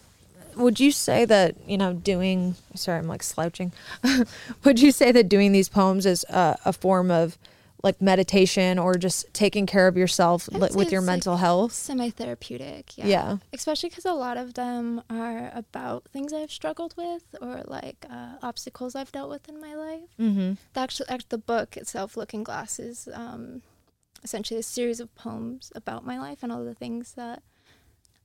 would 0.55 0.79
you 0.79 0.91
say 0.91 1.25
that 1.25 1.55
you 1.67 1.77
know 1.77 1.93
doing? 1.93 2.55
Sorry, 2.75 2.99
I'm 2.99 3.07
like 3.07 3.23
slouching. 3.23 3.71
would 4.63 4.81
you 4.81 4.91
say 4.91 5.11
that 5.11 5.29
doing 5.29 5.51
these 5.51 5.69
poems 5.69 6.05
is 6.05 6.23
a, 6.29 6.57
a 6.65 6.73
form 6.73 7.11
of 7.11 7.37
like 7.83 8.01
meditation 8.01 8.79
or 8.79 8.95
just 8.95 9.31
taking 9.33 9.65
care 9.65 9.87
of 9.89 9.97
yourself 9.97 10.47
li- 10.47 10.69
with 10.73 10.73
your 10.73 10.85
it's, 10.85 10.93
like, 10.93 11.05
mental 11.05 11.37
health? 11.37 11.73
Semi-therapeutic, 11.73 12.97
yeah. 12.97 13.05
Yeah. 13.05 13.37
Especially 13.51 13.89
because 13.89 14.05
a 14.05 14.13
lot 14.13 14.37
of 14.37 14.53
them 14.53 15.01
are 15.09 15.51
about 15.53 16.05
things 16.05 16.31
I've 16.31 16.51
struggled 16.51 16.95
with 16.95 17.23
or 17.41 17.61
like 17.65 18.05
uh, 18.09 18.35
obstacles 18.41 18.95
I've 18.95 19.11
dealt 19.11 19.29
with 19.29 19.49
in 19.49 19.59
my 19.59 19.75
life. 19.75 20.09
Mm-hmm. 20.17 20.53
The 20.73 20.79
actual, 20.79 21.05
act 21.09 21.29
the 21.29 21.37
book 21.37 21.75
itself, 21.75 22.15
Looking 22.15 22.45
Glass, 22.45 22.79
is 22.79 23.09
um, 23.13 23.63
essentially 24.23 24.59
a 24.59 24.63
series 24.63 24.99
of 24.99 25.13
poems 25.15 25.71
about 25.75 26.05
my 26.05 26.19
life 26.19 26.39
and 26.43 26.51
all 26.51 26.63
the 26.63 26.73
things 26.75 27.13
that 27.13 27.43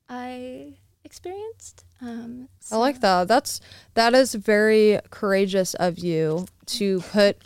I 0.08 0.74
experienced. 1.04 1.84
Um, 2.00 2.48
I 2.70 2.76
like 2.76 3.00
that. 3.00 3.28
That's 3.28 3.60
that 3.94 4.14
is 4.14 4.34
very 4.34 4.98
courageous 5.10 5.74
of 5.74 5.98
you 5.98 6.46
to 6.66 7.00
put 7.00 7.36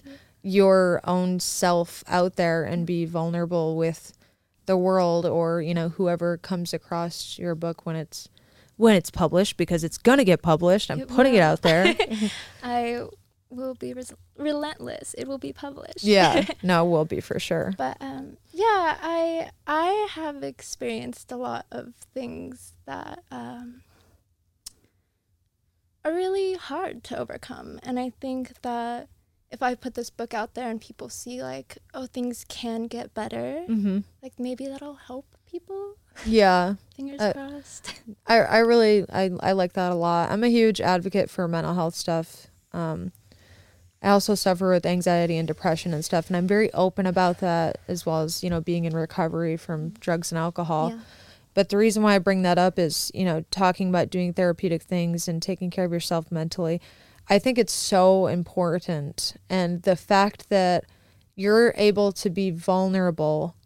your 0.42 1.00
own 1.04 1.40
self 1.40 2.02
out 2.08 2.36
there 2.36 2.64
and 2.64 2.86
be 2.86 3.04
vulnerable 3.04 3.76
with 3.76 4.12
the 4.66 4.76
world 4.76 5.26
or 5.26 5.60
you 5.60 5.74
know 5.74 5.88
whoever 5.90 6.36
comes 6.36 6.72
across 6.72 7.38
your 7.38 7.54
book 7.54 7.84
when 7.84 7.96
it's 7.96 8.28
when 8.76 8.94
it's 8.96 9.10
published 9.10 9.56
because 9.56 9.84
it's 9.84 9.98
gonna 9.98 10.24
get 10.24 10.42
published. 10.42 10.90
I'm 10.90 11.00
It 11.00 11.08
putting 11.08 11.34
it 11.34 11.40
out 11.40 11.62
there. 11.62 11.94
I 12.62 13.04
will 13.50 13.74
be 13.74 13.92
res- 13.92 14.14
relentless. 14.38 15.14
It 15.18 15.28
will 15.28 15.38
be 15.38 15.52
published. 15.52 16.02
yeah, 16.04 16.46
no, 16.62 16.84
will 16.84 17.04
be 17.04 17.20
for 17.20 17.38
sure. 17.38 17.74
but 17.76 17.96
um, 18.00 18.36
yeah, 18.52 18.98
I 19.02 19.50
I 19.66 20.08
have 20.12 20.42
experienced 20.42 21.32
a 21.32 21.36
lot 21.36 21.66
of 21.70 21.94
things 22.14 22.74
that 22.86 23.22
um, 23.30 23.82
are 26.04 26.12
really 26.12 26.54
hard 26.54 27.04
to 27.04 27.18
overcome, 27.18 27.78
and 27.82 27.98
I 27.98 28.10
think 28.20 28.60
that 28.62 29.08
if 29.50 29.62
I 29.62 29.74
put 29.74 29.94
this 29.94 30.10
book 30.10 30.32
out 30.34 30.54
there 30.54 30.70
and 30.70 30.80
people 30.80 31.08
see 31.08 31.42
like, 31.42 31.78
oh, 31.94 32.06
things 32.06 32.44
can 32.48 32.84
get 32.84 33.12
better, 33.14 33.64
Mm-hmm. 33.68 33.98
like 34.22 34.32
maybe 34.38 34.66
that'll 34.66 34.94
help 34.94 35.26
people. 35.50 35.94
Yeah, 36.24 36.74
Fingers 36.96 37.20
Uh, 37.20 37.32
crossed. 37.32 37.94
I 38.26 38.38
I 38.40 38.58
really 38.58 39.04
I 39.12 39.30
I 39.40 39.52
like 39.52 39.74
that 39.74 39.92
a 39.92 39.94
lot. 39.94 40.30
I'm 40.30 40.42
a 40.44 40.48
huge 40.48 40.80
advocate 40.80 41.30
for 41.30 41.46
mental 41.48 41.74
health 41.74 41.94
stuff. 41.94 42.48
Um, 42.72 43.12
I 44.02 44.10
also 44.10 44.34
suffer 44.34 44.70
with 44.70 44.84
anxiety 44.84 45.36
and 45.36 45.46
depression 45.46 45.94
and 45.94 46.04
stuff, 46.04 46.26
and 46.28 46.36
I'm 46.36 46.46
very 46.46 46.72
open 46.72 47.06
about 47.06 47.38
that 47.38 47.78
as 47.86 48.04
well 48.04 48.22
as 48.22 48.42
you 48.42 48.50
know 48.50 48.60
being 48.60 48.84
in 48.84 48.94
recovery 48.94 49.56
from 49.56 49.90
drugs 49.90 50.32
and 50.32 50.38
alcohol. 50.38 50.90
Yeah. 50.90 50.98
But 51.54 51.68
the 51.68 51.76
reason 51.76 52.02
why 52.02 52.14
I 52.14 52.18
bring 52.18 52.42
that 52.42 52.58
up 52.58 52.78
is 52.78 53.10
you 53.14 53.24
know 53.24 53.44
talking 53.50 53.88
about 53.88 54.10
doing 54.10 54.32
therapeutic 54.32 54.82
things 54.82 55.28
and 55.28 55.40
taking 55.40 55.70
care 55.70 55.84
of 55.84 55.92
yourself 55.92 56.32
mentally. 56.32 56.80
I 57.30 57.38
think 57.38 57.56
it's 57.56 57.72
so 57.72 58.26
important, 58.26 59.36
and 59.48 59.82
the 59.82 59.96
fact 59.96 60.48
that 60.50 60.84
you're 61.36 61.72
able 61.76 62.12
to 62.12 62.30
be 62.30 62.50
vulnerable 62.50 63.56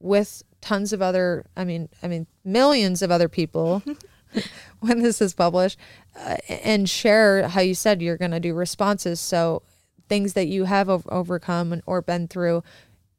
with 0.00 0.42
tons 0.60 0.92
of 0.92 1.02
other 1.02 1.44
i 1.56 1.64
mean 1.64 1.88
i 2.02 2.08
mean 2.08 2.26
millions 2.42 3.02
of 3.02 3.10
other 3.10 3.28
people 3.28 3.82
when 4.80 5.02
this 5.02 5.20
is 5.20 5.34
published 5.34 5.78
uh, 6.18 6.36
and 6.48 6.88
share 6.88 7.48
how 7.48 7.60
you 7.60 7.74
said 7.74 8.02
you're 8.02 8.16
going 8.16 8.30
to 8.30 8.40
do 8.40 8.54
responses 8.54 9.20
so 9.20 9.62
things 10.08 10.32
that 10.34 10.46
you 10.46 10.64
have 10.64 10.88
ov- 10.88 11.06
overcome 11.08 11.72
and- 11.72 11.82
or 11.86 12.02
been 12.02 12.28
through 12.28 12.62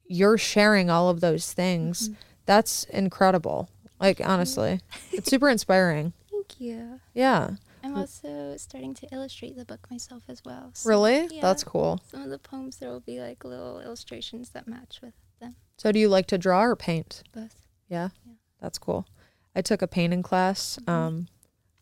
you're 0.07 0.38
sharing 0.38 0.89
all 0.89 1.09
of 1.09 1.19
those 1.21 1.51
things 1.53 2.11
that's 2.45 2.83
incredible 2.86 3.69
like 3.99 4.21
honestly 4.23 4.79
it's 5.11 5.29
super 5.29 5.49
inspiring 5.49 6.13
Thank 6.31 6.59
you. 6.61 6.99
yeah 7.13 7.51
I'm 7.83 7.95
also 7.95 8.55
starting 8.57 8.95
to 8.95 9.07
illustrate 9.11 9.55
the 9.55 9.63
book 9.65 9.88
myself 9.91 10.23
as 10.27 10.41
well. 10.43 10.71
so, 10.73 10.89
really 10.89 11.27
yeah. 11.31 11.41
that's 11.41 11.63
cool 11.63 12.01
Some 12.09 12.21
of 12.23 12.29
the 12.29 12.39
poems 12.39 12.77
there 12.77 12.89
will 12.89 12.99
be 12.99 13.19
like 13.19 13.43
little 13.43 13.79
illustrations 13.79 14.49
that 14.51 14.67
match 14.67 14.99
with 15.01 15.13
them 15.39 15.55
so 15.77 15.91
do 15.91 15.99
you 15.99 16.07
like 16.09 16.27
to 16.27 16.38
draw 16.38 16.61
or 16.63 16.75
paint 16.75 17.23
both. 17.33 17.55
Yeah, 17.89 18.09
Yeah. 18.25 18.33
that's 18.61 18.77
cool. 18.79 19.07
I 19.55 19.61
took 19.61 19.81
a 19.83 19.88
painting 19.88 20.23
class 20.23 20.77
Mhm. 20.86 20.89
um, 20.91 21.27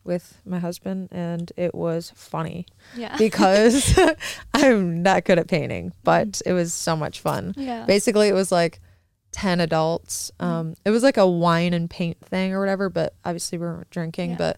with 0.04 0.42
my 0.46 0.60
husband, 0.60 1.10
and 1.12 1.52
it 1.58 1.74
was 1.74 2.12
funny 2.16 2.66
Yeah. 2.96 3.16
because 3.18 3.98
I'm 4.54 5.02
not 5.04 5.26
good 5.26 5.40
at 5.40 5.48
painting, 5.48 5.94
but 6.04 6.42
it 6.46 6.54
was 6.54 6.74
so 6.74 6.96
much 6.96 7.20
fun. 7.22 7.54
yeah. 7.58 7.86
Basically, 7.86 8.28
it 8.28 8.34
was 8.34 8.52
like 8.52 8.80
10 9.32 9.60
adults. 9.62 10.32
Um, 10.40 10.76
it 10.86 10.90
was 10.92 11.04
like 11.04 11.18
a 11.18 11.28
wine 11.28 11.74
and 11.74 11.90
paint 11.90 12.18
thing 12.20 12.54
or 12.54 12.60
whatever, 12.60 12.90
but 12.90 13.14
obviously 13.26 13.58
we 13.58 13.66
weren't 13.66 13.90
drinking. 13.90 14.32
Yeah. 14.32 14.38
But 14.38 14.58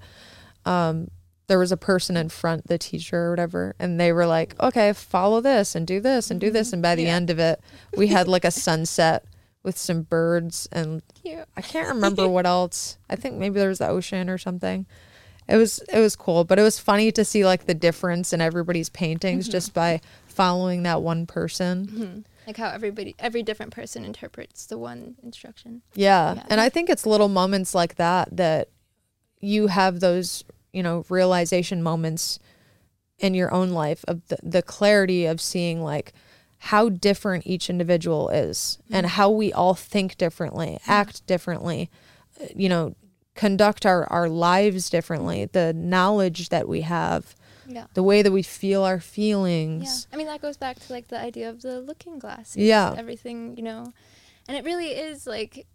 um, 0.69 1.09
there 1.47 1.59
was 1.59 1.71
a 1.71 1.77
person 1.77 2.17
in 2.17 2.29
front, 2.29 2.67
the 2.67 2.77
teacher 2.77 3.25
or 3.25 3.29
whatever, 3.29 3.75
and 3.79 3.99
they 3.99 4.11
were 4.11 4.25
like, 4.25 4.59
okay, 4.59 4.91
follow 4.93 5.41
this 5.41 5.75
and 5.75 5.85
do 5.85 5.99
this 6.01 6.31
and 6.31 6.41
do 6.41 6.49
this. 6.49 6.73
And 6.73 6.81
by 6.81 6.95
the 6.95 7.03
Mm-hmm. 7.03 7.07
Yeah. 7.07 7.15
end 7.15 7.29
of 7.29 7.39
it, 7.39 7.61
we 7.95 8.07
had 8.07 8.27
like 8.27 8.43
a 8.45 8.51
sunset 8.51 9.25
with 9.63 9.77
some 9.77 10.01
birds 10.01 10.67
and 10.71 11.01
Cute. 11.23 11.45
I 11.55 11.61
can't 11.61 11.87
remember 11.87 12.27
what 12.27 12.45
else. 12.45 12.97
I 13.09 13.15
think 13.15 13.35
maybe 13.35 13.59
there 13.59 13.69
was 13.69 13.77
the 13.79 13.87
ocean 13.87 14.29
or 14.29 14.37
something. 14.37 14.85
It 15.47 15.57
was 15.57 15.79
it 15.93 15.99
was 15.99 16.15
cool, 16.15 16.43
but 16.43 16.57
it 16.57 16.63
was 16.63 16.79
funny 16.79 17.11
to 17.11 17.23
see 17.23 17.45
like 17.45 17.65
the 17.65 17.73
difference 17.75 18.33
in 18.33 18.41
everybody's 18.41 18.89
paintings 18.89 19.47
just 19.47 19.73
by 19.73 20.01
following 20.27 20.83
that 20.83 21.01
one 21.01 21.25
person. 21.27 21.87
hmm 21.87 22.19
Like 22.47 22.57
how 22.57 22.69
everybody, 22.69 23.15
every 23.19 23.43
different 23.43 23.71
person 23.71 24.03
interprets 24.03 24.65
the 24.65 24.77
one 24.77 25.15
instruction. 25.23 25.81
Yeah. 25.93 26.35
Yeah. 26.35 26.43
And 26.49 26.59
I 26.59 26.69
think 26.69 26.89
it's 26.89 27.05
little 27.05 27.29
moments 27.29 27.75
like 27.75 27.95
that 27.95 28.35
that 28.35 28.69
you 29.39 29.67
have 29.67 29.99
those, 29.99 30.43
you 30.73 30.81
know, 30.81 31.05
realization 31.09 31.83
moments 31.83 32.39
in 33.19 33.33
your 33.33 33.53
own 33.53 33.69
life 33.69 34.03
of 34.07 34.27
the, 34.27 34.37
the 34.43 34.61
clarity 34.61 35.25
of 35.25 35.39
seeing 35.39 35.81
like 35.81 36.11
how 36.57 36.89
different 36.89 37.45
each 37.45 37.69
individual 37.69 38.29
is 38.29 38.79
and 38.89 39.05
how 39.05 39.29
we 39.29 39.53
all 39.53 39.75
think 39.75 40.17
differently, 40.17 40.79
act 40.87 41.25
differently, 41.27 41.89
uh, 42.41 42.45
you 42.55 42.67
know, 42.67 42.95
conduct 43.36 43.86
our, 43.86 44.05
our 44.11 44.27
lives 44.29 44.89
differently, 44.89 45.45
the 45.45 45.73
knowledge 45.73 46.49
that 46.49 46.67
we 46.67 46.81
have, 46.81 47.36
Yeah. 47.67 47.86
the 47.93 48.01
way 48.03 48.21
that 48.21 48.31
we 48.31 48.41
feel 48.43 48.83
our 48.83 48.95
Yeah. 48.95 48.99
feelings. 49.01 50.07
I 50.11 50.15
mean, 50.15 50.27
that 50.27 50.41
goes 50.41 50.57
back 50.57 50.79
to 50.79 50.93
like 50.93 51.09
the 51.09 51.19
idea 51.19 51.49
of 51.49 51.61
the 51.61 51.79
looking 51.81 52.17
glass. 52.17 52.55
Yeah. 52.55 52.95
Everything, 52.97 53.55
you 53.57 53.63
know, 53.63 53.93
and 54.47 54.55
it 54.57 54.63
really 54.63 54.88
is 54.91 55.27
like 55.27 55.65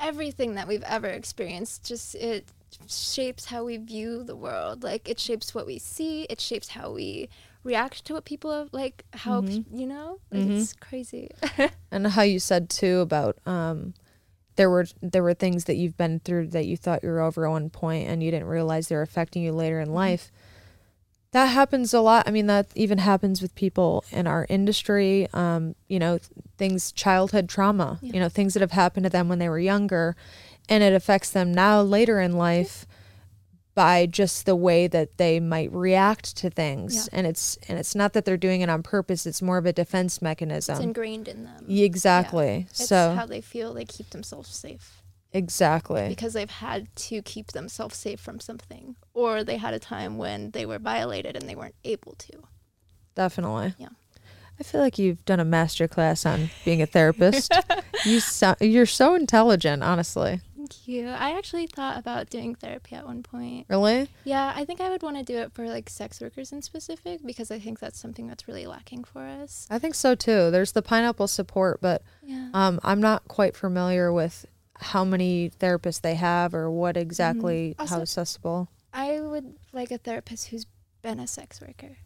everything 0.00 0.54
that 0.54 0.66
we've 0.66 0.82
ever 0.84 1.06
experienced, 1.08 1.84
just 1.84 2.14
it 2.14 2.48
shapes 2.88 3.46
how 3.46 3.64
we 3.64 3.76
view 3.76 4.22
the 4.24 4.34
world. 4.36 4.82
Like 4.82 5.08
it 5.08 5.20
shapes 5.20 5.54
what 5.54 5.66
we 5.66 5.78
see, 5.78 6.22
it 6.30 6.40
shapes 6.40 6.68
how 6.68 6.92
we 6.92 7.28
react 7.64 8.04
to 8.06 8.14
what 8.14 8.24
people 8.24 8.50
have, 8.50 8.70
like 8.72 9.04
how, 9.12 9.42
pe- 9.42 9.64
you 9.72 9.86
know, 9.86 10.18
like 10.32 10.42
Mhm. 10.42 10.60
it's 10.62 10.72
crazy. 10.72 11.30
and 11.92 12.06
how 12.08 12.22
you 12.22 12.38
said 12.40 12.68
too 12.70 13.00
about 13.00 13.36
um 13.46 13.94
there 14.56 14.68
were 14.70 14.86
there 15.00 15.22
were 15.22 15.34
things 15.34 15.64
that 15.64 15.76
you've 15.76 15.96
been 15.96 16.20
through 16.20 16.48
that 16.48 16.66
you 16.66 16.76
thought 16.76 17.02
you 17.02 17.08
were 17.08 17.20
over 17.20 17.46
at 17.46 17.50
one 17.50 17.70
point 17.70 18.08
and 18.08 18.22
you 18.22 18.30
didn't 18.30 18.48
realize 18.48 18.88
they're 18.88 19.02
affecting 19.02 19.42
you 19.42 19.52
later 19.52 19.80
in 19.80 19.92
life. 19.92 20.30
That 21.32 21.46
happens 21.46 21.94
a 21.94 22.00
lot. 22.00 22.28
I 22.28 22.30
mean 22.30 22.46
that 22.48 22.66
even 22.74 22.98
happens 22.98 23.40
with 23.40 23.54
people 23.54 24.04
in 24.10 24.26
our 24.26 24.46
industry 24.50 25.26
um 25.32 25.74
you 25.88 25.98
know 25.98 26.18
things 26.58 26.92
childhood 26.92 27.48
trauma 27.48 27.98
Yeah. 28.02 28.12
you 28.14 28.20
know 28.20 28.28
things 28.28 28.52
that 28.54 28.60
have 28.60 28.72
happened 28.72 29.04
to 29.04 29.10
them 29.10 29.28
when 29.28 29.38
they 29.38 29.48
were 29.48 29.58
younger 29.58 30.14
and 30.68 30.82
it 30.84 30.92
affects 30.92 31.30
them 31.30 31.52
now 31.52 31.80
later 31.82 32.20
in 32.20 32.32
life 32.36 32.86
by 33.74 34.06
just 34.06 34.44
the 34.44 34.54
way 34.56 34.86
that 34.86 35.16
they 35.16 35.40
might 35.40 35.72
react 35.72 36.36
to 36.36 36.50
things 36.50 36.94
Yeah. 36.94 37.18
and 37.18 37.26
it's 37.26 37.56
and 37.68 37.78
it's 37.78 37.94
not 37.94 38.12
that 38.12 38.24
they're 38.24 38.36
doing 38.36 38.60
it 38.60 38.68
on 38.68 38.82
purpose 38.82 39.24
it's 39.26 39.40
more 39.40 39.56
of 39.58 39.64
a 39.66 39.72
defense 39.72 40.20
mechanism 40.20 40.76
it's 40.76 40.84
ingrained 40.84 41.28
in 41.28 41.44
them. 41.44 41.64
Yeah, 41.66 41.84
Exactly. 41.86 42.66
It's 42.70 42.88
so 42.88 43.14
how 43.14 43.26
they 43.26 43.40
feel 43.40 43.72
they 43.72 43.84
keep 43.84 44.10
themselves 44.10 44.50
safe 44.54 45.02
exactly. 45.32 46.08
because 46.08 46.32
they've 46.34 46.50
had 46.50 46.94
to 46.96 47.22
keep 47.22 47.48
themselves 47.52 47.96
safe 47.96 48.20
from 48.20 48.40
something, 48.40 48.96
or 49.14 49.42
they 49.44 49.56
had 49.56 49.72
a 49.74 49.78
time 49.78 50.18
when 50.18 50.50
they 50.50 50.66
were 50.66 50.78
violated 50.78 51.36
and 51.36 51.48
they 51.48 51.54
weren't 51.54 51.74
able 51.84 52.12
to. 52.16 52.42
Definitely. 53.14 53.74
Yeah. 53.78 53.88
I 54.60 54.62
feel 54.62 54.80
like 54.80 54.98
you've 54.98 55.24
done 55.24 55.40
a 55.40 55.44
master 55.44 55.88
class 55.88 56.24
on 56.26 56.50
being 56.64 56.82
a 56.82 56.86
therapist. 56.86 57.52
you 58.04 58.20
so, 58.20 58.54
you're 58.60 58.86
so 58.86 59.14
intelligent, 59.14 59.82
honestly. 59.82 60.40
Thank 60.72 60.88
you. 60.88 61.08
I 61.08 61.36
actually 61.36 61.66
thought 61.66 61.98
about 61.98 62.30
doing 62.30 62.54
therapy 62.54 62.94
at 62.96 63.04
one 63.06 63.22
point. 63.22 63.66
Really? 63.68 64.08
Yeah, 64.24 64.52
I 64.54 64.64
think 64.64 64.80
I 64.80 64.88
would 64.90 65.02
want 65.02 65.16
to 65.16 65.22
do 65.22 65.38
it 65.38 65.52
for 65.52 65.66
like 65.68 65.88
sex 65.90 66.20
workers 66.20 66.52
in 66.52 66.62
specific 66.62 67.20
because 67.24 67.50
I 67.50 67.58
think 67.58 67.78
that's 67.78 67.98
something 67.98 68.26
that's 68.26 68.48
really 68.48 68.66
lacking 68.66 69.04
for 69.04 69.22
us. 69.26 69.66
I 69.70 69.78
think 69.78 69.94
so 69.94 70.14
too. 70.14 70.50
There's 70.50 70.72
the 70.72 70.82
pineapple 70.82 71.28
support, 71.28 71.80
but 71.80 72.02
Yeah. 72.22 72.48
um, 72.54 72.80
I'm 72.82 73.00
not 73.00 73.28
quite 73.28 73.56
familiar 73.56 74.12
with 74.12 74.46
how 74.76 75.04
many 75.04 75.50
therapists 75.50 76.00
they 76.00 76.14
have 76.16 76.54
or 76.54 76.70
what 76.70 76.96
exactly 76.96 77.74
how 77.78 77.84
Also- 77.84 78.00
accessible. 78.02 78.68
I 78.92 79.20
would 79.20 79.54
like 79.72 79.90
a 79.90 79.98
therapist 79.98 80.48
who's 80.48 80.66
been 81.02 81.18
a 81.20 81.26
sex 81.26 81.60
worker 81.60 81.96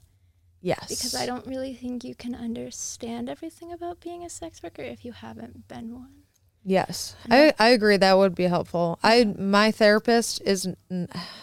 Yes. 0.61 0.89
because 0.89 1.15
I 1.15 1.27
don't 1.27 1.47
really 1.47 1.75
think 1.75 2.05
you 2.05 2.15
can 2.15 2.35
understand 2.35 3.29
everything 3.29 3.73
about 3.73 4.01
being 4.01 4.25
a 4.25 4.31
sex 4.31 4.63
worker 4.63 4.83
if 4.83 5.05
you 5.05 5.13
haven't 5.13 5.69
been 5.69 5.95
one. 5.95 6.23
Yes, 6.69 7.15
I, 7.31 7.53
I 7.61 7.69
agree. 7.69 7.97
That 7.97 8.19
would 8.19 8.35
be 8.35 8.45
helpful. 8.45 8.99
I 9.01 9.23
my 9.39 9.71
therapist 9.71 10.43
is 10.45 10.67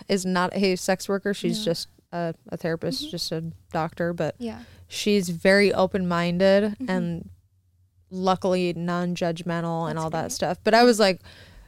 is 0.09 0.25
not 0.25 0.53
a 0.53 0.75
sex 0.75 1.07
worker. 1.07 1.33
She's 1.33 1.59
Yeah. 1.59 1.65
just 1.65 1.87
a, 2.11 2.35
a 2.49 2.57
therapist, 2.57 3.05
Mhm. 3.05 3.09
just 3.11 3.31
a 3.31 3.41
doctor. 3.71 4.11
But 4.11 4.35
Yeah. 4.37 4.59
she's 4.89 5.29
very 5.29 5.73
open 5.73 6.09
minded 6.09 6.75
Mhm. 6.77 6.89
and 6.89 7.29
luckily 8.11 8.73
non 8.73 9.15
judgmental 9.15 9.89
and 9.89 9.97
all 9.97 10.09
that 10.09 10.33
stuff. 10.33 10.57
But 10.63 10.73
I 10.73 10.83
was 10.83 10.99
like 10.99 11.21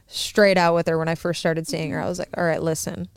straight 0.06 0.58
out 0.58 0.74
with 0.74 0.86
her 0.86 0.98
when 0.98 1.08
I 1.08 1.14
first 1.14 1.40
started 1.40 1.66
seeing 1.66 1.90
her. 1.92 2.00
I 2.02 2.08
was 2.08 2.18
like, 2.18 2.36
all 2.36 2.44
right, 2.44 2.62
listen, 2.62 3.08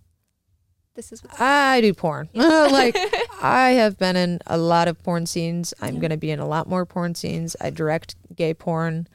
This 0.96 1.12
is 1.12 1.22
I 1.38 1.82
do 1.82 1.94
porn. 1.94 2.30
like 2.34 2.96
I 3.42 3.72
have 3.72 3.98
been 3.98 4.16
in 4.16 4.40
a 4.48 4.58
lot 4.58 4.88
of 4.88 5.04
porn 5.04 5.26
scenes. 5.26 5.74
I'm 5.82 5.96
Yeah. 5.96 6.00
going 6.00 6.12
to 6.12 6.18
be 6.18 6.32
in 6.32 6.40
a 6.40 6.48
lot 6.48 6.68
more 6.70 6.86
porn 6.86 7.14
scenes. 7.14 7.56
I 7.60 7.70
direct 7.72 8.16
gay 8.36 8.54
porn. 8.54 9.08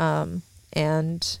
Um, 0.00 0.42
and 0.72 1.38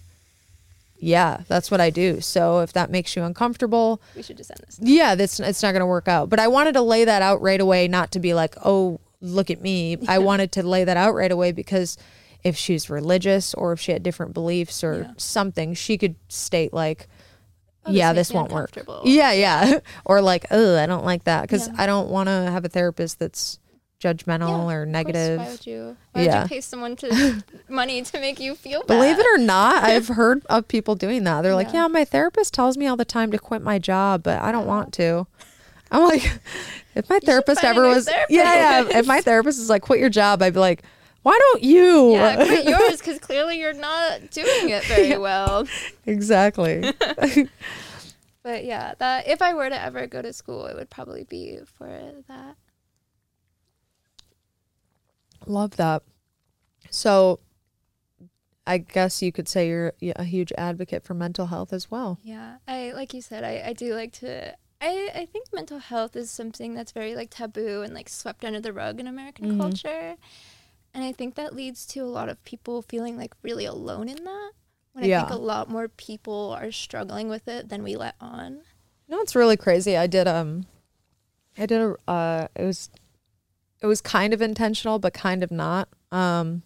yeah, 0.98 1.42
that's 1.48 1.70
what 1.70 1.80
I 1.80 1.90
do. 1.90 2.20
So 2.20 2.60
if 2.60 2.72
that 2.74 2.90
makes 2.90 3.16
you 3.16 3.24
uncomfortable, 3.24 4.00
we 4.14 4.22
should 4.22 4.36
just 4.36 4.50
end 4.50 4.60
this. 4.64 4.78
yeah, 4.80 5.14
that's 5.14 5.40
it's 5.40 5.62
not 5.62 5.72
going 5.72 5.80
to 5.80 5.86
work 5.86 6.06
out. 6.08 6.28
But 6.30 6.38
I 6.38 6.46
wanted 6.48 6.72
to 6.74 6.82
lay 6.82 7.04
that 7.04 7.22
out 7.22 7.40
right 7.42 7.60
away, 7.60 7.88
not 7.88 8.12
to 8.12 8.20
be 8.20 8.34
like, 8.34 8.54
"Oh, 8.64 9.00
look 9.20 9.50
at 9.50 9.60
me." 9.60 9.98
I 10.08 10.18
wanted 10.20 10.52
to 10.52 10.62
lay 10.62 10.84
that 10.84 10.96
out 10.96 11.14
right 11.14 11.32
away 11.32 11.50
because 11.52 11.96
if 12.44 12.56
she's 12.56 12.88
religious 12.90 13.52
or 13.54 13.72
if 13.72 13.80
she 13.80 13.92
had 13.92 14.02
different 14.02 14.32
beliefs 14.34 14.82
or 14.84 15.02
Yeah. 15.02 15.12
something, 15.16 15.74
she 15.74 15.96
could 15.98 16.14
state 16.28 16.72
like, 16.72 17.08
Oh, 17.84 17.90
this 17.90 17.98
"Yeah, 17.98 18.12
this 18.12 18.32
won't 18.32 18.52
work." 18.52 18.70
Yeah, 19.04 19.32
yeah, 19.32 19.78
or 20.04 20.20
like, 20.22 20.46
"Oh, 20.52 20.76
I 20.78 20.86
don't 20.86 21.04
like 21.04 21.24
that," 21.24 21.42
because 21.42 21.66
Yeah. 21.66 21.74
I 21.78 21.86
don't 21.86 22.10
want 22.10 22.28
to 22.28 22.32
have 22.32 22.64
a 22.64 22.68
therapist 22.68 23.18
that's 23.18 23.58
judgmental 24.02 24.48
Yeah, 24.68 24.74
or 24.74 24.82
Of 24.82 24.86
course, 24.86 24.92
negative. 24.92 25.38
Why 25.38 25.50
would 25.50 25.66
you? 25.66 25.96
Why 26.12 26.26
would 26.26 26.34
you 26.34 26.48
pay 26.48 26.60
someone 26.60 26.96
to 26.96 27.44
money 27.68 28.02
to 28.02 28.20
make 28.20 28.40
you 28.40 28.54
feel 28.54 28.80
bad? 28.80 28.88
Believe 28.88 29.18
it 29.18 29.26
or 29.26 29.38
not, 29.38 29.82
I've 29.84 30.08
heard 30.08 30.44
of 30.46 30.66
people 30.68 30.94
doing 30.94 31.24
that. 31.24 31.42
They're 31.42 31.54
like, 31.54 31.68
Yeah. 31.68 31.82
"Yeah, 31.82 31.88
my 31.88 32.04
therapist 32.04 32.52
tells 32.52 32.76
me 32.76 32.86
all 32.86 32.96
the 32.96 33.04
time 33.04 33.30
to 33.30 33.38
quit 33.38 33.62
my 33.62 33.78
job, 33.78 34.22
but 34.24 34.42
I 34.42 34.50
don't 34.52 34.66
want 34.66 34.92
to." 34.94 35.26
I'm 35.90 36.04
like, 36.04 36.22
if 36.94 37.08
my 37.08 37.18
therapist 37.20 37.62
ever 37.62 37.86
was, 37.86 38.08
yeah, 38.28 38.82
yeah, 38.88 38.98
if 38.98 39.06
my 39.06 39.20
therapist 39.20 39.60
is 39.60 39.68
like, 39.70 39.82
"Quit 39.82 40.00
your 40.00 40.08
job," 40.10 40.42
I'd 40.42 40.54
be 40.54 40.60
like, 40.60 40.82
"Why 41.22 41.38
don't 41.38 41.62
you?" 41.62 42.12
Yeah, 42.12 42.36
quit 42.36 42.64
yours 42.64 42.98
because 42.98 43.18
clearly 43.18 43.60
you're 43.60 43.74
not 43.74 44.30
doing 44.30 44.70
it 44.70 44.84
very 44.84 45.18
well. 45.18 45.66
exactly. 46.06 46.92
But 48.44 48.64
yeah, 48.64 48.94
that 48.98 49.28
if 49.28 49.40
I 49.40 49.54
were 49.54 49.68
to 49.68 49.80
ever 49.80 50.06
go 50.08 50.20
to 50.20 50.32
school, 50.32 50.66
it 50.66 50.74
would 50.74 50.90
probably 50.90 51.22
be 51.22 51.60
for 51.78 51.86
that. 52.26 52.56
Love 55.46 55.76
that. 55.76 56.02
So, 56.90 57.40
I 58.66 58.78
guess 58.78 59.22
you 59.22 59.32
could 59.32 59.48
say 59.48 59.68
you're 59.68 59.92
a 60.16 60.24
huge 60.24 60.52
advocate 60.56 61.02
for 61.04 61.14
mental 61.14 61.46
health 61.46 61.72
as 61.72 61.90
well. 61.90 62.18
Yeah, 62.22 62.58
I 62.68 62.92
like 62.92 63.12
you 63.14 63.20
said, 63.22 63.44
I, 63.44 63.62
I 63.66 63.72
do 63.72 63.94
like 63.94 64.12
to. 64.14 64.54
I, 64.80 65.10
I 65.14 65.26
think 65.26 65.46
mental 65.52 65.78
health 65.78 66.16
is 66.16 66.30
something 66.30 66.74
that's 66.74 66.92
very 66.92 67.14
like 67.14 67.30
taboo 67.30 67.82
and 67.82 67.94
like 67.94 68.08
swept 68.08 68.44
under 68.44 68.60
the 68.60 68.72
rug 68.72 68.98
in 69.00 69.06
American 69.06 69.46
Mhm. 69.48 69.58
culture, 69.58 70.16
and 70.94 71.04
I 71.04 71.12
think 71.12 71.34
that 71.36 71.54
leads 71.54 71.86
to 71.86 72.00
a 72.00 72.06
lot 72.06 72.28
of 72.28 72.42
people 72.44 72.82
feeling 72.82 73.16
like 73.16 73.34
really 73.42 73.64
alone 73.64 74.08
in 74.08 74.22
that. 74.24 74.52
When 74.92 75.04
I 75.04 75.08
think 75.08 75.30
a 75.30 75.36
lot 75.36 75.70
more 75.70 75.88
people 75.88 76.54
are 76.60 76.70
struggling 76.70 77.28
with 77.28 77.48
it 77.48 77.68
than 77.70 77.82
we 77.82 77.96
let 77.96 78.14
on. 78.20 78.60
You 79.08 79.16
know, 79.16 79.20
it's 79.20 79.34
really 79.34 79.56
crazy. 79.56 79.96
I 79.96 80.06
did 80.06 80.28
um, 80.28 80.66
I 81.56 81.66
did 81.66 81.80
a 81.80 81.96
uh, 82.10 82.48
it 82.54 82.64
was, 82.64 82.90
it 83.82 83.86
was 83.86 84.00
kind 84.00 84.32
of 84.32 84.40
intentional, 84.40 84.98
but 84.98 85.12
kind 85.12 85.42
of 85.42 85.50
not. 85.50 85.88
Um, 86.10 86.62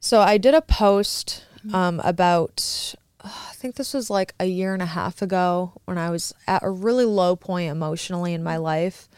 so 0.00 0.20
I 0.20 0.38
did 0.38 0.54
a 0.54 0.62
post 0.62 1.44
um 1.74 2.00
about, 2.04 2.94
I 3.22 3.52
think 3.52 3.74
this 3.74 3.92
was 3.92 4.08
like 4.08 4.34
a 4.40 4.46
year 4.46 4.72
and 4.72 4.82
a 4.82 4.86
half 4.86 5.20
ago 5.20 5.72
when 5.84 5.98
I 5.98 6.08
was 6.10 6.32
at 6.46 6.62
a 6.62 6.70
really 6.70 7.04
low 7.04 7.36
point 7.36 7.70
emotionally 7.70 8.32
in 8.32 8.42
my 8.42 8.56
life, 8.56 9.08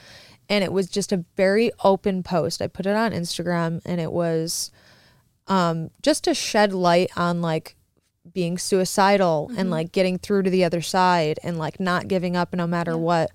and 0.48 0.64
it 0.64 0.72
was 0.72 0.88
just 0.88 1.12
a 1.12 1.24
very 1.36 1.70
open 1.84 2.22
post. 2.24 2.60
I 2.60 2.66
put 2.66 2.86
it 2.86 2.96
on 2.96 3.12
Instagram, 3.12 3.80
and 3.84 4.00
it 4.00 4.10
was, 4.10 4.72
um, 5.46 5.90
just 6.02 6.24
to 6.24 6.34
shed 6.34 6.72
light 6.72 7.10
on 7.16 7.40
like 7.40 7.76
being 8.32 8.56
suicidal 8.58 9.50
and 9.56 9.70
like 9.70 9.92
getting 9.92 10.16
through 10.18 10.42
to 10.44 10.50
the 10.50 10.64
other 10.64 10.80
side 10.80 11.38
and 11.42 11.58
like 11.58 11.78
not 11.80 12.06
giving 12.08 12.36
up 12.36 12.54
no 12.54 12.66
matter 12.66 12.92
Yeah. 12.92 12.96
what 12.96 13.30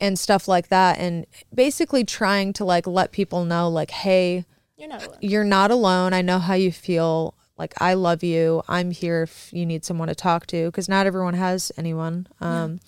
and 0.00 0.18
stuff 0.18 0.46
like 0.48 0.68
that 0.68 0.98
and 0.98 1.26
basically 1.54 2.04
trying 2.04 2.52
to 2.52 2.64
like 2.64 2.86
let 2.86 3.10
people 3.12 3.44
know 3.44 3.68
like 3.68 3.90
hey 3.90 4.44
You're 4.76 4.88
not 4.88 5.02
alone. 5.06 5.18
you're 5.20 5.44
not 5.44 5.70
alone. 5.70 6.12
I 6.12 6.22
know 6.22 6.38
how 6.38 6.54
you 6.54 6.70
feel. 6.72 7.34
Like 7.56 7.74
i 7.80 7.94
love 7.94 8.22
you. 8.22 8.62
I'm 8.68 8.92
here 8.92 9.24
if 9.24 9.52
you 9.52 9.66
need 9.66 9.84
someone 9.84 10.06
to 10.08 10.14
talk 10.14 10.46
to 10.48 10.66
because 10.66 10.88
not 10.88 11.06
everyone 11.06 11.34
has 11.34 11.72
anyone. 11.76 12.28
Um 12.40 12.78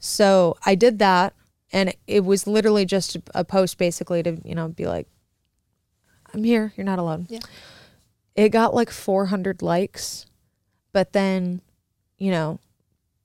so 0.00 0.56
i 0.66 0.74
did 0.74 0.98
that 0.98 1.34
and 1.72 1.94
it 2.06 2.24
was 2.24 2.46
literally 2.46 2.84
just 2.84 3.16
a 3.34 3.44
post 3.44 3.76
basically 3.78 4.22
to 4.22 4.40
you 4.44 4.54
know 4.54 4.66
be 4.68 4.86
like 4.86 5.06
i'm 6.34 6.42
here. 6.44 6.72
You're 6.76 6.84
not 6.86 6.98
alone. 6.98 7.26
Yeah. 7.30 7.40
it 8.34 8.48
got 8.48 8.74
like 8.74 8.90
400 8.90 9.62
likes 9.62 10.26
but 10.92 11.12
then 11.12 11.60
you 12.18 12.30
know 12.32 12.58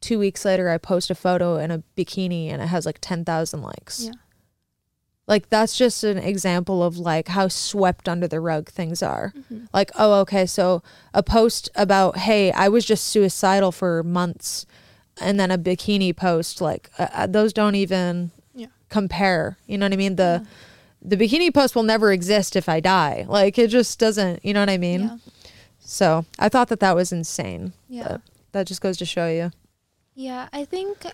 two 0.05 0.19
weeks 0.19 0.45
later 0.45 0.69
i 0.69 0.77
post 0.77 1.09
a 1.09 1.15
photo 1.15 1.57
in 1.57 1.69
a 1.71 1.79
bikini 1.97 2.43
and 2.51 2.61
it 2.61 2.67
has 2.67 2.85
like 2.85 2.99
10000 3.01 3.61
likes 3.61 4.05
Yeah. 4.05 4.11
like 5.27 5.49
that's 5.49 5.75
just 5.77 6.03
an 6.03 6.17
example 6.17 6.83
of 6.83 6.97
like 6.97 7.27
how 7.29 7.47
swept 7.47 8.07
under 8.07 8.27
the 8.27 8.39
rug 8.39 8.69
things 8.69 9.01
are 9.01 9.33
Mhm. 9.35 9.67
like 9.73 9.89
oh 9.97 10.19
okay 10.21 10.45
so 10.45 10.83
a 11.13 11.23
post 11.23 11.69
about 11.75 12.17
hey 12.27 12.51
i 12.51 12.67
was 12.69 12.85
just 12.85 13.05
suicidal 13.05 13.71
for 13.71 14.03
months 14.03 14.65
and 15.19 15.39
then 15.39 15.49
a 15.51 15.57
bikini 15.57 16.15
post 16.15 16.61
like 16.61 16.89
uh, 16.99 17.07
uh, 17.13 17.27
those 17.27 17.51
don't 17.53 17.75
even 17.75 18.31
Yeah. 18.53 18.67
compare 18.89 19.57
you 19.65 19.77
know 19.77 19.85
what 19.85 19.93
i 19.93 19.97
mean 19.97 20.15
the 20.17 20.45
the 21.01 21.17
bikini 21.17 21.51
post 21.53 21.75
will 21.75 21.83
never 21.93 22.11
exist 22.11 22.55
if 22.55 22.67
i 22.69 22.79
die 22.79 23.25
like 23.27 23.57
it 23.57 23.69
just 23.69 23.97
doesn't 23.99 24.45
you 24.45 24.53
know 24.53 24.59
what 24.61 24.69
i 24.69 24.77
mean 24.77 25.01
Yeah. 25.01 25.17
so 25.79 26.25
i 26.37 26.47
thought 26.49 26.67
that 26.69 26.79
that 26.81 26.95
was 26.95 27.11
insane 27.11 27.73
Yeah. 27.89 28.17
that 28.51 28.67
just 28.67 28.81
goes 28.81 28.97
to 28.97 29.05
show 29.05 29.27
you 29.27 29.51
Yeah, 30.15 30.49
I 30.51 30.65
think 30.65 31.05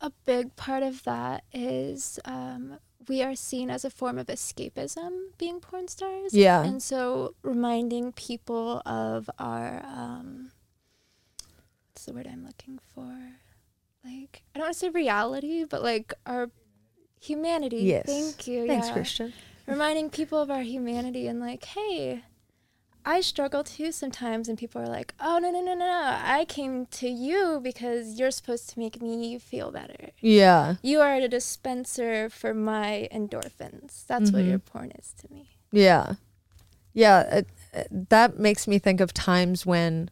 a 0.00 0.10
big 0.24 0.56
part 0.56 0.82
of 0.82 1.04
that 1.04 1.44
is 1.52 2.18
um, 2.24 2.78
we 3.08 3.22
are 3.22 3.34
seen 3.34 3.70
as 3.70 3.84
a 3.84 3.90
form 3.90 4.18
of 4.18 4.26
escapism 4.26 5.36
being 5.38 5.60
porn 5.60 5.88
stars. 5.88 6.34
Yeah. 6.34 6.62
And 6.62 6.82
so 6.82 7.34
reminding 7.42 8.12
people 8.12 8.82
of 8.86 9.28
our, 9.38 9.82
um, 9.84 10.50
what's 11.92 12.06
the 12.06 12.12
word 12.14 12.26
I'm 12.26 12.44
looking 12.44 12.78
for? 12.94 13.14
Like, 14.04 14.42
I 14.54 14.58
don't 14.58 14.66
want 14.66 14.72
to 14.72 14.78
say 14.78 14.88
reality, 14.88 15.64
but 15.64 15.82
like 15.82 16.14
our 16.26 16.50
humanity. 17.20 17.82
Yes. 17.82 18.06
Thank 18.06 18.48
you. 18.48 18.66
thanks 18.66 18.88
yeah. 18.88 18.92
christian 18.94 19.32
reminding 19.66 20.10
people 20.10 20.38
of 20.40 20.50
our 20.50 20.62
humanity 20.62 21.26
and 21.26 21.40
like, 21.40 21.64
hey, 21.64 22.22
I 23.04 23.20
struggle 23.20 23.64
too 23.64 23.90
sometimes, 23.92 24.48
and 24.48 24.56
people 24.56 24.80
are 24.80 24.86
like, 24.86 25.12
oh 25.20 25.38
no 25.38 25.50
no 25.50 25.60
no 25.60 25.74
no 25.74 25.86
no, 25.86 26.18
I 26.22 26.44
came 26.48 26.86
to 26.86 27.08
you 27.08 27.60
because 27.62 28.18
you're 28.18 28.30
supposed 28.30 28.70
to 28.70 28.78
make 28.78 29.02
me 29.02 29.38
feel 29.38 29.70
better. 29.72 30.10
yeah 30.20 30.76
You 30.82 31.00
are 31.00 31.20
the 31.20 31.28
dispenser 31.28 32.28
for 32.30 32.54
my 32.54 33.08
endorphins. 33.12 34.06
That's 34.06 34.30
what 34.30 34.42
Mhm. 34.42 34.48
your 34.50 34.58
porn 34.60 34.92
is 34.98 35.12
to 35.20 35.32
me. 35.32 35.48
Yeah. 35.72 36.14
Yeah. 36.94 37.20
It, 37.38 37.48
it- 37.72 38.08
that 38.10 38.38
makes 38.38 38.68
me 38.68 38.78
think 38.78 39.00
of 39.00 39.12
times 39.14 39.64
when, 39.66 40.10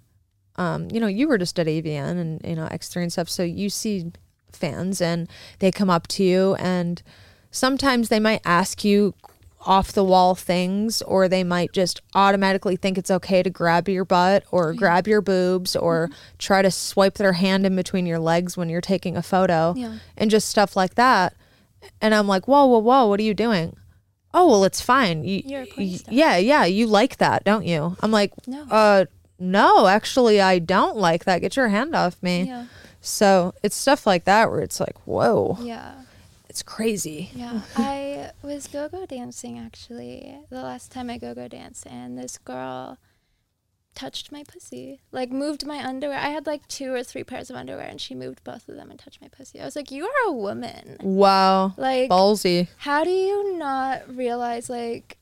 um, 0.56 0.88
you 0.90 0.98
know, 0.98 1.06
you 1.06 1.28
were 1.28 1.38
just 1.38 1.58
at 1.58 1.66
AVN 1.68 2.18
and, 2.18 2.40
you 2.44 2.56
know, 2.56 2.66
X3 2.70 3.02
and 3.02 3.12
stuff. 3.12 3.28
So 3.28 3.42
you 3.42 3.70
see 3.70 4.10
fans 4.52 5.00
and 5.00 5.28
they 5.60 5.70
come 5.70 5.90
up 5.90 6.06
to 6.08 6.24
you 6.24 6.54
and 6.56 7.02
sometimes 7.52 8.08
they 8.08 8.18
might 8.20 8.40
ask 8.44 8.82
you 8.84 9.14
off 9.66 9.92
the 9.92 10.02
wall 10.04 10.34
things 10.34 11.02
or 11.02 11.28
they 11.28 11.44
might 11.44 11.70
just 11.72 12.00
automatically 12.14 12.76
think 12.76 12.96
it's 12.96 13.10
okay 13.10 13.42
to 13.42 13.50
grab 13.50 13.88
your 13.88 14.04
butt 14.06 14.42
or 14.50 14.72
grab 14.72 15.06
your 15.06 15.20
boobs 15.20 15.76
or 15.76 16.08
try 16.38 16.62
to 16.62 16.70
swipe 16.70 17.14
their 17.14 17.34
hand 17.34 17.66
in 17.66 17.76
between 17.76 18.06
your 18.06 18.18
legs 18.18 18.56
when 18.56 18.70
you're 18.70 18.80
taking 18.80 19.16
a 19.18 19.22
photo 19.22 19.74
Yeah. 19.76 19.98
and 20.16 20.30
just 20.30 20.48
stuff 20.48 20.76
like 20.76 20.94
that. 20.94 21.34
And 22.00 22.14
I'm 22.14 22.26
like, 22.26 22.48
whoa, 22.48 22.64
whoa, 22.66 22.78
whoa, 22.78 23.06
what 23.06 23.20
are 23.20 23.24
you 23.24 23.34
doing? 23.34 23.76
Oh, 24.32 24.48
well, 24.48 24.64
it's 24.64 24.80
fine. 24.80 25.24
You, 25.24 25.42
You're 25.44 25.62
a 25.62 25.66
porn 25.66 25.88
y- 25.88 25.96
star. 25.96 26.14
yeah, 26.14 26.36
yeah, 26.38 26.64
you 26.64 26.86
like 26.86 27.18
that, 27.18 27.44
don't 27.44 27.66
you? 27.66 27.96
I'm 28.00 28.10
like, 28.12 28.32
No. 28.46 28.62
uh, 28.70 29.04
no, 29.38 29.86
actually, 29.88 30.40
I 30.40 30.58
don't 30.58 30.96
like 30.96 31.24
that. 31.24 31.40
Get 31.40 31.56
your 31.56 31.68
hand 31.68 31.94
off 31.94 32.22
me. 32.22 32.44
Yeah. 32.44 32.66
So 33.02 33.54
it's 33.62 33.74
stuff 33.76 34.06
like 34.06 34.24
that 34.24 34.50
where 34.50 34.60
it's 34.60 34.78
like, 34.80 34.96
whoa, 35.06 35.58
Yeah. 35.62 35.92
It's 36.50 36.64
crazy. 36.64 37.30
Yeah. 37.32 37.60
I 37.76 38.32
was 38.42 38.66
go 38.66 38.88
go 38.88 39.06
dancing 39.06 39.56
actually 39.56 40.36
the 40.50 40.62
last 40.62 40.90
time 40.90 41.08
I 41.08 41.16
go 41.16 41.32
go 41.32 41.46
danced, 41.46 41.86
and 41.86 42.18
this 42.18 42.38
girl 42.38 42.98
touched 43.94 44.32
my 44.32 44.42
pussy. 44.42 45.00
Like 45.12 45.30
moved 45.30 45.64
my 45.64 45.78
underwear. 45.78 46.18
I 46.18 46.30
had 46.30 46.46
like 46.46 46.66
two 46.66 46.92
or 46.92 47.04
three 47.04 47.22
pairs 47.22 47.50
of 47.50 47.56
underwear, 47.56 47.86
and 47.86 48.00
she 48.00 48.16
moved 48.16 48.42
both 48.42 48.68
of 48.68 48.74
them 48.74 48.90
and 48.90 48.98
touched 48.98 49.22
my 49.22 49.28
pussy. 49.28 49.60
I 49.60 49.64
was 49.64 49.76
like, 49.76 49.92
"You 49.92 50.06
are 50.06 50.28
a 50.28 50.32
woman. 50.32 50.96
Wow. 51.00 51.72
Like, 51.76 52.10
Ballsy. 52.10 52.66
how 52.78 53.04
do 53.04 53.10
you 53.10 53.56
not 53.56 54.14
realize 54.14 54.68
like?" 54.68 55.16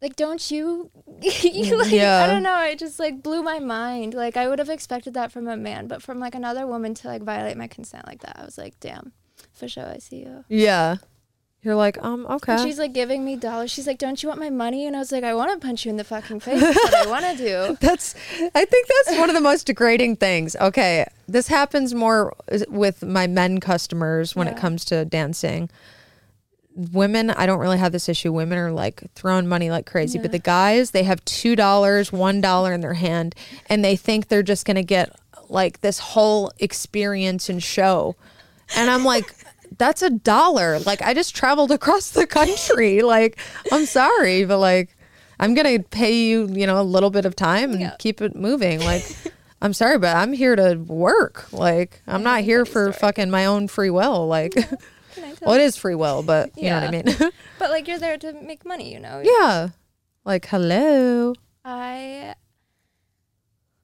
Like, 0.00 0.16
don't 0.16 0.50
you? 0.50 0.90
you 1.22 1.30
mm, 1.30 1.78
like, 1.78 1.92
Yeah. 1.92 2.24
I 2.24 2.26
don't 2.26 2.42
know. 2.42 2.64
It 2.64 2.80
just 2.80 2.98
like 2.98 3.22
blew 3.22 3.44
my 3.44 3.60
mind. 3.60 4.14
Like, 4.14 4.36
I 4.36 4.48
would 4.48 4.58
have 4.58 4.68
expected 4.68 5.14
that 5.14 5.30
from 5.30 5.46
a 5.46 5.56
man, 5.56 5.86
but 5.86 6.02
from 6.02 6.18
like 6.18 6.34
another 6.34 6.66
woman 6.66 6.94
to 6.94 7.06
like 7.06 7.22
violate 7.22 7.56
my 7.56 7.68
consent 7.68 8.08
like 8.08 8.22
that, 8.22 8.36
I 8.40 8.44
was 8.44 8.58
like, 8.58 8.80
damn, 8.80 9.12
for 9.52 9.68
sure, 9.68 9.86
I 9.86 9.98
see 9.98 10.16
you. 10.16 10.44
Yeah. 10.48 10.96
You're 11.62 11.76
like, 11.76 12.02
um, 12.02 12.26
okay. 12.26 12.54
And 12.54 12.62
she's 12.62 12.78
like 12.78 12.92
giving 12.92 13.24
me 13.24 13.36
dollars. 13.36 13.70
She's 13.70 13.86
like, 13.86 13.98
"Don't 13.98 14.20
you 14.20 14.28
want 14.28 14.40
my 14.40 14.50
money?" 14.50 14.84
And 14.84 14.96
I 14.96 14.98
was 14.98 15.12
like, 15.12 15.22
"I 15.22 15.32
want 15.32 15.52
to 15.52 15.64
punch 15.64 15.84
you 15.84 15.90
in 15.90 15.96
the 15.96 16.02
fucking 16.02 16.40
face. 16.40 16.60
That's 16.60 16.76
what 16.76 17.06
I 17.06 17.08
want 17.08 17.38
to 17.38 17.44
do." 17.44 17.76
That's, 17.80 18.16
I 18.52 18.64
think 18.64 18.88
that's 18.88 19.16
one 19.18 19.30
of 19.30 19.34
the 19.34 19.40
most 19.40 19.66
degrading 19.66 20.16
things. 20.16 20.56
Okay. 20.56 21.06
This 21.28 21.46
happens 21.46 21.94
more 21.94 22.34
with 22.68 23.04
my 23.04 23.28
men 23.28 23.60
customers 23.60 24.34
when 24.34 24.48
it 24.48 24.56
comes 24.56 24.84
to 24.86 25.04
dancing. 25.04 25.70
Women, 26.74 27.30
I 27.30 27.46
don't 27.46 27.60
really 27.60 27.78
have 27.78 27.92
this 27.92 28.08
issue. 28.08 28.32
Women 28.32 28.58
are 28.58 28.72
like 28.72 29.04
throwing 29.14 29.46
money 29.46 29.70
like 29.70 29.86
crazy, 29.86 30.18
but 30.18 30.32
the 30.32 30.38
guys, 30.38 30.90
they 30.90 31.04
have 31.04 31.24
$2, 31.26 31.54
$1 31.54 32.74
in 32.74 32.80
their 32.80 32.94
hand, 32.94 33.34
and 33.66 33.84
they 33.84 33.94
think 33.94 34.28
they're 34.28 34.42
just 34.42 34.64
going 34.66 34.76
to 34.76 34.82
get 34.82 35.14
like 35.48 35.80
this 35.82 35.98
whole 35.98 36.50
experience 36.58 37.48
and 37.48 37.62
show. 37.62 38.16
And 38.76 38.90
I'm 38.90 39.04
like, 39.04 39.34
that's 39.78 40.02
a 40.02 40.10
dollar. 40.10 40.78
Like, 40.80 41.02
I 41.02 41.14
just 41.14 41.34
traveled 41.34 41.70
across 41.70 42.10
the 42.10 42.26
country. 42.26 43.02
like, 43.14 43.38
I'm 43.70 43.86
sorry, 43.86 44.44
but 44.44 44.58
like, 44.58 44.96
I'm 45.40 45.54
going 45.54 45.78
to 45.78 45.88
pay 45.88 46.14
you, 46.24 46.46
you 46.52 46.66
know, 46.66 46.80
a 46.80 46.84
little 46.84 47.10
bit 47.10 47.24
of 47.24 47.34
time 47.36 47.72
and 47.72 47.80
Yeah. 47.80 47.96
keep 47.98 48.20
it 48.22 48.36
moving. 48.36 48.80
Like, 48.80 49.04
I'm 49.60 49.72
sorry, 49.72 49.98
but 49.98 50.14
I'm 50.16 50.32
here 50.32 50.56
to 50.56 50.74
work. 50.76 51.52
Like, 51.52 52.00
I'm 52.06 52.22
not 52.22 52.42
here 52.42 52.64
for 52.64 52.92
fucking 52.92 53.30
my 53.30 53.46
own 53.46 53.68
free 53.68 53.90
will. 53.90 54.26
Like, 54.26 54.52
tell 55.14 55.26
well, 55.42 55.54
it 55.54 55.60
is 55.60 55.76
free 55.76 55.94
will, 55.94 56.22
but 56.22 56.56
you 56.56 56.70
know 56.70 56.80
what 56.80 56.84
I 56.84 56.90
mean? 56.90 57.32
But 57.58 57.70
like, 57.70 57.86
you're 57.86 57.98
there 57.98 58.18
to 58.18 58.32
make 58.32 58.64
money, 58.64 58.92
you 58.92 58.98
know. 59.00 59.20
yeah. 59.24 59.68
Like, 60.24 60.46
hello. 60.46 61.34
I 61.64 62.34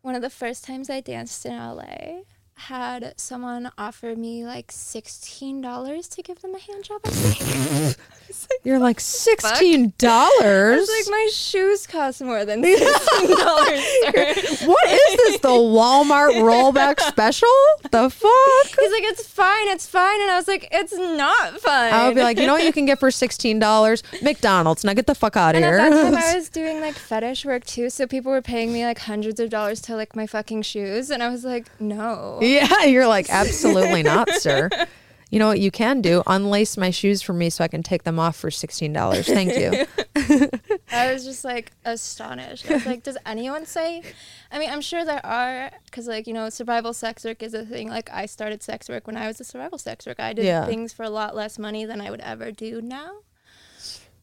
one 0.02 0.14
of 0.14 0.22
the 0.22 0.30
first 0.30 0.64
times 0.64 0.88
I 0.90 1.00
danced 1.00 1.44
in 1.46 1.52
LA 1.56 2.22
had 2.58 3.14
someone 3.16 3.70
offer 3.78 4.14
me 4.16 4.44
like 4.44 4.70
sixteen 4.72 5.60
dollars 5.60 6.08
to 6.08 6.22
give 6.22 6.42
them 6.42 6.54
a 6.54 6.58
hand 6.58 6.84
job. 6.84 7.00
I 7.04 7.08
was 7.08 7.96
like, 8.50 8.60
You're 8.64 8.78
like 8.80 8.98
$16. 8.98 9.92
I 10.04 10.76
was 10.76 10.88
like, 10.88 11.10
my 11.10 11.28
shoes 11.32 11.86
cost 11.86 12.20
more 12.20 12.44
than 12.44 12.62
sixteen 12.64 13.28
dollars. 13.36 14.62
what 14.66 14.88
is 14.90 15.16
this? 15.16 15.40
The 15.40 15.48
Walmart 15.48 16.32
rollback 16.42 17.00
special? 17.08 17.48
The 17.90 18.10
fuck? 18.10 18.80
He's 18.80 18.90
like, 18.92 19.04
it's 19.04 19.26
fine, 19.26 19.68
it's 19.68 19.86
fine, 19.86 20.20
and 20.20 20.30
I 20.30 20.36
was 20.36 20.48
like, 20.48 20.68
it's 20.72 20.92
not 20.94 21.60
fine. 21.60 21.92
I 21.92 22.06
would 22.06 22.16
be 22.16 22.22
like, 22.22 22.38
you 22.38 22.46
know 22.46 22.54
what 22.54 22.64
you 22.64 22.72
can 22.72 22.86
get 22.86 22.98
for 22.98 23.08
$16? 23.10 24.22
McDonald's. 24.22 24.84
Now 24.84 24.94
get 24.94 25.06
the 25.06 25.14
fuck 25.14 25.36
out 25.36 25.54
of 25.54 25.62
And 25.62 25.64
here. 25.64 25.78
at 25.78 25.90
that 25.90 26.02
time, 26.12 26.14
I 26.16 26.34
was 26.34 26.48
doing 26.48 26.80
like 26.80 26.94
fetish 26.94 27.44
work 27.44 27.64
too, 27.64 27.88
so 27.90 28.06
people 28.06 28.32
were 28.32 28.42
paying 28.42 28.72
me 28.72 28.84
like 28.84 28.98
hundreds 28.98 29.38
of 29.40 29.48
dollars 29.50 29.80
to 29.82 29.96
lick 29.96 30.14
my 30.16 30.26
fucking 30.26 30.62
shoes, 30.62 31.10
and 31.10 31.22
I 31.22 31.28
was 31.30 31.44
like, 31.44 31.68
no. 31.80 32.38
Yeah, 32.48 32.84
you're 32.84 33.06
like, 33.06 33.28
absolutely 33.30 34.02
not, 34.02 34.28
sir. 34.30 34.70
You 35.30 35.38
know 35.38 35.46
what 35.48 35.60
you 35.60 35.70
can 35.70 36.00
do? 36.00 36.22
Unlace 36.26 36.78
my 36.78 36.88
shoes 36.90 37.20
for 37.20 37.34
me 37.34 37.50
so 37.50 37.62
I 37.62 37.68
can 37.68 37.82
take 37.82 38.04
them 38.04 38.18
off 38.18 38.34
for 38.36 38.48
$16. 38.48 39.26
Thank 39.26 39.54
you. 39.58 39.86
I 40.90 41.12
was 41.12 41.22
just 41.24 41.44
like 41.44 41.72
astonished. 41.84 42.70
I 42.70 42.74
was 42.74 42.86
like, 42.86 43.02
does 43.02 43.18
anyone 43.26 43.66
say? 43.66 44.02
I 44.50 44.58
mean, 44.58 44.70
I'm 44.70 44.80
sure 44.80 45.04
there 45.04 45.24
are, 45.24 45.70
because 45.84 46.06
like 46.08 46.26
you 46.26 46.32
know, 46.32 46.48
survival 46.48 46.94
sex 46.94 47.24
work 47.26 47.42
is 47.42 47.52
a 47.52 47.64
thing. 47.66 47.88
Like 47.90 48.08
I 48.10 48.24
started 48.24 48.62
sex 48.62 48.88
work 48.88 49.06
when 49.06 49.18
I 49.18 49.26
was 49.26 49.38
a 49.38 49.44
survival 49.44 49.76
sex 49.76 50.06
work. 50.06 50.18
I 50.18 50.32
did 50.32 50.46
Yeah. 50.46 50.64
things 50.64 50.94
for 50.94 51.02
a 51.02 51.10
lot 51.10 51.36
less 51.36 51.58
money 51.58 51.84
than 51.84 52.00
I 52.00 52.10
would 52.10 52.20
ever 52.20 52.50
do 52.50 52.80
now. 52.80 53.18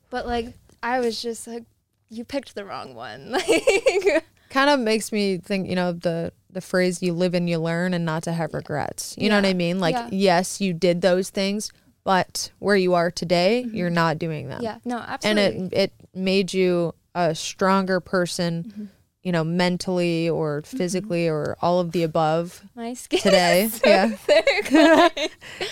But 0.10 0.26
like, 0.26 0.54
I 0.82 1.00
was 1.00 1.22
just 1.22 1.46
like, 1.48 1.66
you 2.10 2.26
picked 2.26 2.56
the 2.56 2.66
wrong 2.66 2.96
one. 2.96 3.32
Like, 3.32 4.26
kind 4.50 4.70
of 4.70 4.80
makes 4.80 5.12
me 5.12 5.38
think, 5.38 5.68
you 5.70 5.76
know, 5.76 5.92
the 5.92 6.32
the 6.56 6.62
phrase 6.62 7.04
you 7.04 7.14
live 7.14 7.34
and 7.36 7.48
you 7.50 7.60
learn 7.60 7.94
and 7.94 8.06
not 8.06 8.24
to 8.24 8.32
have 8.32 8.54
regrets. 8.54 9.14
You 9.20 9.30
know 9.30 9.36
what 9.36 9.46
I 9.46 9.54
mean? 9.54 9.80
Like, 9.80 9.94
Yeah. 9.94 10.08
yes, 10.12 10.62
you 10.62 10.74
did 10.74 11.02
those 11.02 11.30
things, 11.30 11.70
but 12.06 12.50
where 12.60 12.78
you 12.78 12.94
are 12.94 13.12
today, 13.12 13.66
you're 13.72 13.90
not 13.90 14.18
doing 14.18 14.48
them. 14.48 14.58
Mm-hmm. 14.64 14.64
yeah, 14.64 14.78
no, 14.86 14.98
absolutely. 15.00 15.44
And 15.58 15.74
it 15.74 15.78
it 15.78 15.94
made 16.16 16.54
you 16.54 16.96
a 17.14 17.36
stronger 17.36 18.00
person, 18.00 18.64
Mm-hmm. 18.64 18.86
You 19.26 19.32
know, 19.32 19.44
mentally 19.44 20.30
or 20.30 20.62
physically 20.62 21.28
or 21.28 21.58
all 21.62 21.80
of 21.80 21.92
the 21.94 22.04
above 22.04 22.62
my 22.76 22.94
skin 22.94 23.20
today. 23.20 23.68
so 23.72 23.90
yeah. 23.90 25.10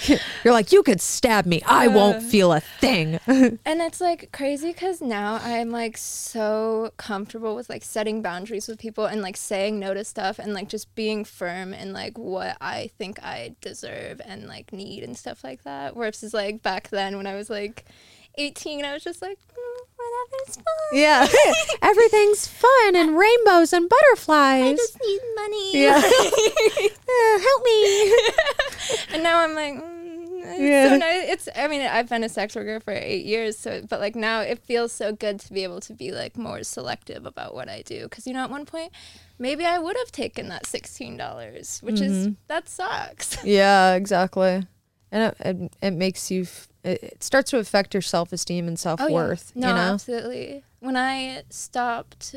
You're 0.43 0.53
like, 0.53 0.71
you 0.71 0.81
could 0.83 0.99
stab 0.99 1.45
me. 1.45 1.61
I 1.65 1.87
won't 1.87 2.17
Uh. 2.17 2.21
feel 2.21 2.51
a 2.51 2.59
thing. 2.59 3.19
And 3.65 3.81
it's 3.81 4.01
like 4.01 4.31
crazy 4.31 4.71
because 4.71 5.01
now 5.01 5.39
I'm 5.43 5.69
like 5.69 5.97
so 5.97 6.91
comfortable 6.97 7.55
with 7.55 7.69
like 7.69 7.83
setting 7.83 8.21
boundaries 8.21 8.67
with 8.67 8.79
people 8.79 9.05
and 9.05 9.21
like 9.21 9.37
saying 9.37 9.79
no 9.79 9.93
to 9.93 10.03
stuff 10.03 10.39
and 10.39 10.53
like 10.53 10.67
just 10.67 10.93
being 10.95 11.23
firm 11.23 11.73
in 11.73 11.93
like 11.93 12.17
what 12.17 12.57
I 12.59 12.89
think 12.97 13.21
I 13.23 13.55
deserve 13.61 14.19
and 14.25 14.47
like 14.47 14.73
need 14.73 15.03
and 15.03 15.15
stuff 15.17 15.43
like 15.43 15.63
that. 15.63 15.95
Versus 15.95 16.33
like 16.33 16.63
back 16.63 16.89
then 16.89 17.17
when 17.17 17.27
I 17.27 17.35
was 17.35 17.49
like 17.49 17.85
18, 18.37 18.83
I 18.85 18.93
was 18.93 19.03
just 19.03 19.21
like, 19.21 19.37
mm, 19.37 19.79
whatever's 19.95 20.55
fun. 20.55 20.65
yeah. 20.93 21.27
Everything's 21.81 22.47
fun 22.47 22.95
and 22.95 23.17
rainbows 23.17 23.73
and 23.73 23.87
butterflies. 23.89 24.73
I 24.73 24.75
just 24.75 24.97
need 25.05 25.19
money. 25.35 25.81
Yeah. 25.81 26.01
Uh, 27.13 27.39
help 27.39 27.63
me. 27.63 28.13
and 29.13 29.23
now 29.23 29.39
I'm 29.39 29.53
like, 29.53 29.75
mm, 29.75 30.41
it's 30.45 30.59
Yeah. 30.59 30.89
so 30.89 30.97
nice. 30.97 31.29
It's. 31.29 31.49
I 31.55 31.67
mean, 31.67 31.81
I've 31.81 32.09
been 32.09 32.23
a 32.23 32.29
sex 32.29 32.55
worker 32.55 32.79
for 32.79 32.91
eight 32.91 33.23
years, 33.25 33.57
so 33.57 33.83
but 33.87 33.99
like 33.99 34.15
now 34.15 34.41
it 34.41 34.57
feels 34.59 34.91
so 34.91 35.11
good 35.13 35.39
to 35.41 35.53
be 35.53 35.63
able 35.63 35.79
to 35.81 35.93
be 35.93 36.11
like 36.11 36.37
more 36.37 36.63
selective 36.63 37.25
about 37.27 37.53
what 37.53 37.69
I 37.69 37.83
do. 37.83 38.03
Because 38.05 38.25
you 38.25 38.33
know, 38.33 38.43
at 38.43 38.49
one 38.49 38.65
point, 38.65 38.91
maybe 39.37 39.63
I 39.63 39.77
would 39.77 39.95
have 39.95 40.11
taken 40.11 40.49
that 40.49 40.65
sixteen 40.65 41.17
dollars, 41.17 41.79
which 41.83 42.01
is 42.01 42.29
that 42.47 42.67
sucks. 42.67 43.37
Yeah, 43.45 43.93
exactly. 43.93 44.65
And 45.13 45.23
it, 45.23 45.37
it, 45.45 45.73
it 45.81 45.91
makes 45.91 46.29
you, 46.31 46.41
f- 46.41 46.67
it, 46.83 47.23
starts 47.23 47.51
to 47.51 47.59
affect 47.59 47.93
your 47.93 48.01
self 48.01 48.33
esteem 48.33 48.67
and 48.67 48.77
self 48.79 48.99
worth, 49.09 49.53
Oh, 49.55 49.59
yeah. 49.59 49.61
No, 49.61 49.67
you 49.67 49.73
know? 49.75 49.93
absolutely. 49.93 50.63
When 50.79 50.97
I 50.97 51.43
stopped 51.49 52.35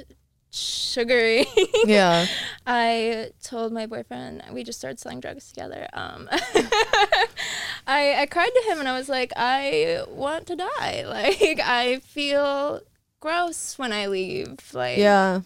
sugaring, 0.51 1.47
Yeah. 1.87 2.27
I 2.67 3.31
told 3.43 3.73
my 3.73 3.87
boyfriend 3.87 4.43
we 4.53 4.63
just 4.63 4.79
started 4.79 5.01
selling 5.01 5.21
drugs 5.21 5.49
together. 5.49 5.89
Um, 5.95 6.29
I 7.87 8.17
I 8.21 8.27
cried 8.31 8.51
to 8.55 8.71
him 8.71 8.79
and 8.79 8.89
I 8.89 8.97
was 8.97 9.09
like, 9.09 9.33
I 9.37 10.03
want 10.09 10.47
to 10.49 10.57
die. 10.57 11.05
Like 11.07 11.61
I 11.65 12.01
feel 12.05 12.81
gross 13.21 13.79
when 13.79 13.93
I 13.93 14.07
leave. 14.07 14.59
Like 14.75 14.99
Yeah. 14.99 15.41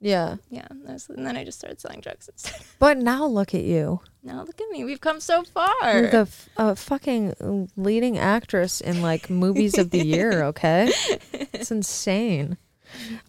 Yeah. 0.00 0.36
yeah. 0.50 0.66
that's- 0.82 1.08
And 1.08 1.26
then 1.26 1.36
I 1.36 1.44
just 1.44 1.58
started 1.58 1.80
selling 1.80 2.00
drugs 2.00 2.28
instead. 2.28 2.60
But 2.78 2.98
now 2.98 3.24
look 3.26 3.54
at 3.54 3.62
you. 3.64 4.00
now 4.22 4.42
look 4.44 4.60
at 4.60 4.68
me, 4.70 4.84
we've 4.84 5.00
come 5.00 5.20
so 5.20 5.42
far. 5.44 5.72
You're 5.82 6.10
the 6.10 6.18
f- 6.18 6.48
uh, 6.56 6.74
fucking 6.74 7.70
leading 7.76 8.18
actress 8.18 8.80
in 8.82 9.00
like 9.02 9.30
movies 9.30 9.78
of 9.78 9.90
the 9.90 10.04
year, 10.04 10.42
okay? 10.52 10.92
It's 11.52 11.70
insane. 11.70 12.58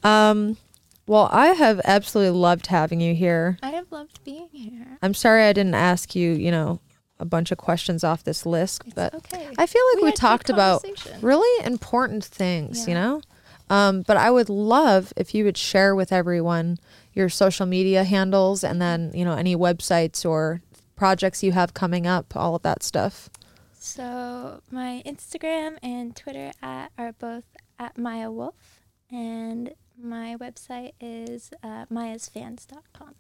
Um, 0.04 0.58
well, 1.06 1.30
I 1.32 1.48
have 1.48 1.80
absolutely 1.86 2.38
loved 2.38 2.68
having 2.68 3.00
you 3.00 3.16
here. 3.16 3.58
I'd 3.64 3.74
have 3.74 3.92
loved 3.92 4.24
being 4.26 4.50
here. 4.52 4.98
I'm 5.02 5.14
sorry 5.14 5.44
I 5.44 5.54
didn't 5.54 5.76
ask 5.76 6.16
you, 6.16 6.34
you 6.34 6.52
know, 6.52 6.80
a 7.20 7.26
bunch 7.26 7.52
of 7.52 7.58
questions 7.58 8.04
off 8.04 8.24
this 8.26 8.46
list, 8.46 8.84
It's 8.86 8.94
but 8.94 9.14
okay. 9.16 9.48
I 9.58 9.66
feel 9.66 9.82
like 9.94 9.96
We 9.96 10.02
we, 10.04 10.08
had 10.10 10.16
good 10.16 10.16
talked 10.22 10.50
about 10.50 10.84
conversation. 10.84 11.22
really 11.22 11.66
important 11.66 12.24
things, 12.26 12.88
you 12.88 12.94
Yeah. 12.94 13.02
know? 13.02 13.22
Um, 13.70 14.04
but 14.04 14.18
I 14.18 14.32
would 14.32 14.50
love 14.50 15.12
if 15.18 15.36
you 15.36 15.44
would 15.44 15.58
share 15.58 15.94
with 15.96 16.12
everyone 16.12 16.78
your 17.14 17.30
social 17.30 17.66
media 17.66 18.04
handles 18.04 18.64
and 18.64 18.82
then, 18.82 19.12
you 19.14 19.26
know, 19.26 19.34
any 19.34 19.56
websites 19.56 20.28
or 20.28 20.62
projects 20.96 21.44
you 21.44 21.52
have 21.52 21.74
coming 21.74 22.08
up, 22.08 22.36
all 22.36 22.56
of 22.56 22.62
that 22.64 22.82
stuff. 22.84 23.30
So 23.74 24.62
my 24.72 25.04
Instagram 25.06 25.78
and 25.84 26.16
Twitter 26.16 26.52
at 26.62 26.92
are 26.98 27.14
both 27.14 27.46
at 27.80 27.98
Maya 27.98 28.30
Woulfe, 28.30 28.82
and 29.12 29.74
my 29.98 30.36
website 30.40 30.92
is 31.00 31.52
uh, 31.64 31.86
mayasfans.com. 31.86 33.16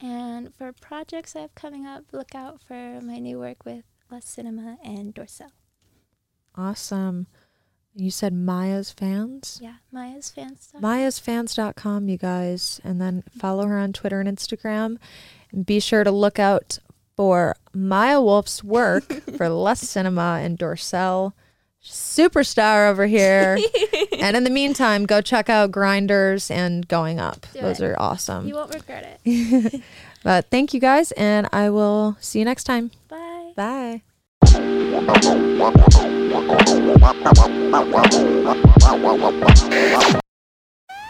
And 0.00 0.54
for 0.54 0.72
projects 0.72 1.34
I 1.34 1.40
have 1.40 1.54
coming 1.54 1.86
up, 1.86 2.04
look 2.12 2.34
out 2.34 2.60
for 2.60 3.00
my 3.00 3.18
new 3.18 3.38
work 3.38 3.64
with 3.64 3.84
Lust 4.10 4.30
Cinema 4.30 4.78
and 4.84 5.14
Dorcel. 5.14 5.50
Awesome. 6.54 7.26
You 8.00 8.10
said 8.12 8.32
Maya's 8.32 8.92
fans? 8.92 9.58
Yeah, 9.60 9.74
Maya's 9.90 10.30
fans 10.30 10.68
stuff. 10.68 10.80
mayasfans.com, 10.80 12.08
you 12.08 12.16
guys. 12.16 12.80
And 12.84 13.00
then 13.00 13.24
follow 13.36 13.66
her 13.66 13.76
on 13.76 13.92
Twitter 13.92 14.20
and 14.20 14.28
Instagram. 14.28 14.98
And 15.50 15.66
be 15.66 15.80
sure 15.80 16.04
to 16.04 16.10
look 16.12 16.38
out 16.38 16.78
for 17.16 17.56
Maya 17.74 18.20
Woulfe's 18.20 18.62
work 18.62 19.04
for 19.36 19.48
Lust 19.48 19.82
Cinema 19.84 20.38
and 20.40 20.56
Dorcel. 20.56 21.32
Superstar 21.82 22.88
over 22.88 23.06
here. 23.06 23.58
and 24.18 24.36
in 24.36 24.44
the 24.44 24.50
meantime, 24.50 25.04
go 25.04 25.20
check 25.20 25.48
out 25.50 25.72
Grinders 25.72 26.52
and 26.52 26.86
Going 26.86 27.18
Up. 27.18 27.46
Do 27.52 27.62
Those 27.62 27.80
it. 27.80 27.86
are 27.86 28.00
awesome. 28.00 28.46
you 28.46 28.54
won't 28.54 28.72
regret 28.74 29.20
it. 29.24 29.82
But 30.24 30.46
thank 30.50 30.74
you 30.74 30.80
guys, 30.80 31.12
and 31.12 31.48
I 31.52 31.70
will 31.70 32.16
see 32.20 32.40
you 32.40 32.44
next 32.44 32.64
time. 32.64 32.90
Bye. 33.08 34.02
Bye. 34.42 36.04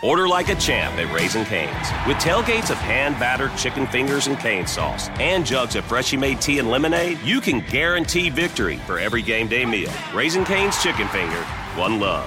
Order 0.02 0.28
like 0.28 0.48
a 0.48 0.54
champ 0.54 0.96
at 0.96 1.12
Raising 1.14 1.44
Cane's. 1.44 1.74
With 2.06 2.16
tailgates 2.18 2.70
of 2.70 2.76
hand 2.78 3.18
battered 3.18 3.56
chicken 3.56 3.86
fingers 3.86 4.26
and 4.26 4.38
cane 4.38 4.66
sauce 4.66 5.08
and 5.20 5.44
jugs 5.44 5.76
of 5.76 5.84
freshly 5.84 6.18
made 6.18 6.40
tea 6.40 6.58
and 6.58 6.70
lemonade, 6.70 7.20
you 7.20 7.40
can 7.40 7.60
guarantee 7.68 8.30
victory 8.30 8.76
for 8.78 8.98
every 8.98 9.22
game 9.22 9.48
day 9.48 9.64
meal. 9.64 9.92
Raising 10.14 10.44
Cane's 10.44 10.80
Chicken 10.82 11.08
Finger, 11.08 11.42
one 11.76 12.00
love. 12.00 12.26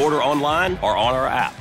Order 0.00 0.22
online 0.22 0.78
or 0.82 0.96
on 0.96 1.14
our 1.14 1.26
app. 1.26 1.54